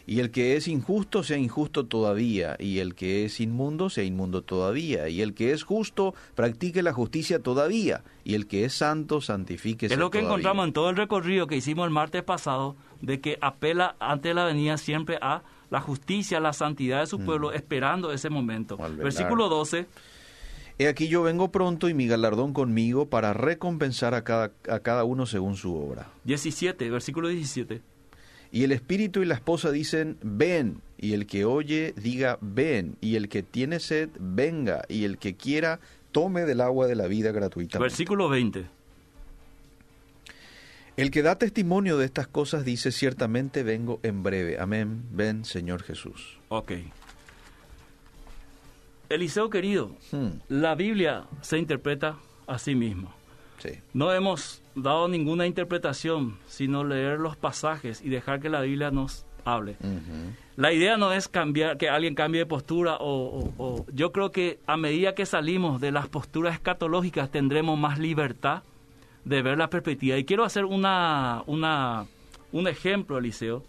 Y 0.07 0.19
el 0.19 0.29
que 0.29 0.55
es 0.55 0.67
injusto 0.67 1.23
sea 1.23 1.37
injusto 1.37 1.87
todavía, 1.87 2.55
y 2.59 2.77
el 2.77 2.93
que 2.93 3.25
es 3.25 3.39
inmundo 3.39 3.89
sea 3.89 4.03
inmundo 4.03 4.43
todavía, 4.43 5.09
y 5.09 5.21
el 5.21 5.33
que 5.33 5.51
es 5.51 5.63
justo 5.63 6.13
practique 6.35 6.83
la 6.83 6.93
justicia 6.93 7.39
todavía, 7.39 8.03
y 8.23 8.35
el 8.35 8.45
que 8.45 8.65
es 8.65 8.73
santo 8.73 9.19
santifíquese 9.19 9.95
Es 9.95 9.99
lo 9.99 10.11
que 10.11 10.19
todavía. 10.19 10.29
encontramos 10.29 10.67
en 10.67 10.73
todo 10.73 10.91
el 10.91 10.95
recorrido 10.95 11.47
que 11.47 11.57
hicimos 11.57 11.85
el 11.85 11.91
martes 11.91 12.21
pasado, 12.21 12.75
de 13.01 13.19
que 13.19 13.39
apela 13.41 13.95
ante 13.99 14.33
la 14.35 14.45
venida 14.45 14.77
siempre 14.77 15.17
a 15.21 15.41
la 15.71 15.81
justicia, 15.81 16.39
la 16.39 16.53
santidad 16.53 16.99
de 16.99 17.07
su 17.07 17.19
pueblo, 17.19 17.51
esperando 17.51 18.11
ese 18.13 18.29
momento. 18.29 18.77
Mm. 18.77 18.97
Versículo 18.97 19.49
12, 19.49 19.87
He 20.77 20.87
aquí 20.87 21.07
yo 21.07 21.23
vengo 21.23 21.51
pronto 21.51 21.87
y 21.87 21.93
mi 21.93 22.07
galardón 22.07 22.53
conmigo 22.53 23.09
para 23.09 23.33
recompensar 23.33 24.13
a 24.13 24.23
cada, 24.23 24.51
a 24.69 24.79
cada 24.79 25.05
uno 25.05 25.25
según 25.25 25.55
su 25.55 25.75
obra. 25.75 26.11
17, 26.25 26.89
versículo 26.89 27.29
17. 27.29 27.81
Y 28.51 28.63
el 28.63 28.71
espíritu 28.71 29.21
y 29.21 29.25
la 29.25 29.35
esposa 29.35 29.71
dicen, 29.71 30.17
ven, 30.21 30.81
y 30.97 31.13
el 31.13 31.27
que 31.27 31.45
oye 31.45 31.93
diga, 31.95 32.37
ven, 32.41 32.97
y 33.01 33.15
el 33.15 33.29
que 33.29 33.41
tiene 33.43 33.79
sed, 33.79 34.09
venga, 34.19 34.83
y 34.89 35.05
el 35.05 35.17
que 35.17 35.35
quiera, 35.35 35.79
tome 36.11 36.43
del 36.43 36.61
agua 36.61 36.87
de 36.87 36.95
la 36.95 37.07
vida 37.07 37.31
gratuitamente. 37.31 37.83
Versículo 37.83 38.29
20. 38.29 38.65
El 40.97 41.11
que 41.11 41.21
da 41.21 41.37
testimonio 41.37 41.97
de 41.97 42.05
estas 42.05 42.27
cosas 42.27 42.63
dice, 42.63 42.91
ciertamente 42.91 43.63
vengo 43.63 43.99
en 44.03 44.23
breve. 44.23 44.59
Amén. 44.59 45.03
Ven, 45.11 45.43
Señor 45.43 45.83
Jesús. 45.83 46.39
Ok. 46.47 46.71
Eliseo 49.09 49.49
querido, 49.49 49.91
Hmm, 50.11 50.29
la 50.49 50.75
Biblia 50.75 51.25
se 51.41 51.57
interpreta 51.57 52.17
a 52.47 52.57
sí 52.57 52.75
misma. 52.75 53.09
sí. 53.59 53.69
No 53.93 54.11
hemos 54.13 54.61
dado 54.75 55.07
ninguna 55.07 55.47
interpretación, 55.47 56.37
sino 56.47 56.83
leer 56.83 57.19
los 57.19 57.35
pasajes 57.37 58.01
y 58.03 58.09
dejar 58.09 58.39
que 58.41 58.49
la 58.49 58.61
Biblia 58.61 58.91
nos 58.91 59.25
hable. 59.45 59.77
La 60.57 60.71
idea 60.73 60.97
no 60.97 61.11
es 61.11 61.27
cambiar, 61.27 61.77
que 61.77 61.87
alguien 61.89 62.15
cambie 62.15 62.39
de 62.39 62.45
postura 62.45 62.95
o, 62.97 63.39
o- 63.39 63.53
o- 63.63 63.85
yo 63.93 64.11
creo 64.11 64.31
que 64.31 64.59
a 64.67 64.75
medida 64.77 65.13
que 65.15 65.25
salimos 65.25 65.79
de 65.81 65.91
las 65.91 66.07
posturas 66.07 66.53
escatológicas 66.55 67.29
tendremos 67.31 67.77
más 67.77 67.99
libertad 67.99 68.63
de 69.23 69.41
ver 69.41 69.57
la 69.57 69.69
perspectiva. 69.69 70.17
Y 70.17 70.25
quiero 70.25 70.43
hacer 70.43 70.65
una, 70.65 71.43
una, 71.47 72.05
un 72.51 72.67
ejemplo, 72.67 73.17
Eliseo. 73.17 73.63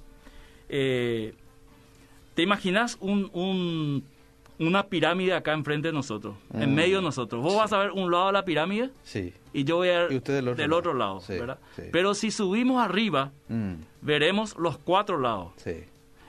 Eh, 0.69 1.35
¿Te 2.35 2.43
imaginas 2.43 2.97
un, 3.01 3.31
un- 3.33 4.05
una 4.59 4.85
pirámide 4.85 5.35
acá 5.35 5.53
enfrente 5.53 5.89
de 5.89 5.93
nosotros, 5.95 6.35
en 6.55 6.71
Mm. 6.73 6.75
medio 6.75 6.97
de 6.99 7.03
nosotros? 7.03 7.43
Vos 7.43 7.57
vas 7.57 7.73
a 7.73 7.79
ver 7.79 7.91
un 7.93 8.11
lado 8.11 8.27
de 8.29 8.33
la 8.33 8.45
pirámide 8.45 8.91
Sí. 9.03 9.33
y 9.53 9.65
yo 9.65 9.77
voy 9.77 9.89
a 9.91 10.07
ver 10.07 10.23
del 10.23 10.49
otro 10.49 10.65
lado. 10.67 10.77
otro 10.79 10.95
lado, 10.95 11.21
Sí, 11.21 11.33
¿verdad? 11.35 11.59
Pero 11.93 12.15
si 12.15 12.31
subimos 12.31 12.83
arriba, 12.83 13.33
Mm, 13.49 13.75
veremos 14.03 14.57
los 14.59 14.79
cuatro 14.79 15.19
lados. 15.19 15.53
sí. 15.57 15.85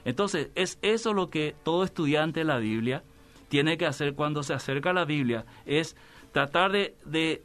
Entonces, 0.06 0.50
es 0.56 0.80
eso 0.82 1.14
lo 1.14 1.30
que 1.30 1.54
todo 1.64 1.84
estudiante 1.84 2.40
de 2.40 2.46
la 2.46 2.58
Biblia 2.60 3.04
tiene 3.50 3.78
que 3.78 3.86
hacer 3.86 4.14
cuando 4.14 4.42
se 4.42 4.54
acerca 4.54 4.92
a 4.92 4.94
la 4.94 5.04
Biblia, 5.06 5.46
es 5.66 5.96
tratar 6.32 6.72
de, 6.72 6.96
de 7.06 7.42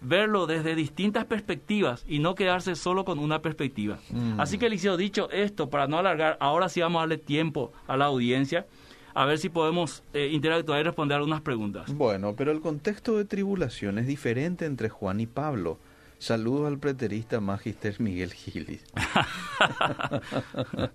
verlo 0.00 0.46
desde 0.46 0.76
distintas 0.76 1.24
perspectivas 1.24 2.04
y 2.08 2.20
no 2.20 2.36
quedarse 2.36 2.76
solo 2.76 3.04
con 3.04 3.18
una 3.18 3.40
perspectiva. 3.42 3.98
Mm. 4.10 4.38
Así 4.40 4.58
que, 4.58 4.66
Eliseo, 4.66 4.96
dicho 4.96 5.28
esto, 5.30 5.70
para 5.70 5.88
no 5.88 5.98
alargar, 5.98 6.36
ahora 6.38 6.68
sí 6.68 6.80
vamos 6.80 6.98
a 7.00 7.02
darle 7.02 7.18
tiempo 7.18 7.72
a 7.88 7.96
la 7.96 8.04
audiencia, 8.04 8.66
a 9.14 9.24
ver 9.24 9.38
si 9.38 9.48
podemos 9.48 10.02
eh, 10.12 10.28
interactuar 10.32 10.80
y 10.80 10.82
responder 10.84 11.16
algunas 11.16 11.40
preguntas. 11.40 11.92
Bueno, 11.94 12.34
pero 12.36 12.52
el 12.52 12.60
contexto 12.60 13.16
de 13.16 13.24
tribulación 13.24 13.98
es 13.98 14.06
diferente 14.06 14.64
entre 14.66 14.88
Juan 14.88 15.20
y 15.20 15.26
Pablo. 15.26 15.78
Saludos 16.18 16.66
al 16.66 16.78
preterista 16.78 17.40
Magister 17.40 18.00
Miguel 18.00 18.32
Gilis. 18.32 18.84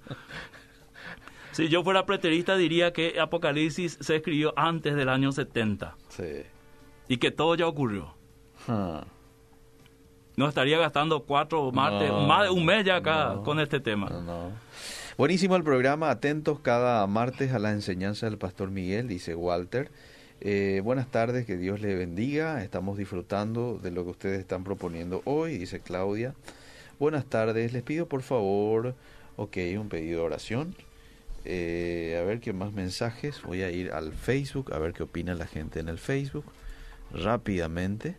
Si 1.51 1.69
yo 1.69 1.83
fuera 1.83 2.05
preterista, 2.07 2.55
diría 2.57 2.93
que 2.93 3.19
Apocalipsis 3.19 3.97
se 4.01 4.15
escribió 4.15 4.53
antes 4.57 4.95
del 4.95 5.07
año 5.07 5.31
70 5.31 5.95
Sí. 6.09 6.41
y 7.07 7.17
que 7.17 7.29
todo 7.29 7.53
ya 7.53 7.67
ocurrió. 7.67 8.15
Ah, 8.67 9.03
No 10.35 10.47
estaría 10.49 10.79
gastando 10.79 11.21
cuatro 11.25 11.71
martes, 11.71 12.09
No, 12.09 12.25
más 12.25 12.45
de 12.45 12.49
un 12.49 12.65
mes 12.65 12.83
ya 12.83 12.95
acá 12.95 13.33
no, 13.35 13.43
con 13.43 13.59
este 13.59 13.79
tema. 13.79 14.09
no. 14.09 14.51
Buenísimo 15.15 15.55
el 15.55 15.63
programa, 15.63 16.09
atentos 16.09 16.59
cada 16.59 17.05
martes 17.05 17.51
a 17.51 17.59
la 17.59 17.69
enseñanza 17.69 18.25
del 18.25 18.39
pastor 18.39 18.71
Miguel, 18.71 19.07
dice 19.07 19.35
Walter. 19.35 19.91
Eh, 20.41 20.81
buenas 20.83 21.11
tardes, 21.11 21.45
que 21.45 21.55
Dios 21.55 21.81
le 21.81 21.93
bendiga. 21.93 22.63
Estamos 22.63 22.97
disfrutando 22.97 23.77
de 23.77 23.91
lo 23.91 24.05
que 24.05 24.09
ustedes 24.09 24.39
están 24.39 24.63
proponiendo 24.63 25.21
hoy, 25.25 25.59
dice 25.59 25.81
Claudia. 25.81 26.33
Buenas 26.97 27.25
tardes, 27.25 27.73
les 27.73 27.83
pido 27.83 28.07
por 28.07 28.23
favor, 28.23 28.95
ok, 29.35 29.55
un 29.77 29.87
pedido 29.87 30.21
de 30.21 30.25
oración. 30.25 30.75
Eh, 31.45 32.19
a 32.19 32.25
ver 32.25 32.39
qué 32.39 32.51
más 32.51 32.73
mensajes. 32.73 33.43
Voy 33.43 33.61
a 33.61 33.69
ir 33.69 33.91
al 33.91 34.13
Facebook, 34.13 34.73
a 34.73 34.79
ver 34.79 34.93
qué 34.93 35.03
opina 35.03 35.35
la 35.35 35.45
gente 35.45 35.79
en 35.79 35.89
el 35.89 35.99
Facebook. 35.99 36.45
Rápidamente. 37.11 38.15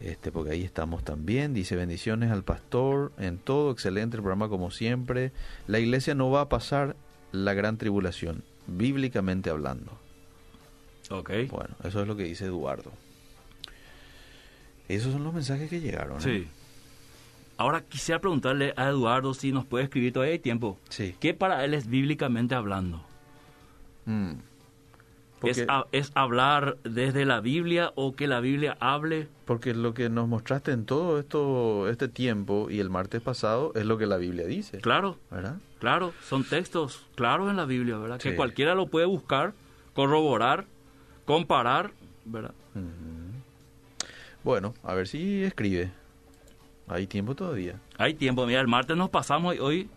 Este, 0.00 0.32
porque 0.32 0.52
ahí 0.52 0.62
estamos 0.62 1.04
también. 1.04 1.54
Dice 1.54 1.76
bendiciones 1.76 2.30
al 2.30 2.42
pastor 2.42 3.12
en 3.18 3.38
todo, 3.38 3.70
excelente 3.70 4.16
el 4.16 4.22
programa 4.22 4.48
como 4.48 4.70
siempre. 4.70 5.32
La 5.66 5.78
iglesia 5.78 6.14
no 6.14 6.30
va 6.30 6.42
a 6.42 6.48
pasar 6.48 6.96
la 7.32 7.54
gran 7.54 7.78
tribulación, 7.78 8.42
bíblicamente 8.66 9.50
hablando. 9.50 9.92
Ok. 11.10 11.30
Bueno, 11.50 11.74
eso 11.84 12.02
es 12.02 12.08
lo 12.08 12.16
que 12.16 12.24
dice 12.24 12.46
Eduardo. 12.46 12.92
Esos 14.88 15.12
son 15.12 15.24
los 15.24 15.32
mensajes 15.32 15.70
que 15.70 15.80
llegaron. 15.80 16.18
¿eh? 16.18 16.22
Sí. 16.22 16.48
Ahora 17.56 17.82
quisiera 17.82 18.20
preguntarle 18.20 18.74
a 18.76 18.88
Eduardo 18.88 19.32
si 19.32 19.52
nos 19.52 19.64
puede 19.64 19.84
escribir 19.84 20.12
todavía 20.12 20.32
hay 20.32 20.38
tiempo. 20.40 20.78
Sí. 20.88 21.14
¿Qué 21.20 21.34
para 21.34 21.64
él 21.64 21.74
es 21.74 21.86
bíblicamente 21.86 22.54
hablando? 22.54 23.04
Mm. 24.06 24.32
¿Es, 25.46 25.58
Porque, 25.58 25.72
ha- 25.72 25.86
¿Es 25.92 26.12
hablar 26.14 26.76
desde 26.84 27.24
la 27.24 27.40
Biblia 27.40 27.92
o 27.94 28.14
que 28.16 28.26
la 28.26 28.40
Biblia 28.40 28.76
hable? 28.80 29.28
porque 29.44 29.74
lo 29.74 29.92
que 29.92 30.08
nos 30.08 30.26
mostraste 30.26 30.72
en 30.72 30.86
todo 30.86 31.18
esto, 31.18 31.88
este 31.90 32.08
tiempo 32.08 32.68
y 32.70 32.80
el 32.80 32.88
martes 32.88 33.20
pasado 33.20 33.72
es 33.74 33.84
lo 33.84 33.98
que 33.98 34.06
la 34.06 34.16
Biblia 34.16 34.46
dice. 34.46 34.78
Claro, 34.80 35.18
¿Verdad? 35.30 35.56
claro. 35.78 36.12
Son 36.26 36.44
textos 36.44 37.04
claros 37.14 37.50
en 37.50 37.56
la 37.56 37.66
Biblia, 37.66 37.98
¿verdad? 37.98 38.18
Sí. 38.22 38.30
Que 38.30 38.36
cualquiera 38.36 38.74
lo 38.74 38.86
puede 38.86 39.04
buscar, 39.06 39.52
corroborar, 39.92 40.64
comparar, 41.26 41.90
¿verdad? 42.24 42.52
Bueno, 44.42 44.74
a 44.82 44.94
ver 44.94 45.08
si 45.08 45.42
escribe. 45.42 45.90
Hay 46.88 47.06
tiempo 47.06 47.34
todavía. 47.34 47.80
Hay 47.96 48.14
tiempo. 48.14 48.46
Mira, 48.46 48.60
el 48.60 48.68
martes 48.68 48.96
nos 48.96 49.08
pasamos 49.10 49.54
y 49.56 49.58
hoy 49.58 49.88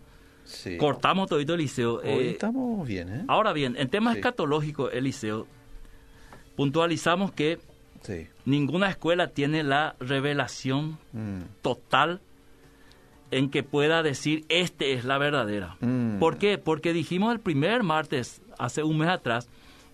Sí. 0.47 0.77
cortamos 0.77 1.27
todito 1.29 1.53
el 1.53 1.59
liceo. 1.59 1.95
Hoy 1.97 2.03
Eh, 2.07 2.29
estamos 2.31 2.87
bien, 2.87 3.09
¿eh? 3.13 3.25
Ahora 3.27 3.51
bien, 3.53 3.75
en 3.77 3.89
temas 3.89 4.13
Sí. 4.13 4.19
escatológicos, 4.19 4.91
Eliseo, 4.93 5.45
puntualizamos 6.55 7.31
que 7.31 7.59
Sí. 8.01 8.27
ninguna 8.45 8.89
escuela 8.89 9.27
tiene 9.27 9.63
la 9.63 9.95
revelación 9.99 10.97
Mm. 11.13 11.41
total 11.61 12.21
en 13.31 13.49
que 13.49 13.61
pueda 13.63 14.03
decir, 14.03 14.45
este 14.47 14.93
es 14.93 15.03
la 15.03 15.17
verdadera. 15.17 15.75
Mm. 15.81 16.19
¿Por 16.19 16.37
qué? 16.37 16.57
Porque 16.57 16.93
dijimos 16.93 17.33
el 17.33 17.41
primer 17.41 17.83
martes, 17.83 18.41
hace 18.57 18.83
un 18.83 18.97
mes 18.99 19.09
atrás, 19.09 19.49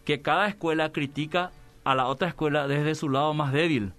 que 0.06 0.22
cada 0.22 0.48
escuela 0.48 0.92
critica 0.92 1.52
a 1.84 1.96
la 1.96 2.06
otra 2.08 2.28
escuela 2.28 2.68
desde 2.68 2.94
su 2.96 3.10
lado 3.10 3.34
más 3.34 3.52
débil. 3.52 3.94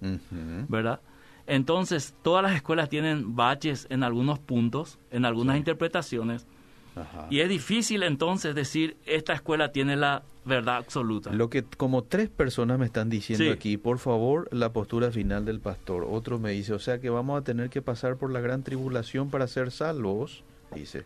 ¿verdad? 0.69 1.01
Entonces, 1.47 2.13
todas 2.23 2.43
las 2.43 2.55
escuelas 2.55 2.89
tienen 2.89 3.35
baches 3.35 3.87
en 3.89 4.03
algunos 4.03 4.39
puntos, 4.39 4.97
en 5.11 5.25
algunas 5.25 5.57
interpretaciones, 5.57 6.47
Ajá. 6.95 7.27
y 7.29 7.39
es 7.41 7.49
difícil 7.49 8.03
entonces 8.03 8.55
decir, 8.55 8.97
esta 9.05 9.33
escuela 9.33 9.71
tiene 9.71 9.95
la 9.95 10.23
verdad 10.45 10.77
absoluta. 10.77 11.31
Lo 11.31 11.49
que 11.49 11.63
como 11.63 12.03
tres 12.03 12.29
personas 12.29 12.79
me 12.79 12.85
están 12.85 13.09
diciendo 13.09 13.43
Sí. 13.45 13.49
aquí, 13.51 13.77
por 13.77 13.99
favor, 13.99 14.47
la 14.51 14.71
postura 14.73 15.11
final 15.11 15.45
del 15.45 15.59
pastor. 15.59 16.07
Otro 16.09 16.39
me 16.39 16.51
dice, 16.51 16.73
o 16.73 16.79
sea 16.79 16.99
que 16.99 17.09
vamos 17.09 17.39
a 17.39 17.43
tener 17.43 17.69
que 17.69 17.81
pasar 17.81 18.15
por 18.17 18.31
la 18.31 18.39
gran 18.41 18.63
tribulación 18.63 19.29
para 19.29 19.47
ser 19.47 19.71
salvos, 19.71 20.43
dice. 20.73 21.03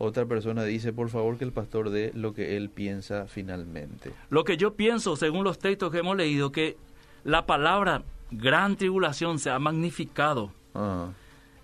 Otra 0.00 0.26
persona 0.26 0.62
dice, 0.64 0.92
por 0.92 1.08
favor, 1.08 1.38
que 1.38 1.44
el 1.44 1.52
pastor 1.52 1.90
dé 1.90 2.12
lo 2.14 2.32
que 2.32 2.56
él 2.56 2.70
piensa 2.70 3.26
finalmente. 3.26 4.12
Lo 4.30 4.44
que 4.44 4.56
yo 4.56 4.74
pienso, 4.74 5.16
según 5.16 5.42
los 5.44 5.58
textos 5.58 5.90
que 5.90 5.98
hemos 5.98 6.16
leído, 6.16 6.52
que 6.52 6.76
la 7.24 7.46
palabra 7.46 8.04
gran 8.30 8.76
tribulación 8.76 9.38
se 9.38 9.50
ha 9.50 9.58
magnificado 9.58 10.52
Ah, 10.74 11.08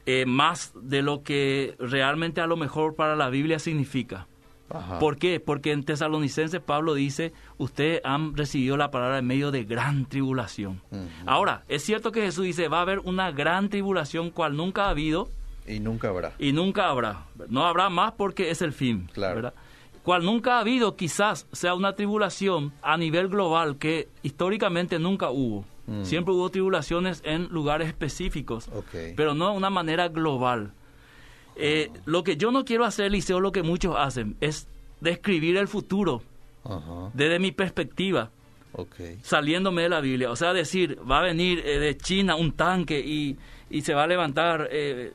eh, 0.06 0.24
más 0.26 0.72
de 0.74 1.02
lo 1.02 1.22
que 1.22 1.76
realmente 1.78 2.40
a 2.40 2.46
lo 2.46 2.56
mejor 2.56 2.94
para 2.94 3.16
la 3.16 3.28
Biblia 3.30 3.58
significa. 3.58 4.26
ajá. 4.70 4.98
¿Por 4.98 5.16
qué? 5.18 5.40
Porque 5.40 5.72
en 5.72 5.84
Tesalonicenses 5.84 6.60
Pablo 6.60 6.94
dice, 6.94 7.32
ustedes 7.58 8.00
han 8.04 8.36
recibido 8.36 8.76
la 8.76 8.90
palabra 8.90 9.18
en 9.18 9.26
medio 9.26 9.50
de 9.50 9.64
gran 9.64 10.06
tribulación. 10.06 10.80
Ahora, 11.26 11.62
es 11.68 11.82
cierto 11.84 12.12
que 12.12 12.22
Jesús 12.22 12.44
dice, 12.44 12.68
va 12.68 12.78
a 12.78 12.82
haber 12.82 12.98
una 13.00 13.30
gran 13.30 13.68
tribulación 13.68 14.30
cual 14.30 14.56
nunca 14.56 14.86
ha 14.86 14.90
habido 14.90 15.28
Y 15.66 15.80
nunca 15.80 16.08
habrá. 16.08 16.32
y 16.38 16.52
nunca 16.52 16.88
habrá. 16.88 17.24
No 17.48 17.64
habrá 17.66 17.88
más 17.88 18.12
porque 18.12 18.50
es 18.50 18.62
el 18.62 18.72
fin. 18.72 19.08
Claro. 19.12 19.36
¿verdad? 19.36 19.54
Cual 20.02 20.24
nunca 20.24 20.56
ha 20.56 20.60
habido, 20.60 20.96
quizás 20.96 21.46
sea 21.52 21.74
una 21.74 21.94
tribulación 21.94 22.72
a 22.82 22.96
nivel 22.98 23.28
global 23.28 23.76
que 23.78 24.08
históricamente 24.22 24.98
nunca 24.98 25.30
hubo. 25.30 25.64
Mm. 25.86 26.04
Siempre 26.04 26.32
hubo 26.34 26.48
tribulaciones 26.50 27.20
en 27.24 27.48
lugares 27.48 27.88
específicos, 27.88 28.68
Ok. 28.74 29.14
pero 29.16 29.34
no 29.34 29.50
de 29.50 29.56
una 29.56 29.70
manera 29.70 30.08
global. 30.08 30.72
Eh, 31.56 31.90
Lo 32.04 32.24
que 32.24 32.36
yo 32.36 32.50
no 32.50 32.64
quiero 32.64 32.84
hacer, 32.84 33.12
Liceo, 33.12 33.38
lo 33.40 33.52
que 33.52 33.62
muchos 33.62 33.94
hacen, 33.98 34.36
es 34.40 34.66
describir 35.00 35.56
el 35.56 35.68
futuro 35.68 36.22
desde 37.12 37.38
mi 37.38 37.52
perspectiva, 37.52 38.30
Ok. 38.72 38.96
saliéndome 39.22 39.82
de 39.82 39.88
la 39.90 40.00
Biblia. 40.00 40.30
O 40.30 40.36
sea, 40.36 40.52
decir, 40.54 40.98
va 41.08 41.18
a 41.18 41.22
venir 41.22 41.60
eh, 41.64 41.78
de 41.78 41.96
China 41.96 42.34
un 42.36 42.52
tanque 42.52 43.00
y, 43.00 43.36
y 43.70 43.82
se 43.82 43.92
va 43.94 44.04
a 44.04 44.06
levantar. 44.06 44.68
eh, 44.72 45.12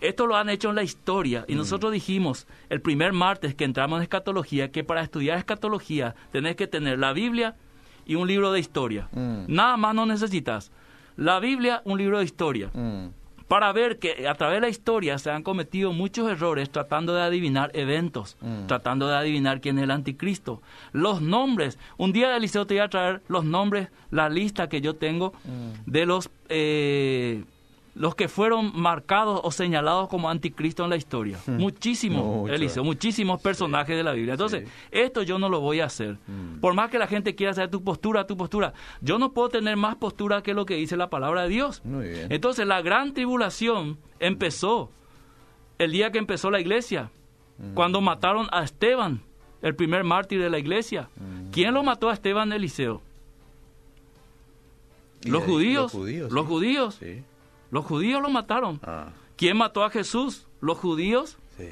esto 0.00 0.26
lo 0.26 0.36
han 0.36 0.48
hecho 0.50 0.68
en 0.70 0.74
la 0.76 0.82
historia. 0.82 1.44
Y 1.48 1.54
nosotros 1.54 1.90
dijimos 1.92 2.46
el 2.68 2.80
primer 2.82 3.12
martes 3.14 3.54
que 3.54 3.64
entramos 3.64 3.96
en 3.98 4.02
escatología 4.02 4.70
que 4.70 4.84
para 4.84 5.02
estudiar 5.02 5.38
escatología 5.38 6.14
tenés 6.32 6.54
que 6.56 6.66
tener 6.66 6.98
la 6.98 7.12
Biblia 7.14 7.54
y 8.06 8.14
un 8.14 8.26
libro 8.28 8.52
de 8.52 8.60
historia. 8.60 9.08
Mm. 9.12 9.44
Nada 9.48 9.76
más 9.76 9.94
no 9.94 10.06
necesitas. 10.06 10.70
La 11.16 11.40
Biblia, 11.40 11.82
un 11.84 11.98
libro 11.98 12.18
de 12.18 12.24
historia. 12.24 12.70
Mm. 12.72 13.08
para 13.48 13.70
ver 13.72 14.00
que 14.00 14.26
a 14.26 14.34
través 14.34 14.56
de 14.56 14.60
la 14.62 14.68
historia 14.68 15.18
se 15.18 15.30
han 15.30 15.44
cometido 15.44 15.92
muchos 15.92 16.28
errores 16.28 16.68
tratando 16.68 17.14
de 17.14 17.22
adivinar 17.22 17.70
eventos, 17.74 18.36
Mm. 18.40 18.66
tratando 18.66 19.06
de 19.06 19.14
adivinar 19.14 19.60
quién 19.60 19.78
es 19.78 19.84
el 19.84 19.92
anticristo. 19.92 20.62
Los 20.90 21.20
nombres, 21.22 21.78
un 21.96 22.10
día 22.12 22.36
Eliseo 22.36 22.66
te 22.66 22.74
voy 22.74 22.80
a 22.80 22.88
traer 22.88 23.22
los 23.28 23.44
nombres, 23.44 23.88
la 24.10 24.28
lista 24.28 24.68
que 24.68 24.80
yo 24.80 24.96
tengo 24.96 25.32
de 25.86 26.06
los... 26.06 26.28
eh, 26.48 27.44
los 27.98 28.14
que 28.14 28.28
fueron 28.28 28.72
marcados 28.78 29.40
o 29.42 29.50
señalados 29.50 30.08
como 30.10 30.28
anticristo 30.28 30.84
en 30.84 30.90
la 30.90 30.96
historia. 30.96 31.38
Muchísimos, 31.46 32.22
Hmm. 32.24 32.38
Mucho. 32.40 32.52
Eliseo, 32.52 32.84
muchísimos 32.84 33.40
personajes 33.40 33.96
de 33.96 34.02
la 34.02 34.12
Biblia. 34.12 34.34
Entonces, 34.34 34.68
esto 34.90 35.22
yo 35.22 35.38
no 35.38 35.48
lo 35.48 35.60
voy 35.60 35.80
a 35.80 35.86
hacer. 35.86 36.18
Mm. 36.26 36.60
Por 36.60 36.74
más 36.74 36.90
que 36.90 36.98
la 36.98 37.06
gente 37.06 37.34
quiera 37.34 37.54
saber 37.54 37.70
tu 37.70 37.82
postura, 37.82 38.26
tu 38.26 38.36
postura, 38.36 38.74
yo 39.00 39.18
no 39.18 39.32
puedo 39.32 39.48
tener 39.48 39.78
más 39.78 39.96
postura 39.96 40.42
que 40.42 40.52
lo 40.52 40.66
que 40.66 40.74
dice 40.74 40.96
la 40.98 41.08
palabra 41.08 41.44
de 41.44 41.48
Dios. 41.48 41.80
Muy 41.84 42.08
bien. 42.10 42.26
Entonces, 42.30 42.66
la 42.66 42.82
gran 42.82 43.14
tribulación 43.14 43.96
empezó 44.20 44.90
el 45.78 45.90
día 45.92 46.12
que 46.12 46.18
empezó 46.18 46.50
la 46.50 46.60
iglesia, 46.60 47.10
Mm. 47.58 47.72
cuando 47.72 48.02
mataron 48.02 48.46
a 48.52 48.62
Esteban, 48.62 49.22
el 49.62 49.74
primer 49.74 50.04
mártir 50.04 50.42
de 50.42 50.50
la 50.50 50.58
iglesia. 50.58 51.08
Mm. 51.16 51.50
¿Quién 51.50 51.72
lo 51.72 51.82
mató 51.82 52.10
a 52.10 52.12
Esteban, 52.12 52.52
Eliseo? 52.52 53.00
Los 55.24 55.42
judíos. 55.44 55.84
Los 55.84 55.92
judíos. 55.92 56.30
Los 56.32 56.44
sí. 56.44 56.48
judíos. 56.50 57.00
Los 57.70 57.84
judíos 57.84 58.22
lo 58.22 58.28
mataron. 58.30 58.80
Ah, 58.84 59.08
¿Quién 59.36 59.56
mató 59.56 59.84
a 59.84 59.90
Jesús? 59.90 60.46
Los 60.60 60.78
judíos 60.78 61.36
sí. 61.56 61.68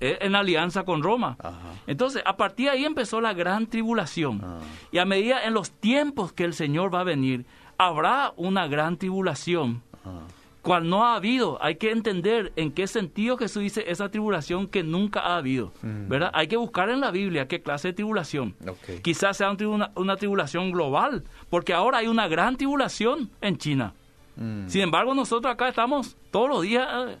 eh, 0.00 0.18
en 0.20 0.34
alianza 0.34 0.84
con 0.84 1.02
Roma. 1.02 1.36
Ajá. 1.38 1.58
Entonces, 1.86 2.22
a 2.24 2.36
partir 2.36 2.66
de 2.66 2.72
ahí 2.72 2.84
empezó 2.84 3.20
la 3.20 3.34
gran 3.34 3.66
tribulación. 3.66 4.40
Ah. 4.44 4.58
Y 4.92 4.98
a 4.98 5.04
medida 5.04 5.44
en 5.44 5.54
los 5.54 5.70
tiempos 5.70 6.32
que 6.32 6.44
el 6.44 6.54
Señor 6.54 6.94
va 6.94 7.00
a 7.00 7.04
venir, 7.04 7.44
habrá 7.76 8.32
una 8.36 8.66
gran 8.66 8.96
tribulación, 8.96 9.82
Ah. 10.04 10.20
cual 10.62 10.88
no 10.88 11.04
ha 11.04 11.14
habido. 11.16 11.58
Hay 11.62 11.76
que 11.76 11.90
entender 11.90 12.52
en 12.56 12.72
qué 12.72 12.86
sentido 12.86 13.36
Jesús 13.38 13.62
dice 13.62 13.84
esa 13.88 14.10
tribulación 14.10 14.66
que 14.66 14.82
nunca 14.82 15.20
ha 15.20 15.36
habido. 15.36 15.72
Mm. 15.82 16.08
¿verdad? 16.08 16.30
Hay 16.34 16.48
que 16.48 16.56
buscar 16.56 16.88
en 16.90 17.00
la 17.00 17.10
Biblia 17.10 17.46
qué 17.48 17.60
clase 17.62 17.88
de 17.88 17.94
tribulación. 17.94 18.54
Ok. 18.66 19.00
Quizás 19.02 19.36
sea 19.36 19.50
una 19.94 20.16
tribulación 20.16 20.70
global, 20.72 21.24
porque 21.50 21.72
ahora 21.74 21.98
hay 21.98 22.06
una 22.08 22.28
gran 22.28 22.56
tribulación 22.56 23.30
en 23.40 23.56
China. 23.58 23.92
Mm. 24.38 24.68
Sin 24.68 24.82
embargo, 24.82 25.14
nosotros 25.14 25.52
acá 25.52 25.68
estamos 25.68 26.16
todos 26.30 26.48
los 26.48 26.62
días 26.62 26.86
eh, 27.08 27.16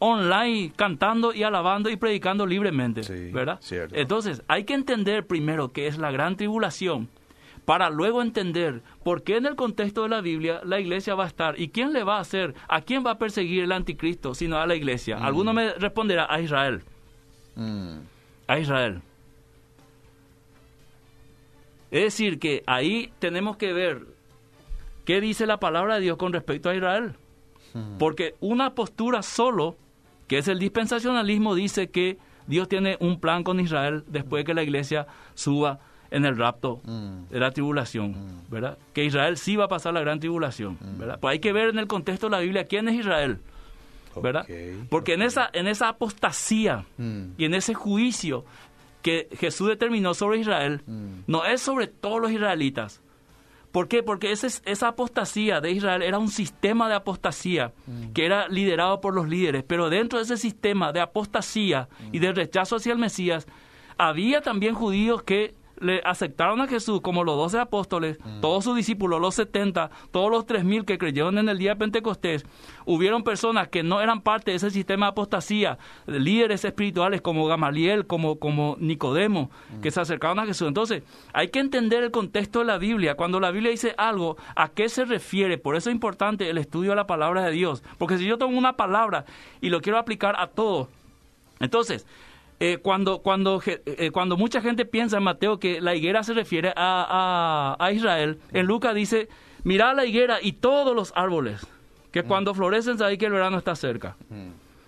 online 0.00 0.72
cantando 0.76 1.32
y 1.32 1.42
alabando 1.42 1.88
y 1.90 1.96
predicando 1.96 2.44
libremente, 2.46 3.02
Sí, 3.04 3.30
¿verdad? 3.32 3.58
cierto. 3.60 3.94
Entonces, 3.96 4.42
hay 4.48 4.64
que 4.64 4.74
entender 4.74 5.26
primero 5.26 5.72
qué 5.72 5.86
es 5.86 5.96
la 5.98 6.10
gran 6.10 6.36
tribulación 6.36 7.08
para 7.66 7.88
luego 7.90 8.20
entender 8.22 8.82
por 9.04 9.22
qué 9.22 9.36
en 9.36 9.46
el 9.46 9.54
contexto 9.54 10.02
de 10.02 10.08
la 10.08 10.20
Biblia 10.22 10.60
la 10.64 10.80
iglesia 10.80 11.14
va 11.14 11.24
a 11.24 11.28
estar 11.28 11.60
y 11.60 11.68
quién 11.68 11.92
le 11.92 12.02
va 12.02 12.16
a 12.16 12.20
hacer, 12.20 12.54
a 12.68 12.80
quién 12.80 13.04
va 13.06 13.12
a 13.12 13.18
perseguir 13.18 13.62
el 13.62 13.70
anticristo, 13.72 14.34
sino 14.34 14.56
a 14.56 14.66
la 14.66 14.74
iglesia. 14.74 15.18
Alguno 15.18 15.52
me 15.52 15.74
responderá 15.74 16.26
a 16.28 16.40
Israel, 16.40 16.82
Mm. 17.54 17.98
a 18.48 18.58
Israel. 18.58 19.02
Es 21.90 22.04
decir, 22.04 22.38
que 22.38 22.62
ahí 22.66 23.12
tenemos 23.18 23.56
que 23.56 23.72
ver 23.72 24.06
qué 25.04 25.20
dice 25.20 25.46
la 25.46 25.58
palabra 25.58 25.96
de 25.96 26.00
Dios 26.02 26.16
con 26.16 26.32
respecto 26.32 26.68
a 26.70 26.74
Israel. 26.74 27.14
Mm. 27.74 27.98
Porque 27.98 28.34
una 28.40 28.74
postura 28.74 29.22
solo, 29.22 29.76
que 30.26 30.38
es 30.38 30.48
el 30.48 30.58
dispensacionalismo, 30.58 31.54
dice 31.54 31.90
que 31.90 32.18
Dios 32.46 32.68
tiene 32.68 32.96
un 33.00 33.20
plan 33.20 33.44
con 33.44 33.60
Israel 33.60 34.04
después 34.08 34.40
de 34.40 34.44
que 34.46 34.54
la 34.54 34.62
iglesia 34.62 35.06
suba 35.34 35.78
en 36.10 36.24
el 36.24 36.36
rapto 36.36 36.80
Mm. 36.84 37.28
de 37.30 37.38
la 37.38 37.52
tribulación, 37.52 38.16
¿verdad? 38.48 38.76
Que 38.92 39.04
Israel 39.04 39.36
sí 39.36 39.54
va 39.54 39.66
a 39.66 39.68
pasar 39.68 39.94
la 39.94 40.00
gran 40.00 40.18
tribulación, 40.18 40.76
¿verdad? 40.98 41.18
Pues 41.20 41.32
hay 41.34 41.38
que 41.38 41.52
ver 41.52 41.68
en 41.68 41.78
el 41.78 41.86
contexto 41.86 42.26
de 42.26 42.30
la 42.32 42.40
Biblia 42.40 42.64
quién 42.64 42.88
es 42.88 42.96
Israel, 42.96 43.38
¿verdad? 44.20 44.44
Porque 44.88 45.14
en 45.14 45.22
esa 45.22 45.48
en 45.52 45.68
esa 45.68 45.88
apostasía 45.90 46.84
y 47.38 47.44
en 47.44 47.54
ese 47.54 47.74
juicio 47.74 48.44
que 49.02 49.28
Jesús 49.38 49.68
determinó 49.68 50.14
sobre 50.14 50.38
Israel, 50.38 50.82
no 51.28 51.44
es 51.44 51.60
sobre 51.60 51.86
todos 51.86 52.20
los 52.20 52.32
israelitas. 52.32 53.00
¿Por 53.72 53.86
qué? 53.86 54.02
Porque 54.02 54.32
ese, 54.32 54.48
esa 54.64 54.88
apostasía 54.88 55.60
de 55.60 55.70
Israel 55.70 56.02
era 56.02 56.18
un 56.18 56.28
sistema 56.28 56.88
de 56.88 56.96
apostasía 56.96 57.72
que 58.14 58.26
era 58.26 58.48
liderado 58.48 59.00
por 59.00 59.14
los 59.14 59.28
líderes, 59.28 59.62
pero 59.66 59.90
dentro 59.90 60.18
de 60.18 60.24
ese 60.24 60.36
sistema 60.36 60.92
de 60.92 61.00
apostasía 61.00 61.88
y 62.10 62.18
de 62.18 62.32
rechazo 62.32 62.76
hacia 62.76 62.92
el 62.92 62.98
Mesías, 62.98 63.46
había 63.96 64.40
también 64.40 64.74
judíos 64.74 65.22
que 65.22 65.54
le 65.80 66.02
aceptaron 66.04 66.60
a 66.60 66.68
Jesús 66.68 67.00
como 67.00 67.24
los 67.24 67.36
doce 67.36 67.58
apóstoles, 67.58 68.18
todos 68.40 68.64
sus 68.64 68.76
discípulos, 68.76 69.20
los 69.20 69.34
70, 69.34 69.90
todos 70.10 70.30
los 70.30 70.46
tres 70.46 70.64
mil 70.64 70.84
que 70.84 70.98
creyeron 70.98 71.38
en 71.38 71.48
el 71.48 71.58
día 71.58 71.70
de 71.70 71.76
Pentecostés. 71.76 72.44
Hubieron 72.84 73.22
personas 73.22 73.68
que 73.68 73.82
no 73.82 74.00
eran 74.00 74.20
parte 74.20 74.50
de 74.50 74.58
ese 74.58 74.70
sistema 74.70 75.06
de 75.06 75.10
apostasía, 75.10 75.78
líderes 76.06 76.64
espirituales 76.64 77.20
como 77.22 77.46
Gamaliel, 77.46 78.06
como, 78.06 78.38
como 78.38 78.76
Nicodemo, 78.78 79.50
que 79.82 79.90
se 79.90 80.00
acercaron 80.00 80.38
a 80.38 80.46
Jesús. 80.46 80.68
Entonces, 80.68 81.02
hay 81.32 81.48
que 81.48 81.60
entender 81.60 82.02
el 82.02 82.10
contexto 82.10 82.60
de 82.60 82.66
la 82.66 82.78
Biblia. 82.78 83.14
Cuando 83.14 83.40
la 83.40 83.50
Biblia 83.50 83.70
dice 83.70 83.94
algo, 83.96 84.36
¿a 84.54 84.68
qué 84.68 84.88
se 84.88 85.04
refiere? 85.04 85.58
Por 85.58 85.76
eso 85.76 85.90
es 85.90 85.94
importante 85.94 86.50
el 86.50 86.58
estudio 86.58 86.90
de 86.90 86.96
la 86.96 87.06
palabra 87.06 87.44
de 87.44 87.52
Dios. 87.52 87.82
Porque 87.98 88.18
si 88.18 88.26
yo 88.26 88.38
tomo 88.38 88.58
una 88.58 88.76
palabra 88.76 89.24
y 89.60 89.70
lo 89.70 89.80
quiero 89.80 89.98
aplicar 89.98 90.36
a 90.38 90.48
todo, 90.48 90.88
entonces, 91.60 92.06
eh, 92.60 92.78
cuando, 92.82 93.20
cuando, 93.22 93.60
je- 93.60 93.80
eh, 93.86 94.10
cuando 94.12 94.36
mucha 94.36 94.60
gente 94.60 94.84
piensa 94.84 95.16
en 95.16 95.22
Mateo 95.24 95.58
que 95.58 95.80
la 95.80 95.94
higuera 95.94 96.22
se 96.22 96.34
refiere 96.34 96.68
a, 96.76 97.74
a- 97.78 97.84
a 97.84 97.92
Israel, 97.92 98.38
en 98.52 98.66
Lucas 98.66 98.94
dice, 98.94 99.28
mirad 99.64 99.96
la 99.96 100.04
higuera 100.06 100.38
y 100.42 100.52
todos 100.52 100.94
los 100.94 101.12
árboles, 101.16 101.66
que 102.12 102.22
cuando 102.22 102.54
florecen 102.54 102.98
sabéis 102.98 103.18
que 103.18 103.26
el 103.26 103.32
verano 103.32 103.56
está 103.58 103.74
cerca. 103.74 104.16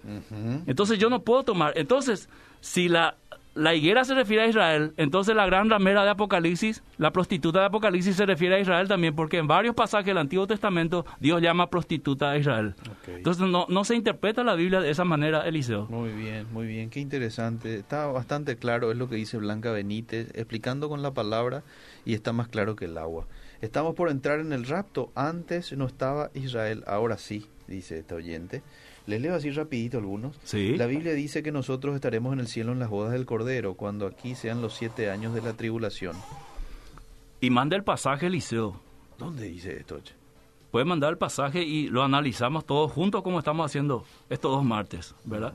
Ujú. 0.05 0.63
Entonces 0.67 0.99
yo 0.99 1.09
no 1.11 1.23
puedo 1.23 1.45
tomar. 1.45 1.73
Entonces, 1.77 2.29
si 2.61 2.89
la, 2.89 3.17
la 3.55 3.75
higuera 3.75 4.05
se 4.05 4.15
refiere 4.15 4.45
a 4.45 4.47
Israel, 4.47 4.95
entonces 4.97 5.35
la 5.35 5.47
gran 5.47 5.69
ramera 5.69 6.05
de 6.05 6.11
Apocalipsis, 6.11 6.83
la 6.97 7.13
prostituta 7.13 7.61
de 7.61 7.67
Apocalipsis 7.67 8.17
se 8.17 8.27
refiere 8.27 8.57
a 8.57 8.61
Israel 8.61 8.89
también, 8.89 9.15
porque 9.15 9.39
en 9.39 9.47
varios 9.47 9.75
pasajes 9.75 10.07
del 10.07 10.19
Antiguo 10.19 10.47
Testamento 10.47 11.05
Dios 11.21 11.43
llama 11.43 11.69
prostituta 11.69 12.31
a 12.31 12.39
Israel. 12.39 12.75
Entonces 13.07 13.47
no, 13.47 13.67
no 13.69 13.85
se 13.85 13.95
interpreta 13.95 14.43
la 14.45 14.55
Biblia 14.55 14.81
de 14.81 14.91
esa 14.91 15.05
manera, 15.05 15.47
Eliseo. 15.47 15.87
Muy 15.89 16.11
bien, 16.11 16.47
muy 16.53 16.67
bien, 16.67 16.91
qué 16.91 17.01
interesante. 17.01 17.77
Está 17.77 18.07
bastante 18.07 18.57
claro, 18.57 18.91
es 18.91 18.97
lo 18.97 19.09
que 19.09 19.17
dice 19.17 19.37
Blanca 19.37 19.71
Benítez, 19.73 20.31
explicando 20.35 20.89
con 20.89 21.03
la 21.03 21.13
palabra 21.13 21.63
y 22.05 22.15
está 22.15 22.33
más 22.33 22.49
claro 22.49 22.77
que 22.77 22.87
el 22.87 22.97
agua. 22.97 23.27
Estamos 23.61 23.95
por 23.95 24.11
entrar 24.11 24.41
en 24.41 24.53
el 24.53 24.67
rapto, 24.67 25.13
antes 25.15 25.73
no 25.77 25.87
estaba 25.87 26.31
Israel, 26.35 26.83
ahora 26.87 27.17
sí, 27.19 27.47
dice 27.69 27.99
este 27.99 28.15
oyente. 28.15 28.63
Les 29.07 29.21
leo 29.21 29.35
así 29.35 29.51
rapidito 29.51 29.99
algunos. 29.99 30.37
Sí. 30.45 30.77
La 30.77 30.87
Biblia 30.87 31.13
dice 31.15 31.43
que 31.43 31.51
nosotros 31.53 31.95
estaremos 31.95 32.33
en 32.33 32.41
el 32.41 32.47
cielo 32.47 32.73
en 32.73 32.79
las 32.79 32.89
bodas 32.89 33.13
del 33.13 33.27
Cordero, 33.27 33.75
cuando 33.75 34.07
aquí 34.07 34.35
sean 34.35 34.63
los 34.63 34.75
siete 34.75 35.11
años 35.11 35.35
de 35.35 35.43
la 35.43 35.55
tribulación. 35.55 36.17
Y 37.41 37.51
manda 37.51 37.77
el 37.77 37.83
pasaje, 37.83 38.27
Eliseo. 38.27 38.81
¿Dónde 39.19 39.45
dice 39.49 39.77
esto? 39.77 39.99
che? 40.01 40.13
Puede 40.71 40.85
mandar 40.85 41.11
el 41.11 41.19
pasaje 41.19 41.63
y 41.65 41.89
lo 41.89 42.03
analizamos 42.03 42.65
todos 42.65 42.91
juntos 42.93 43.23
como 43.23 43.39
estamos 43.41 43.67
haciendo 43.67 44.05
estos 44.31 44.53
dos 44.53 44.65
martes, 44.65 45.15
¿verdad? 45.25 45.53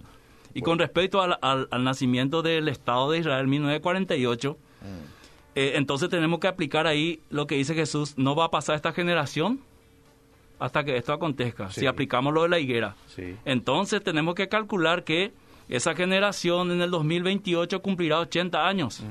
Y 0.54 0.62
con 0.62 0.78
respecto 0.80 1.22
al, 1.22 1.38
al- 1.42 1.68
al 1.72 1.84
nacimiento 1.84 2.42
del 2.42 2.68
Estado 2.68 3.10
de 3.12 3.20
Israel 3.20 3.46
en 3.46 3.50
1948, 3.50 4.58
eh, 5.56 5.72
entonces 5.76 6.10
tenemos 6.10 6.40
que 6.40 6.48
aplicar 6.48 6.86
ahí 6.88 7.22
lo 7.30 7.48
que 7.48 7.56
dice 7.56 7.74
Jesús, 7.74 8.14
no 8.18 8.36
va 8.36 8.46
a 8.46 8.52
pasar 8.52 8.76
esta 8.76 8.92
generación 8.92 9.60
hasta 10.60 10.84
que 10.84 10.98
esto 10.98 11.14
acontezca, 11.14 11.70
Sí. 11.72 11.82
si 11.82 11.86
aplicamos 11.88 12.34
lo 12.34 12.44
de 12.44 12.50
la 12.50 12.60
higuera. 12.60 12.96
Sí. 13.08 13.36
Entonces 13.46 14.04
tenemos 14.04 14.36
que 14.36 14.48
calcular 14.48 15.04
que 15.04 15.32
esa 15.70 15.94
generación 15.96 16.72
en 16.72 16.82
el 16.82 16.90
2028 16.92 17.82
cumplirá 17.82 18.20
80 18.20 18.68
años. 18.68 19.04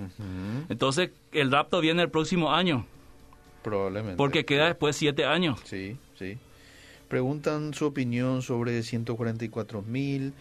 Entonces 0.68 1.11
el 1.32 1.51
rapto 1.53 1.80
viene 1.80 2.03
el 2.03 2.11
próximo 2.11 2.53
año, 2.53 2.86
Probablemente. 3.62 4.16
porque 4.16 4.44
queda 4.44 4.66
después 4.66 4.97
7 4.97 5.24
años. 5.26 5.61
Sí, 5.64 5.97
sí. 6.18 6.38
Preguntan 7.09 7.72
su 7.74 7.86
opinión 7.86 8.42
sobre 8.42 8.82
144 8.82 9.82
mil. 9.82 10.32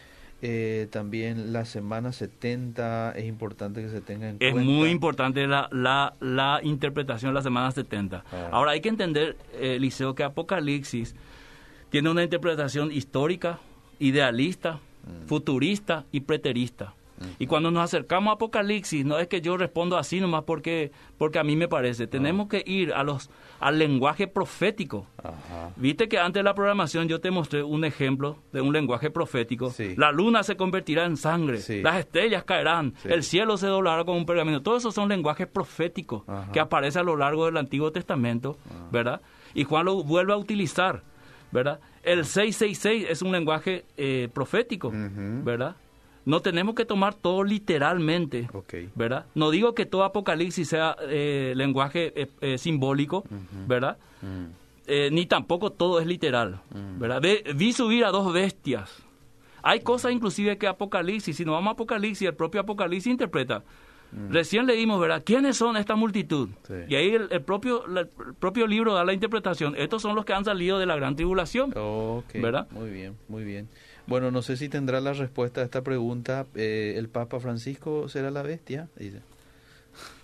Eh, 0.42 0.88
también 0.92 1.54
la 1.54 1.66
semana 1.66 2.12
70 2.12 3.14
es 3.16 3.26
importante 3.26 3.82
que 3.82 3.90
se 3.90 4.02
tenga 4.02 4.30
en 4.30 4.38
Es 4.40 4.52
cuenta. 4.52 4.70
muy 4.70 4.90
importante 4.90 5.48
la, 5.48 5.68
la, 5.72 6.14
la 6.20 6.60
interpretación 6.62 7.32
de 7.32 7.36
la 7.36 7.42
semana 7.42 7.72
70. 7.72 8.24
Ah. 8.32 8.50
Ahora 8.52 8.72
hay 8.72 8.82
que 8.82 8.90
entender, 8.90 9.38
eh, 9.54 9.78
Liceo, 9.80 10.14
que 10.14 10.24
Apocalipsis 10.24 11.16
tiene 11.90 12.10
una 12.10 12.24
interpretación 12.24 12.92
histórica, 12.92 13.60
idealista, 14.00 14.80
Mm. 15.06 15.28
futurista 15.28 16.04
y 16.12 16.22
preterista. 16.22 16.96
Y 17.38 17.46
cuando 17.46 17.70
nos 17.70 17.84
acercamos 17.84 18.32
a 18.32 18.34
Apocalipsis, 18.34 19.06
no 19.06 19.20
es 19.20 19.28
que 19.28 19.40
yo 19.40 19.56
respondo 19.56 19.98
así 20.00 20.20
nomás 20.20 20.46
porque, 20.46 20.92
porque 21.20 21.38
a 21.38 21.44
mí 21.44 21.56
me 21.56 21.68
parece. 21.68 22.08
Tenemos 22.08 22.48
que 22.50 22.64
ir 22.66 22.92
a 22.92 23.04
los, 23.04 23.30
al 23.60 23.80
lenguaje 23.80 24.28
profético. 24.28 25.08
Ajá. 25.24 25.72
Viste 25.76 26.08
que 26.08 26.20
antes 26.20 26.39
de 26.39 26.43
la 26.43 26.53
programación 26.53 27.08
yo 27.08 27.20
te 27.22 27.32
mostré 27.32 27.64
un 27.64 27.84
ejemplo 27.86 28.38
de 28.51 28.62
un 28.62 28.74
lenguaje 28.74 29.10
profético. 29.10 29.70
Sí. 29.72 29.95
La 29.97 30.12
luna 30.12 30.43
se 30.43 30.56
convertirá 30.58 31.06
en 31.06 31.18
sangre, 31.18 31.58
Sí. 31.60 31.82
las 31.82 31.97
estrellas 31.97 32.43
caerán, 32.43 32.93
Sí. 32.97 33.10
el 33.12 33.24
cielo 33.24 33.58
se 33.58 33.68
doblará 33.68 34.03
como 34.03 34.18
un 34.18 34.26
pergamino. 34.26 34.62
Todos 34.62 34.84
esos 34.84 34.93
son 34.93 35.10
lenguajes 35.10 35.47
proféticos 35.47 36.24
Ajá. 36.28 36.51
que 36.51 36.60
aparecen 36.60 37.01
a 37.01 37.03
lo 37.03 37.16
largo 37.16 37.45
del 37.45 37.58
Antiguo 37.58 37.91
Testamento, 37.91 38.58
¿verdad? 38.91 39.22
Y 39.53 39.64
Juan 39.64 39.86
lo 39.86 40.03
vuelve 40.03 40.34
a 40.34 40.38
utilizar. 40.38 41.01
¿verdad? 41.51 41.80
El 42.03 42.26
666 42.26 43.06
es 43.10 43.22
un 43.22 43.32
lenguaje 43.32 43.86
eh, 43.95 44.28
profético. 44.34 44.91
¿verdad? 44.93 45.76
No 46.26 46.42
tenemos 46.42 46.74
que 46.76 46.86
tomar 46.86 47.14
todo 47.14 47.44
literalmente. 47.44 48.48
¿verdad? 48.96 49.26
No 49.36 49.52
digo 49.52 49.76
que 49.76 49.86
todo 49.86 50.04
Apocalipsis 50.04 50.68
sea 50.70 50.96
eh, 51.08 51.54
lenguaje 51.56 52.14
eh, 52.20 52.28
eh, 52.42 52.58
simbólico, 52.58 53.24
¿verdad? 53.68 53.98
Mm. 54.22 54.46
Eh, 54.88 55.10
ni 55.12 55.26
tampoco 55.26 55.72
todo 55.72 56.00
es 56.00 56.06
literal, 56.08 56.60
¿verdad? 57.00 57.22
Ve- 57.22 57.44
vi 57.56 57.74
subir 57.74 58.06
a 58.06 58.10
dos 58.12 58.32
bestias. 58.34 59.02
Hay 59.64 59.80
cosas 59.80 60.12
inclusive 60.12 60.58
que 60.60 60.68
Apocalipsis, 60.68 61.36
si 61.38 61.44
nos 61.46 61.54
vamos 61.54 61.70
a 61.70 61.74
Apocalipsis, 61.74 62.28
el 62.28 62.36
propio 62.36 62.62
Apocalipsis 62.62 63.12
interpreta. 63.12 63.64
Recién 64.30 64.66
leímos, 64.66 65.00
¿verdad? 65.02 65.24
¿Quiénes 65.26 65.58
son 65.58 65.76
esta 65.76 65.96
multitud? 65.96 66.48
Sí. 66.68 66.74
Y 66.88 66.96
ahí 66.96 67.10
el, 67.10 67.28
el 67.32 67.42
propio, 67.42 67.86
la- 67.88 68.02
el 68.02 68.34
propio 68.40 68.66
libro 68.68 68.94
da 68.94 69.04
la 69.04 69.12
interpretación. 69.14 69.76
Estos 69.76 70.02
son 70.04 70.16
los 70.16 70.24
que 70.24 70.34
han 70.34 70.46
salido 70.46 70.80
de 70.80 70.86
la 70.86 70.96
gran 70.96 71.16
tribulación. 71.16 71.74
Ok, 71.76 72.34
¿Verdad? 72.36 72.68
Muy 72.72 72.92
bien, 72.92 73.16
muy 73.28 73.44
bien. 73.44 73.68
Bueno, 74.08 74.30
no 74.32 74.41
sé 74.41 74.56
si 74.58 74.70
tendrá 74.70 75.01
la 75.01 75.14
respuesta 75.14 75.62
a 75.62 75.64
esta 75.64 75.82
pregunta. 75.82 76.45
Eh, 76.56 76.93
¿El 76.97 77.10
Papa 77.10 77.39
Francisco 77.39 78.08
será 78.08 78.30
la 78.32 78.43
bestia? 78.43 78.88
Dice. 78.97 79.22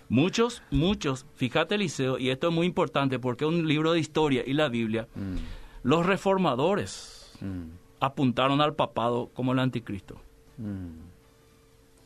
Muchos, 0.08 0.62
muchos, 0.70 1.24
fíjate 1.36 1.76
Eliseo, 1.76 2.18
y 2.18 2.28
esto 2.30 2.48
es 2.48 2.54
muy 2.54 2.66
importante 2.66 3.18
porque 3.18 3.44
es 3.44 3.48
un 3.48 3.66
libro 3.66 3.92
de 3.92 4.00
historia 4.00 4.42
y 4.46 4.52
la 4.52 4.68
Biblia, 4.68 5.08
Mm, 5.14 5.36
los 5.84 6.04
reformadores 6.04 7.32
mm, 7.40 7.62
apuntaron 8.00 8.60
al 8.60 8.74
papado 8.74 9.30
como 9.32 9.52
el 9.52 9.58
anticristo. 9.58 10.20
mm. 10.58 11.12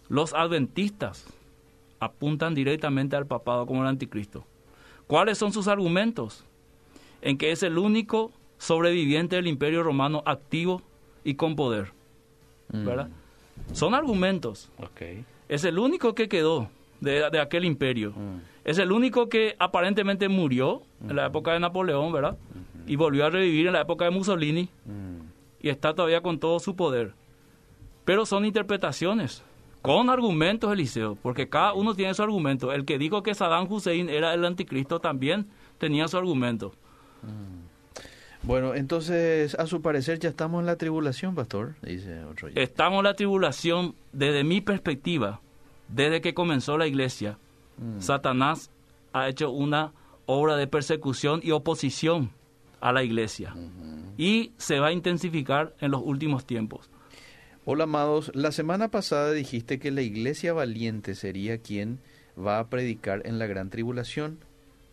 Los 0.09 0.35
adventistas 0.35 1.27
apuntan 1.99 2.55
directamente 2.55 3.16
al 3.16 3.27
papado 3.27 3.66
como 3.66 3.83
el 3.83 3.89
anticristo. 3.89 4.47
¿Cuáles 5.09 5.37
son 5.39 5.53
sus 5.53 5.66
argumentos? 5.66 6.45
En 7.22 7.39
que 7.39 7.51
es 7.51 7.64
el 7.64 7.77
único 7.77 8.31
sobreviviente 8.59 9.35
del 9.35 9.49
imperio 9.49 9.83
romano 9.83 10.22
activo 10.27 10.81
y 11.27 11.35
con 11.35 11.57
poder. 11.57 11.93
Mm. 12.72 12.85
¿verdad? 12.87 13.09
Son 13.72 13.95
argumentos. 13.95 14.70
Ok. 14.79 15.03
Es 15.49 15.64
el 15.64 15.79
único 15.79 16.14
que 16.14 16.29
quedó 16.29 16.68
de, 17.01 17.29
de 17.31 17.41
aquel 17.41 17.64
imperio. 17.64 18.12
Mm. 18.12 18.41
Es 18.64 18.79
el 18.79 18.93
único 18.93 19.29
que 19.29 19.57
aparentemente 19.59 20.29
murió 20.29 20.83
en 21.09 21.16
la 21.16 21.27
época 21.27 21.53
de 21.53 21.61
Napoleón, 21.61 22.12
¿verdad? 22.12 22.37
Y 22.87 22.97
volvió 22.97 23.27
a 23.27 23.31
revivir 23.31 23.66
en 23.66 23.72
la 23.72 23.81
época 23.83 24.05
de 24.05 24.12
Mussolini 24.12 24.68
Mm. 24.85 25.20
y 25.61 25.68
está 25.68 25.95
todavía 25.95 26.20
con 26.20 26.39
todo 26.39 26.61
su 26.61 26.77
poder. 26.77 27.14
Pero 28.05 28.24
son 28.24 28.45
interpretaciones, 28.45 29.43
con 29.83 30.11
argumentos, 30.11 30.72
Eliseo, 30.72 31.16
porque 31.22 31.49
cada 31.49 31.72
uno 31.74 31.95
tiene 31.95 32.14
su 32.14 32.22
argumento. 32.22 32.72
El 32.72 32.85
que 32.85 32.99
dijo 32.99 33.22
que 33.24 33.35
Saddam 33.35 33.70
Hussein 33.70 34.09
era 34.09 34.33
el 34.33 34.45
anticristo 34.45 35.01
también 35.01 35.49
tenía 35.79 36.07
su 36.07 36.16
argumento. 36.16 36.72
Bueno, 38.43 38.74
entonces, 38.74 39.55
a 39.57 39.66
su 39.66 39.82
parecer 39.82 40.18
ya 40.18 40.28
estamos 40.28 40.61
en 40.61 40.66
la 40.66 40.76
tribulación, 40.76 41.34
pastor, 41.34 41.74
dice 41.82 42.22
otro. 42.24 42.47
oyente. 42.47 42.62
Estamos 42.62 42.99
en 42.99 43.05
la 43.05 43.14
tribulación, 43.14 43.95
desde 44.12 44.45
mi 44.45 44.61
perspectiva, 44.61 45.41
desde 45.89 46.20
que 46.20 46.34
comenzó 46.34 46.78
la 46.78 46.87
iglesia, 46.87 47.39
Mm. 47.78 48.01
Satanás 48.01 48.70
ha 49.12 49.28
hecho 49.28 49.51
una 49.51 49.93
obra 50.26 50.57
de 50.57 50.66
persecución 50.66 51.41
y 51.43 51.51
oposición 51.51 52.30
a 52.80 52.93
la 52.93 53.03
iglesia. 53.03 53.55
Y 54.18 54.53
se 54.57 54.78
va 54.80 54.89
a 54.89 54.93
intensificar 54.93 55.74
en 55.80 55.91
los 55.91 56.03
últimos 56.03 56.47
tiempos. 56.47 56.91
Hola, 57.64 57.84
amados. 57.84 58.30
La 58.34 58.53
semana 58.53 58.89
pasada 58.89 59.32
dijiste 59.32 59.78
que 59.78 59.91
la 59.91 60.03
iglesia 60.03 60.53
valiente 60.53 61.14
sería 61.14 61.59
quien 61.59 61.99
va 62.39 62.59
a 62.59 62.68
predicar 62.68 63.22
en 63.24 63.39
la 63.39 63.47
gran 63.47 63.70
tribulación. 63.70 64.39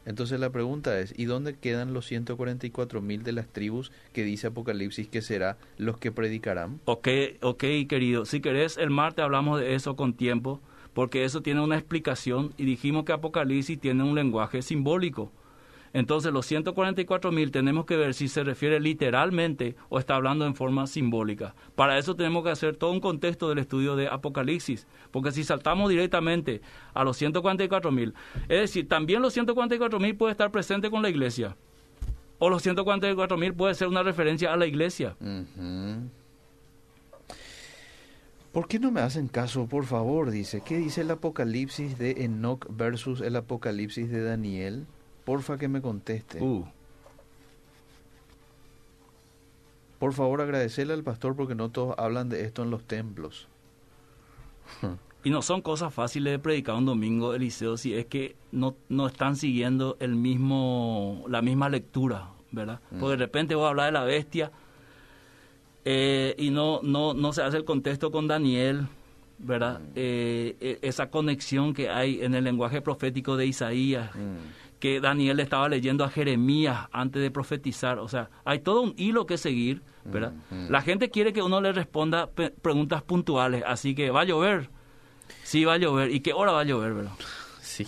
Entonces 0.05 0.39
la 0.39 0.49
pregunta 0.49 0.99
es, 0.99 1.13
¿y 1.17 1.25
dónde 1.25 1.55
quedan 1.55 1.93
los 1.93 2.05
144 2.07 3.01
mil 3.01 3.23
de 3.23 3.31
las 3.31 3.47
tribus 3.47 3.91
que 4.11 4.23
dice 4.23 4.47
Apocalipsis 4.47 5.07
que 5.07 5.21
será 5.21 5.57
los 5.77 5.97
que 5.97 6.11
predicarán? 6.11 6.79
Ok, 6.85 7.07
ok, 7.41 7.63
querido. 7.87 8.25
Si 8.25 8.41
querés, 8.41 8.77
el 8.77 8.89
martes 8.89 9.23
hablamos 9.23 9.59
de 9.59 9.75
eso 9.75 9.95
con 9.95 10.13
tiempo, 10.13 10.59
porque 10.93 11.23
eso 11.23 11.41
tiene 11.41 11.61
una 11.61 11.77
explicación 11.77 12.53
y 12.57 12.65
dijimos 12.65 13.05
que 13.05 13.13
Apocalipsis 13.13 13.79
tiene 13.79 14.03
un 14.03 14.15
lenguaje 14.15 14.61
simbólico. 14.61 15.31
Entonces, 15.93 16.33
los 16.33 16.47
144 16.47 17.31
mil 17.31 17.51
tenemos 17.51 17.85
que 17.85 17.95
ver 17.95 18.15
si 18.15 18.27
se 18.27 18.43
refiere 18.43 18.79
literalmente 18.79 19.75
o 19.89 19.99
está 19.99 20.15
hablando 20.15 20.45
en 20.47 20.55
forma 20.55 20.87
simbólica. 20.87 21.53
Para 21.75 21.99
eso 21.99 22.15
tenemos 22.15 22.43
que 22.43 22.49
hacer 22.49 22.75
todo 22.75 22.91
un 22.91 22.99
contexto 22.99 23.47
del 23.47 23.59
estudio 23.59 23.95
de 23.95 24.07
Apocalipsis, 24.07 24.87
porque 25.11 25.31
si 25.31 25.43
saltamos 25.43 25.89
directamente 25.89 26.61
a 26.95 27.03
los 27.03 27.15
144 27.17 27.91
mil, 27.91 28.15
es 28.49 28.59
decir, 28.59 28.87
también 28.87 29.21
los 29.21 29.33
144 29.33 29.99
mil 29.99 30.15
puede 30.15 30.31
estar 30.31 30.51
presente 30.51 30.89
con 30.89 31.03
la 31.03 31.09
iglesia, 31.09 31.55
o 32.39 32.49
los 32.49 32.63
144 32.63 33.37
mil 33.37 33.53
puede 33.53 33.75
ser 33.75 33.87
una 33.87 34.01
referencia 34.01 34.51
a 34.51 34.57
la 34.57 34.65
iglesia. 34.65 35.15
¿Por 38.51 38.67
qué 38.67 38.79
no 38.79 38.91
me 38.91 39.01
hacen 39.01 39.27
caso, 39.27 39.67
por 39.67 39.85
favor? 39.85 40.29
Dice, 40.29 40.61
¿qué 40.65 40.77
dice 40.77 41.01
el 41.01 41.11
Apocalipsis 41.11 41.97
de 41.97 42.23
Enoch 42.23 42.65
versus 42.69 43.21
el 43.21 43.35
Apocalipsis 43.35 44.09
de 44.09 44.23
Daniel? 44.23 44.85
Porfa 45.25 45.57
que 45.57 45.67
me 45.67 45.81
conteste. 45.81 46.41
Uh. 46.41 46.65
Por 49.99 50.13
favor, 50.13 50.41
agradecerle 50.41 50.93
al 50.93 51.03
pastor 51.03 51.35
porque 51.35 51.55
no 51.55 51.69
todos 51.69 51.95
hablan 51.97 52.27
de 52.27 52.41
esto 52.41 52.63
en 52.63 52.69
los 52.69 52.83
templos. 52.83 53.47
Y 55.23 55.29
no 55.29 55.41
son 55.41 55.61
cosas 55.61 55.93
fáciles 55.93 56.33
de 56.33 56.39
predicar 56.39 56.75
un 56.75 56.85
domingo, 56.85 57.33
Eliseo, 57.33 57.77
si 57.77 57.93
es 57.93 58.07
que 58.07 58.35
no, 58.51 58.75
no 58.89 59.07
están 59.07 59.37
siguiendo 59.37 59.95
el 60.01 60.15
mismo, 60.15 61.23
la 61.29 61.41
misma 61.41 61.69
lectura, 61.69 62.31
¿verdad? 62.51 62.81
Porque 62.89 63.11
de 63.11 63.15
repente 63.15 63.55
voy 63.55 63.65
a 63.65 63.69
hablar 63.69 63.85
de 63.85 63.91
la 63.93 64.03
bestia 64.03 64.51
eh, 65.85 66.35
y 66.37 66.49
no, 66.49 66.81
no, 66.83 67.13
no 67.13 67.31
se 67.31 67.41
hace 67.41 67.55
el 67.55 67.65
contexto 67.65 68.11
con 68.11 68.27
Daniel, 68.27 68.87
¿verdad? 69.37 69.81
Eh, 69.95 70.57
eh, 70.59 70.79
esa 70.81 71.09
conexión 71.09 71.73
que 71.73 71.89
hay 71.89 72.21
en 72.21 72.35
el 72.35 72.43
lenguaje 72.43 72.81
profético 72.81 73.37
de 73.37 73.45
Isaías, 73.45 74.11
que 74.83 74.99
Daniel 74.99 75.37
le 75.37 75.43
estaba 75.43 75.69
leyendo 75.69 76.03
a 76.03 76.09
Jeremías 76.09 76.89
antes 76.91 77.21
de 77.21 77.31
profetizar, 77.31 77.99
o 77.99 78.09
sea, 78.09 78.29
hay 78.43 78.59
todo 78.59 78.81
un 78.81 78.93
hilo 78.97 79.25
que 79.25 79.37
seguir, 79.37 79.81
¿verdad? 80.03 80.33
La 80.67 80.81
gente 80.81 81.09
quiere 81.09 81.31
que 81.31 81.41
uno 81.41 81.61
le 81.61 81.71
responda 81.71 82.29
preguntas 82.29 83.01
puntuales, 83.01 83.63
así 83.65 83.95
que 83.95 84.09
va 84.09 84.19
a 84.19 84.23
llover. 84.25 84.69
Sí, 85.41 85.63
va 85.63 85.75
a 85.75 85.77
llover. 85.77 86.11
¿Y 86.11 86.19
qué 86.19 86.33
hora 86.33 86.51
va 86.51 86.59
a 86.59 86.63
llover, 86.65 86.95
verdad? 86.95 87.13
Sí. 87.61 87.87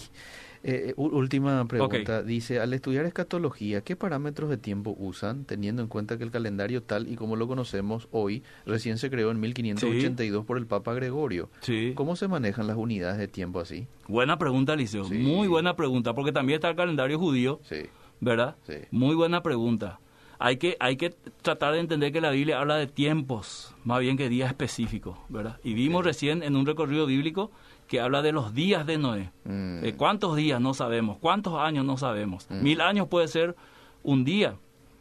Eh, 0.68 0.94
u- 0.98 1.08
última 1.16 1.64
pregunta. 1.68 2.24
Dice, 2.24 2.60
al 2.60 2.74
estudiar 2.74 3.06
escatología, 3.06 3.82
¿qué 3.82 3.96
parámetros 3.96 4.50
de 4.50 4.58
tiempo 4.58 4.96
usan, 4.98 5.46
teniendo 5.46 5.84
en 5.84 5.88
cuenta 5.88 6.18
que 6.18 6.24
el 6.24 6.32
calendario 6.32 6.82
tal 6.82 7.08
y 7.08 7.16
como 7.18 7.36
lo 7.36 7.48
conocemos 7.48 8.08
hoy 8.12 8.42
recién 8.66 8.98
se 8.98 9.12
creó 9.12 9.30
en 9.30 9.40
1582 9.40 10.44
por 10.44 10.58
el 10.58 10.66
Papa 10.66 10.94
Gregorio? 10.96 11.50
Sí. 11.62 11.92
¿Cómo 11.96 12.16
se 12.16 12.28
manejan 12.28 12.66
las 12.66 12.78
unidades 12.78 13.20
de 13.20 13.28
tiempo 13.28 13.60
así? 13.60 13.88
Buena 14.08 14.40
pregunta, 14.40 14.76
Liceo. 14.76 15.04
Sí. 15.04 15.20
Muy 15.20 15.48
buena 15.48 15.76
pregunta, 15.76 16.16
porque 16.16 16.32
también 16.32 16.56
está 16.58 16.70
el 16.72 16.76
calendario 16.76 17.20
judío, 17.20 17.60
Sí. 17.64 17.84
¿verdad? 18.20 18.56
Sí. 18.68 18.76
Muy 18.90 19.14
buena 19.16 19.44
pregunta. 19.44 20.00
Hay 20.40 20.58
que, 20.58 20.76
hay 20.80 20.98
que 20.98 21.12
tratar 21.44 21.74
de 21.74 21.80
entender 21.80 22.12
que 22.12 22.20
la 22.22 22.32
Biblia 22.32 22.60
habla 22.60 22.76
de 22.76 22.88
tiempos, 22.88 23.74
más 23.86 24.02
bien 24.02 24.18
que 24.18 24.28
días 24.30 24.50
específicos, 24.50 25.18
¿verdad? 25.30 25.60
Y 25.64 25.74
vimos 25.76 26.04
recién 26.04 26.44
en 26.44 26.56
un 26.58 26.66
recorrido 26.66 27.06
bíblico 27.06 27.52
que 27.88 28.00
habla 28.02 28.22
de 28.22 28.32
los 28.32 28.54
días 28.54 28.86
de 28.86 28.98
Noé. 28.98 29.32
Mm. 29.44 29.84
Eh, 29.86 29.94
¿Cuántos 29.98 30.36
días? 30.36 30.60
No 30.60 30.74
sabemos. 30.74 31.18
¿Cuántos 31.20 31.54
años? 31.60 31.86
No 31.86 31.98
sabemos. 31.98 32.50
Mil 32.50 32.82
años 32.82 33.08
puede 33.08 33.28
ser 33.28 33.56
un 34.04 34.24
día, 34.24 34.56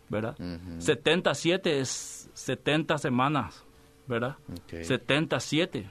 ¿verdad? 0.09 0.37
Ujú. 0.39 0.80
77 0.80 1.80
es 1.80 2.28
70 2.35 2.99
semanas, 2.99 3.64
¿verdad? 4.07 4.37
Ok. 4.53 4.82
77. 4.82 5.91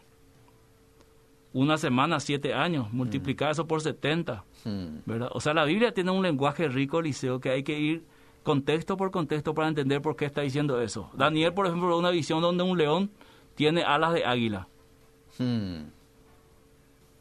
Una 1.54 1.78
semana, 1.78 2.20
siete 2.20 2.54
años. 2.54 2.91
Multiplicar 2.91 3.52
eso 3.52 3.68
por 3.68 3.82
70, 3.82 4.44
Mm. 4.66 5.00
¿verdad? 5.06 5.30
O 5.34 5.39
sea, 5.41 5.54
la 5.54 5.66
Biblia 5.66 5.94
tiene 5.94 6.10
un 6.12 6.24
lenguaje 6.24 6.68
rico, 6.70 7.02
Liceo, 7.02 7.39
que 7.39 7.50
hay 7.50 7.64
que 7.64 7.78
ir 7.80 8.04
contexto 8.44 8.98
por 8.98 9.12
contexto 9.12 9.54
para 9.54 9.68
entender 9.68 10.02
por 10.02 10.16
qué 10.16 10.26
está 10.26 10.41
diciendo 10.41 10.82
eso. 10.82 11.10
Daniel, 11.14 11.54
por 11.54 11.66
ejemplo, 11.68 11.98
una 11.98 12.10
visión 12.12 12.41
donde 12.41 12.64
un 12.64 12.78
león 12.78 13.12
tiene 13.56 13.84
alas 13.84 14.14
de 14.14 14.26
águila. 14.26 14.68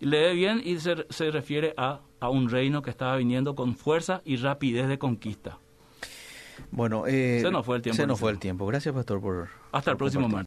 Y 0.03 0.07
lee 0.07 0.35
bien 0.35 0.61
y 0.65 0.81
se, 0.81 1.07
se 1.11 1.31
refiere 1.31 1.75
a, 1.77 2.01
a 2.19 2.29
un 2.29 2.51
reino 2.51 2.83
que 2.83 2.91
estaba 2.91 3.17
viniendo 3.19 3.55
con 3.55 3.77
fuerza 3.77 4.21
y 4.25 4.35
rapidez 4.35 4.89
de 4.89 4.99
conquista. 4.99 5.61
Bueno, 6.73 7.07
eh, 7.07 7.39
Se 7.41 7.53
nos 7.53 7.65
fue 7.65 7.77
el 7.77 7.83
tiempo, 7.83 7.97
Se 7.97 8.07
nos 8.09 8.19
fue 8.19 8.33
el 8.33 8.41
tiempo. 8.41 8.67
Gracias, 8.67 8.93
pastor, 8.93 9.21
por 9.21 9.49
Hasta 9.71 9.93
el 9.93 9.97
próximo 9.97 10.23
martes. 10.23 10.41